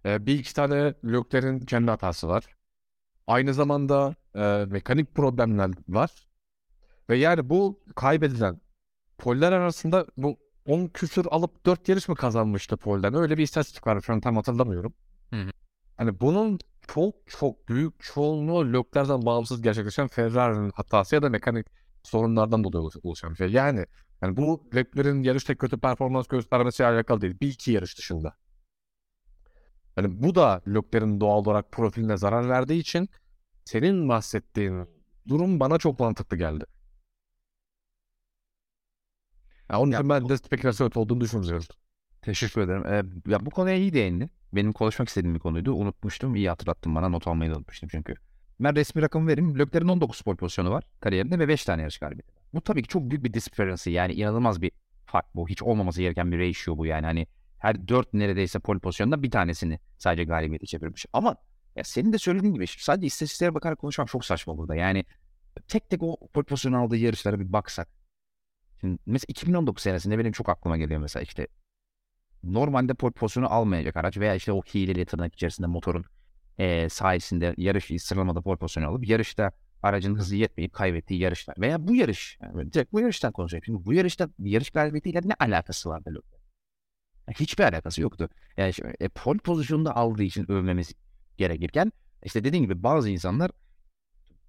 Ee, 0.04 0.26
bir 0.26 0.38
iki 0.38 0.54
tane 0.54 0.94
Leclerc'in 1.04 1.58
kendi 1.60 1.90
hatası 1.90 2.28
var. 2.28 2.56
Aynı 3.26 3.54
zamanda 3.54 4.14
e, 4.34 4.64
mekanik 4.70 5.14
problemler 5.14 5.70
var. 5.88 6.26
Ve 7.10 7.16
yani 7.16 7.50
bu 7.50 7.80
kaybedilen 7.96 8.60
poller 9.18 9.52
arasında 9.52 10.06
bu 10.16 10.38
10 10.66 10.86
küsür 10.86 11.26
alıp 11.30 11.66
4 11.66 11.88
yarış 11.88 12.08
mı 12.08 12.14
kazanmıştı 12.14 12.76
polden? 12.76 13.14
Öyle 13.14 13.38
bir 13.38 13.42
istatistik 13.42 13.86
var. 13.86 14.00
Şu 14.00 14.12
an 14.12 14.20
tam 14.20 14.36
hatırlamıyorum. 14.36 14.94
Hı 15.30 15.36
hı. 15.36 15.50
Hani 15.96 16.20
bunun 16.20 16.58
çok 16.88 17.14
çok 17.26 17.68
büyük 17.68 18.02
çoğunluğu 18.02 18.72
Leclerc'den 18.72 19.26
bağımsız 19.26 19.62
gerçekleşen 19.62 20.08
Ferrari'nin 20.08 20.70
hatası 20.70 21.14
ya 21.14 21.22
da 21.22 21.28
mekanik 21.28 21.66
sorunlardan 22.02 22.64
dolayı 22.64 22.90
oluşan 23.02 23.30
bir 23.30 23.36
şey. 23.36 23.48
Yani 23.48 23.86
yani 24.22 24.36
bu 24.36 24.68
Leclerc'in 24.74 25.22
yarışta 25.22 25.54
kötü 25.54 25.78
performans 25.78 26.26
göstermesiyle 26.26 26.88
alakalı 26.90 27.20
değil. 27.20 27.40
Bir 27.40 27.48
iki 27.48 27.72
yarış 27.72 27.98
dışında. 27.98 28.36
Yani 29.96 30.22
bu 30.22 30.34
da 30.34 30.62
Leclerc'in 30.68 31.20
doğal 31.20 31.38
olarak 31.38 31.72
profiline 31.72 32.16
zarar 32.16 32.48
verdiği 32.48 32.80
için 32.80 33.08
senin 33.64 34.08
bahsettiğin 34.08 34.88
durum 35.28 35.60
bana 35.60 35.78
çok 35.78 36.00
mantıklı 36.00 36.36
geldi. 36.36 36.64
Yani 39.70 39.80
onun 39.80 39.92
için 39.92 40.08
ben 40.08 40.28
de 40.28 40.36
spekülasyon 40.36 40.90
olduğunu 40.94 41.20
düşünmüyorum. 41.20 41.64
Teşekkür 42.22 42.60
ederim. 42.60 42.86
Ee, 42.86 43.30
ya 43.32 43.46
bu 43.46 43.50
konuya 43.50 43.76
iyi 43.76 43.92
değindin. 43.92 44.30
Benim 44.52 44.72
konuşmak 44.72 45.08
istediğim 45.08 45.34
bir 45.34 45.40
konuydu. 45.40 45.74
Unutmuştum. 45.74 46.34
İyi 46.34 46.48
hatırlattın 46.48 46.94
bana. 46.94 47.08
Not 47.08 47.28
almayı 47.28 47.50
da 47.50 47.56
unutmuştum 47.56 47.88
çünkü. 47.92 48.14
Ben 48.60 48.76
resmi 48.76 49.02
rakamı 49.02 49.28
vereyim. 49.28 49.58
Leclerc'in 49.58 49.88
19 49.88 50.20
pole 50.20 50.36
pozisyonu 50.36 50.70
var 50.70 50.84
kariyerinde 51.00 51.38
ve 51.38 51.48
5 51.48 51.64
tane 51.64 51.82
yarış 51.82 51.98
galibiyeti. 51.98 52.32
Bu 52.54 52.60
tabii 52.60 52.82
ki 52.82 52.88
çok 52.88 53.10
büyük 53.10 53.24
bir 53.24 53.32
disparity. 53.32 53.90
Yani 53.90 54.12
inanılmaz 54.12 54.62
bir 54.62 54.70
fark 55.06 55.34
bu. 55.34 55.48
Hiç 55.48 55.62
olmaması 55.62 56.00
gereken 56.00 56.32
bir 56.32 56.38
ratio 56.38 56.78
bu 56.78 56.86
yani. 56.86 57.06
Hani 57.06 57.26
her 57.58 57.88
4 57.88 58.14
neredeyse 58.14 58.58
pole 58.58 58.78
pozisyonunda 58.78 59.22
bir 59.22 59.30
tanesini 59.30 59.80
sadece 59.98 60.24
galibiyete 60.24 60.66
çevirmiş. 60.66 61.06
Ama 61.12 61.36
ya 61.76 61.84
senin 61.84 62.12
de 62.12 62.18
söylediğin 62.18 62.54
gibi 62.54 62.66
sadece 62.66 63.06
istatistiklere 63.06 63.54
bakarak 63.54 63.78
konuşmak 63.78 64.08
çok 64.08 64.24
saçma 64.24 64.58
burada. 64.58 64.74
Yani 64.74 65.04
tek 65.68 65.90
tek 65.90 66.02
o 66.02 66.16
pole 66.32 66.44
pozisyonu 66.44 66.78
aldığı 66.78 66.96
yarışlara 66.96 67.40
bir 67.40 67.52
baksak. 67.52 67.88
Şimdi 68.80 68.98
mesela 69.06 69.26
2019 69.28 69.82
senesinde 69.82 70.18
benim 70.18 70.32
çok 70.32 70.48
aklıma 70.48 70.76
geliyor 70.76 71.00
mesela 71.00 71.22
işte 71.22 71.48
normalde 72.42 72.94
pole 72.94 73.12
pozisyonu 73.12 73.52
almayacak 73.52 73.96
araç 73.96 74.18
veya 74.18 74.34
işte 74.34 74.52
o 74.52 74.62
hileli 74.62 75.04
tırnak 75.04 75.34
içerisinde 75.34 75.66
motorun 75.66 76.04
e, 76.58 76.88
sayesinde 76.88 77.54
yarış 77.56 78.02
sıralamada 78.02 78.40
pole 78.40 78.56
pozisyonu 78.56 78.86
alıp 78.86 79.08
yarışta 79.08 79.52
aracın 79.82 80.14
hızı 80.14 80.36
yetmeyip 80.36 80.72
kaybettiği 80.72 81.20
yarışlar. 81.20 81.56
Veya 81.58 81.88
bu 81.88 81.94
yarış. 81.94 82.38
Yani 82.42 82.72
direkt 82.72 82.92
bu 82.92 83.00
yarıştan 83.00 83.32
konuşacağım. 83.32 83.64
Şimdi 83.64 83.86
bu 83.86 83.92
yarışta 83.92 84.28
yarış 84.38 84.70
galibiyetiyle 84.70 85.20
ne 85.24 85.34
alakası 85.38 85.88
vardı 85.88 86.10
Leclerc? 86.10 86.36
hiçbir 87.32 87.64
alakası 87.64 88.02
yoktu. 88.02 88.28
Yani 88.56 88.72
şimdi, 88.72 88.94
e, 89.00 89.08
pole 89.08 89.38
pozisyonunda 89.38 89.96
aldığı 89.96 90.22
için 90.22 90.50
övmemiz 90.52 90.92
gerekirken 91.36 91.92
işte 92.24 92.44
dediğim 92.44 92.64
gibi 92.64 92.82
bazı 92.82 93.10
insanlar 93.10 93.50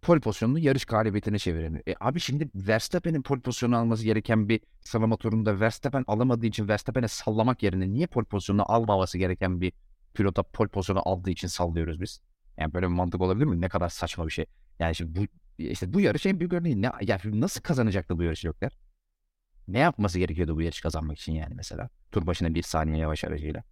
pole 0.08 0.20
pozisyonunu 0.20 0.60
yarış 0.60 0.86
galibiyetine 0.86 1.39
çeviremiyor. 1.39 1.84
E 1.88 1.95
abi 1.99 2.20
şimdi 2.20 2.49
Verstappen'in 2.55 3.22
pole 3.22 3.41
pozisyonu 3.41 3.78
alması 3.78 4.03
gereken 4.03 4.49
bir 4.49 4.62
sıralama 4.82 5.18
turunda 5.18 5.60
Verstappen 5.60 6.03
alamadığı 6.08 6.45
için 6.45 6.68
Verstappen'e 6.68 7.08
sallamak 7.08 7.64
yerine 7.64 7.93
niye 7.93 8.08
pole 8.08 8.26
pozisyonunu 8.26 8.72
almaması 8.72 9.18
gereken 9.18 9.62
bir 9.62 9.74
pilota 10.14 10.43
pole 10.43 10.70
pozisyonu 10.70 11.01
aldığı 11.05 11.30
için 11.30 11.47
sallıyoruz 11.47 12.01
biz? 12.01 12.22
Yani 12.58 12.74
böyle 12.74 12.86
bir 12.86 12.91
mantık 12.91 13.22
olabilir 13.22 13.45
mi? 13.45 13.62
Ne 13.62 13.70
kadar 13.70 13.89
saçma 13.89 14.26
bir 14.26 14.32
şey. 14.32 14.45
Yani 14.80 14.95
şimdi 14.95 15.20
bu 15.20 15.26
işte 15.58 15.93
bu 15.93 16.01
yarış 16.01 16.26
en 16.26 16.39
büyük 16.39 16.53
örneği. 16.53 16.82
Ne, 16.82 16.91
yani 17.01 17.41
nasıl 17.41 17.62
kazanacaktı 17.62 18.18
bu 18.18 18.24
yarışı 18.24 18.47
yoklar? 18.47 18.78
Ne 19.68 19.80
yapması 19.80 20.20
gerekiyordu 20.20 20.55
bu 20.55 20.62
yarış 20.62 20.82
kazanmak 20.82 21.20
için 21.20 21.34
yani 21.34 21.53
mesela? 21.55 21.89
Tur 22.12 22.28
başına 22.28 22.55
bir 22.55 22.62
saniye 22.62 22.97
yavaş 22.97 23.24
aracıyla. 23.24 23.64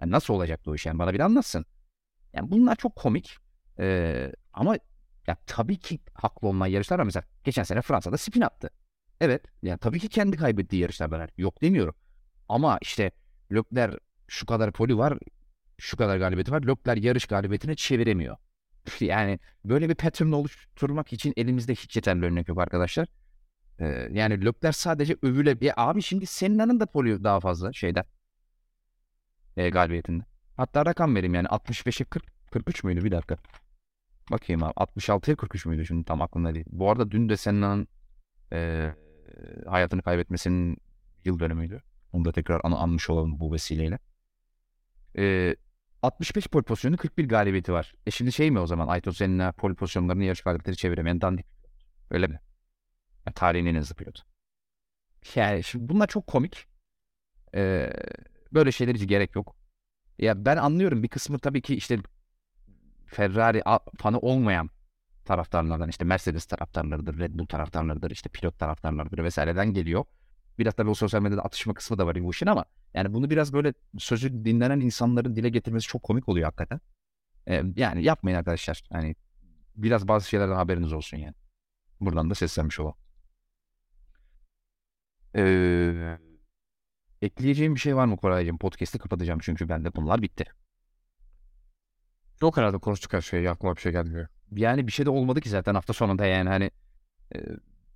Yani 0.00 0.10
nasıl 0.10 0.34
olacaktı 0.34 0.70
o 0.70 0.74
iş 0.74 0.86
yani? 0.86 0.98
Bana 0.98 1.14
bir 1.14 1.20
anlatsın. 1.20 1.64
Yani 2.32 2.50
bunlar 2.50 2.76
çok 2.76 2.96
komik. 2.96 3.36
Ee, 3.78 4.32
ama 4.52 4.76
ya 5.26 5.36
tabii 5.46 5.78
ki 5.78 6.00
haklı 6.14 6.48
olmayan 6.48 6.72
yarışlar 6.72 6.98
var. 6.98 7.04
Mesela 7.04 7.24
geçen 7.44 7.62
sene 7.62 7.82
Fransa'da 7.82 8.16
spin 8.16 8.40
attı. 8.40 8.70
Evet. 9.20 9.44
Yani 9.62 9.78
tabii 9.78 10.00
ki 10.00 10.08
kendi 10.08 10.36
kaybettiği 10.36 10.82
yarışlar 10.82 11.10
var. 11.10 11.30
Yok 11.38 11.62
demiyorum. 11.62 11.94
Ama 12.48 12.78
işte 12.82 13.12
Leclerc 13.52 13.98
şu 14.28 14.46
kadar 14.46 14.72
poli 14.72 14.98
var. 14.98 15.18
Şu 15.78 15.96
kadar 15.96 16.16
galibiyeti 16.16 16.52
var. 16.52 16.62
Leclerc 16.62 17.06
yarış 17.08 17.26
galibiyetine 17.26 17.74
çeviremiyor. 17.74 18.36
Yani 19.00 19.38
böyle 19.64 19.88
bir 19.88 19.94
pattern 19.94 20.32
oluşturmak 20.32 21.12
için 21.12 21.32
elimizde 21.36 21.74
hiç 21.74 21.96
yeterli 21.96 22.24
örnek 22.24 22.48
yok 22.48 22.60
arkadaşlar. 22.60 23.08
Ee, 23.78 24.08
yani 24.12 24.44
Leclerc 24.44 24.72
sadece 24.78 25.16
övüle... 25.22 25.56
Ya 25.60 25.74
abi 25.76 26.02
şimdi 26.02 26.26
Senna'nın 26.26 26.80
da 26.80 26.86
poli 26.86 27.24
daha 27.24 27.40
fazla 27.40 27.72
şeyden. 27.72 28.04
E, 29.56 29.70
galibiyetinde. 29.70 30.24
Hatta 30.56 30.86
rakam 30.86 31.14
vereyim 31.16 31.34
yani 31.34 31.46
65'e 31.46 32.04
40, 32.04 32.24
43 32.50 32.84
müydü 32.84 33.04
bir 33.04 33.10
dakika. 33.10 33.36
Bakayım 34.32 34.62
abi 34.62 34.72
66'ya 34.72 35.36
43 35.36 35.66
müydü 35.66 35.86
şimdi 35.86 36.04
tam 36.04 36.22
aklımda 36.22 36.54
değil. 36.54 36.66
Bu 36.68 36.90
arada 36.90 37.10
dün 37.10 37.28
de 37.28 37.36
Senna'nın 37.36 37.88
e, 38.52 38.90
hayatını 39.66 40.02
kaybetmesinin 40.02 40.78
yıl 41.24 41.38
dönümüydü. 41.38 41.82
Onu 42.12 42.24
da 42.24 42.32
tekrar 42.32 42.60
an 42.64 42.72
anmış 42.72 43.10
olalım 43.10 43.40
bu 43.40 43.52
vesileyle. 43.52 43.98
E, 45.18 45.56
65 46.02 46.48
pole 46.48 46.62
pozisyonu 46.62 46.96
41 46.96 47.28
galibiyeti 47.28 47.72
var. 47.72 47.94
E 48.06 48.10
şimdi 48.10 48.32
şey 48.32 48.50
mi 48.50 48.58
o 48.58 48.66
zaman 48.66 48.88
Ayton 48.88 49.10
Senna 49.10 49.52
pole 49.52 49.74
pozisyonlarını 49.74 50.24
yarış 50.24 50.40
galibiyetleri 50.40 50.76
çeviremeyen 50.76 51.20
dandik. 51.20 51.46
Öyle 52.10 52.26
mi? 52.26 52.40
Yani 53.26 53.34
tarihin 53.34 53.66
en 53.66 53.74
hızlı 53.74 53.94
pilot. 53.94 54.22
Yani 55.34 55.62
şimdi 55.62 55.88
bunlar 55.88 56.06
çok 56.06 56.26
komik. 56.26 56.66
Ee, 57.54 57.90
böyle 58.52 58.72
şeyler 58.72 58.94
hiç 58.94 59.08
gerek 59.08 59.36
yok. 59.36 59.56
Ya 60.18 60.44
ben 60.44 60.56
anlıyorum 60.56 61.02
bir 61.02 61.08
kısmı 61.08 61.38
tabii 61.38 61.62
ki 61.62 61.74
işte 61.74 61.98
Ferrari 63.12 63.62
fanı 63.98 64.18
olmayan 64.18 64.70
taraftarlardan 65.24 65.88
işte 65.88 66.04
Mercedes 66.04 66.46
taraftarlarıdır, 66.46 67.18
Red 67.18 67.34
Bull 67.34 67.46
taraftarlarıdır, 67.46 68.10
işte 68.10 68.28
pilot 68.28 68.58
taraftarlarıdır 68.58 69.24
vesaireden 69.24 69.72
geliyor. 69.72 70.04
Biraz 70.58 70.74
tabii 70.74 70.90
o 70.90 70.94
sosyal 70.94 71.22
medyada 71.22 71.42
atışma 71.42 71.74
kısmı 71.74 71.98
da 71.98 72.06
var 72.06 72.24
bu 72.24 72.30
işin 72.30 72.46
ama 72.46 72.64
yani 72.94 73.14
bunu 73.14 73.30
biraz 73.30 73.52
böyle 73.52 73.74
sözü 73.98 74.44
dinlenen 74.44 74.80
insanların 74.80 75.36
dile 75.36 75.48
getirmesi 75.48 75.86
çok 75.88 76.02
komik 76.02 76.28
oluyor 76.28 76.44
hakikaten. 76.44 76.80
Ee, 77.48 77.62
yani 77.76 78.04
yapmayın 78.04 78.38
arkadaşlar. 78.38 78.82
Yani 78.92 79.16
biraz 79.76 80.08
bazı 80.08 80.28
şeylerden 80.28 80.54
haberiniz 80.54 80.92
olsun 80.92 81.16
yani. 81.16 81.34
Buradan 82.00 82.30
da 82.30 82.34
seslenmiş 82.34 82.80
olalım. 82.80 82.96
Ee, 85.36 86.18
Ekleyeceğim 87.22 87.74
bir 87.74 87.80
şey 87.80 87.96
var 87.96 88.06
mı 88.06 88.16
Koraycığım? 88.16 88.58
Podcast'i 88.58 88.98
kapatacağım 88.98 89.40
çünkü 89.42 89.68
bende 89.68 89.94
bunlar 89.94 90.22
bitti. 90.22 90.44
Yok 92.42 92.56
herhalde 92.56 92.78
konuştuk 92.78 93.12
her 93.12 93.20
şeyi. 93.20 93.50
Aklıma 93.50 93.76
bir 93.76 93.80
şey 93.80 93.92
gelmiyor. 93.92 94.28
Yani 94.52 94.86
bir 94.86 94.92
şey 94.92 95.06
de 95.06 95.10
olmadı 95.10 95.40
ki 95.40 95.48
zaten 95.48 95.74
hafta 95.74 95.92
sonunda 95.92 96.26
yani 96.26 96.48
hani 96.48 96.70
e, 97.34 97.38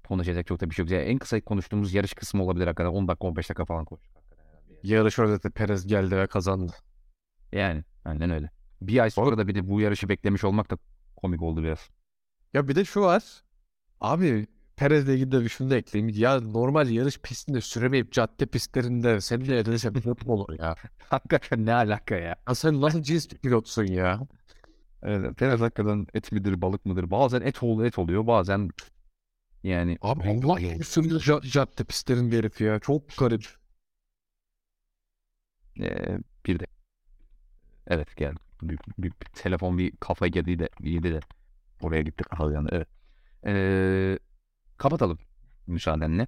konuşacak 0.09 0.47
çok 0.47 0.61
da 0.61 0.71
bir 0.71 0.75
şey 0.75 0.85
yok. 0.85 0.93
Yani 0.93 1.03
en 1.03 1.19
kısa 1.19 1.41
konuştuğumuz 1.41 1.95
yarış 1.95 2.15
kısmı 2.15 2.43
olabilir 2.43 2.67
hakikaten. 2.67 2.91
10 2.91 3.09
dakika 3.09 3.27
15 3.27 3.49
dakika 3.49 3.65
falan 3.65 3.85
konuştuk. 3.85 4.23
Yarış 4.83 5.19
özeti 5.19 5.51
Perez 5.51 5.87
geldi 5.87 6.17
ve 6.17 6.27
kazandı. 6.27 6.73
Yani 7.53 7.85
aynen 8.05 8.31
öyle. 8.31 8.51
Bir 8.83 8.99
ay 8.99 9.11
sonra 9.11 9.39
da 9.39 9.49
bir 9.49 9.55
de 9.55 9.69
bu 9.69 9.81
yarışı 9.81 10.09
beklemiş 10.09 10.45
olmak 10.45 10.71
da 10.71 10.79
komik 11.17 11.43
oldu 11.43 11.63
biraz. 11.63 11.91
Ya 12.55 12.69
bir 12.69 12.75
de 12.75 12.85
şu 12.85 13.01
var. 13.01 13.43
Abi 14.01 14.47
Perez'le 14.77 15.09
ilgili 15.09 15.33
de 15.33 15.49
şunu 15.49 15.71
da 15.71 15.77
ekleyeyim. 15.77 16.15
Ya 16.21 16.41
normal 16.41 16.89
yarış 16.91 17.19
pistinde 17.19 17.61
süremeyip 17.61 18.13
cadde 18.13 18.47
pistlerinde 18.47 19.21
seninle 19.21 19.55
yarışa 19.55 19.95
bir 19.95 20.05
hep 20.05 20.29
olur 20.31 20.59
ya. 20.59 20.75
Hakikaten 21.11 21.67
ne 21.67 21.75
alaka 21.75 22.15
ya? 22.15 22.37
Ya 22.49 22.55
sen 22.55 22.81
nasıl 22.81 23.03
cins 23.03 23.31
bir 23.31 23.39
pilotsun 23.39 23.85
ya? 23.85 24.21
Evet, 25.03 25.37
Perez 25.39 25.61
hakikaten 25.61 26.07
et 26.15 26.33
midir 26.33 26.63
balık 26.63 26.87
mıdır? 26.87 27.11
Bazen 27.11 27.41
et 27.41 27.63
ol 27.63 27.85
et 27.85 27.99
oluyor 27.99 28.27
bazen 28.27 28.71
yani 29.63 29.99
Abi 30.03 30.29
Allah 30.31 30.61
ca- 30.61 31.51
cadde 31.51 31.85
pistlerinde 31.85 32.39
herif 32.39 32.61
ya. 32.61 32.81
Çok 32.81 33.17
garip. 33.19 33.47
e, 35.81 36.19
bir 36.47 36.61
de 36.61 36.67
evet 37.87 38.17
geldi. 38.17 38.37
Bir, 38.63 38.79
bir- 38.99 39.13
bir 39.23 39.27
telefon 39.35 39.79
bir 39.79 39.93
kafa 40.01 40.27
girdi 40.27 40.59
de 40.59 40.69
yedi 40.81 41.13
de 41.15 41.21
oraya 41.83 42.03
gittik 42.03 42.27
yani 42.41 42.69
evet. 42.73 42.89
E, 43.47 44.19
kapatalım 44.79 45.19
müsaadenle. 45.67 46.27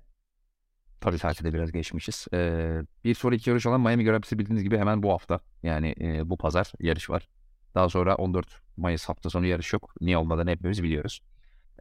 Tabii 1.01 1.19
saati 1.19 1.55
biraz 1.55 1.73
geçmişiz. 1.73 2.27
E, 2.35 2.81
bir 3.05 3.15
sonraki 3.15 3.51
yarış 3.51 3.67
olan 3.67 3.81
Miami 3.81 4.05
Grand 4.05 4.21
Prix'si 4.21 4.39
bildiğiniz 4.39 4.63
gibi 4.65 4.79
hemen 4.79 5.03
bu 5.03 5.13
hafta. 5.13 5.41
Yani 5.63 5.95
e, 6.01 6.31
bu 6.31 6.37
pazar 6.39 6.73
yarış 6.81 7.11
var. 7.11 7.29
Daha 7.75 7.89
sonra 7.89 8.15
14 8.17 8.47
Mayıs 8.77 9.05
hafta 9.09 9.31
sonu 9.31 9.47
yarış 9.47 9.73
yok. 9.73 9.95
Niye 10.01 10.19
olmadığını 10.19 10.51
hepimiz 10.51 10.83
biliyoruz. 10.83 11.21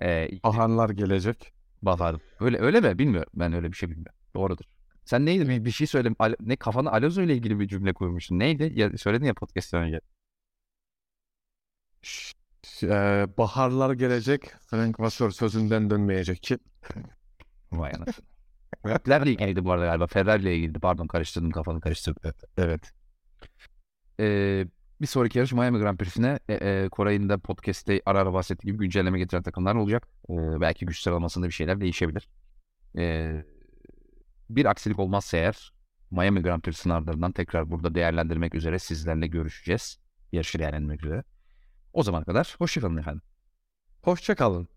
E, 0.02 0.30
Ahanlar 0.44 0.89
gelecek. 0.89 1.53
Baharım. 1.81 2.22
Öyle 2.39 2.60
öyle 2.60 2.81
mi? 2.81 2.99
Bilmiyorum. 2.99 3.31
Ben 3.35 3.53
öyle 3.53 3.72
bir 3.72 3.77
şey 3.77 3.89
bilmiyorum. 3.89 4.15
Doğrudur. 4.35 4.65
Sen 5.06 5.26
neydi? 5.26 5.49
Bir, 5.49 5.65
bir 5.65 5.72
şey 5.72 5.88
söyle. 5.88 6.10
Al- 6.19 6.35
ne 6.39 6.56
kafana 6.56 6.91
Alonso 6.91 7.22
ile 7.22 7.34
ilgili 7.35 7.60
bir 7.60 7.68
cümle 7.68 7.94
koymuştun. 7.94 8.39
Neydi? 8.39 8.72
Ya, 8.76 8.98
söyledin 8.98 9.26
ya 9.26 9.34
podcast'ten 9.34 9.84
önce. 9.84 10.02
Eee, 12.81 13.27
baharlar 13.38 13.94
gelecek. 13.94 14.53
Frank 14.68 14.99
Vasseur 14.99 15.31
sözünden 15.31 15.89
dönmeyecek 15.89 16.44
ki. 16.44 16.57
Vay 17.72 17.91
anasını. 17.95 18.26
Ferrari 18.84 19.31
ile 19.31 19.44
ilgili 19.45 19.65
bu 19.65 19.72
arada 19.72 19.85
galiba. 19.85 20.07
Ferrari 20.07 20.41
ile 20.41 20.56
ilgili. 20.56 20.80
Pardon 20.80 21.07
karıştırdım 21.07 21.52
kafanı 21.52 21.81
karıştırdım. 21.81 22.34
Evet. 22.57 22.91
Ee, 24.19 24.65
bir 25.02 25.07
sonraki 25.07 25.38
yarış 25.38 25.53
Miami 25.53 25.80
Grand 25.80 25.98
Prix'sine 25.98 26.39
e, 26.49 26.53
e, 26.53 26.89
Koray'ın 26.89 27.30
da 27.30 27.38
podcast'te 27.38 28.02
ara 28.06 28.19
ara 28.19 28.34
bahsettiği 28.34 28.73
gibi 28.73 28.84
güncelleme 28.84 29.19
getiren 29.19 29.44
takımlar 29.44 29.76
olacak. 29.76 30.07
Ee, 30.30 30.34
belki 30.61 30.85
güç 30.85 31.02
sıralamasında 31.02 31.45
bir 31.45 31.52
şeyler 31.52 31.81
değişebilir. 31.81 32.30
Ee, 32.98 33.45
bir 34.49 34.65
aksilik 34.65 34.99
olmazsa 34.99 35.38
eğer 35.38 35.73
Miami 36.11 36.41
Grand 36.41 36.61
Prix 36.61 36.77
sınavlarından 36.77 37.31
tekrar 37.31 37.72
burada 37.72 37.95
değerlendirmek 37.95 38.56
üzere 38.56 38.80
sizlerle 38.80 39.27
görüşeceğiz. 39.27 39.99
Yarışı 40.31 40.60
değerlendirmek 40.60 41.06
üzere. 41.06 41.23
O 41.98 42.03
zamana 42.03 42.26
kadar 42.26 42.56
hoşçakalın 42.57 42.98
efendim. 42.98 43.22
Hoşça 44.02 44.36
kalın. 44.36 44.68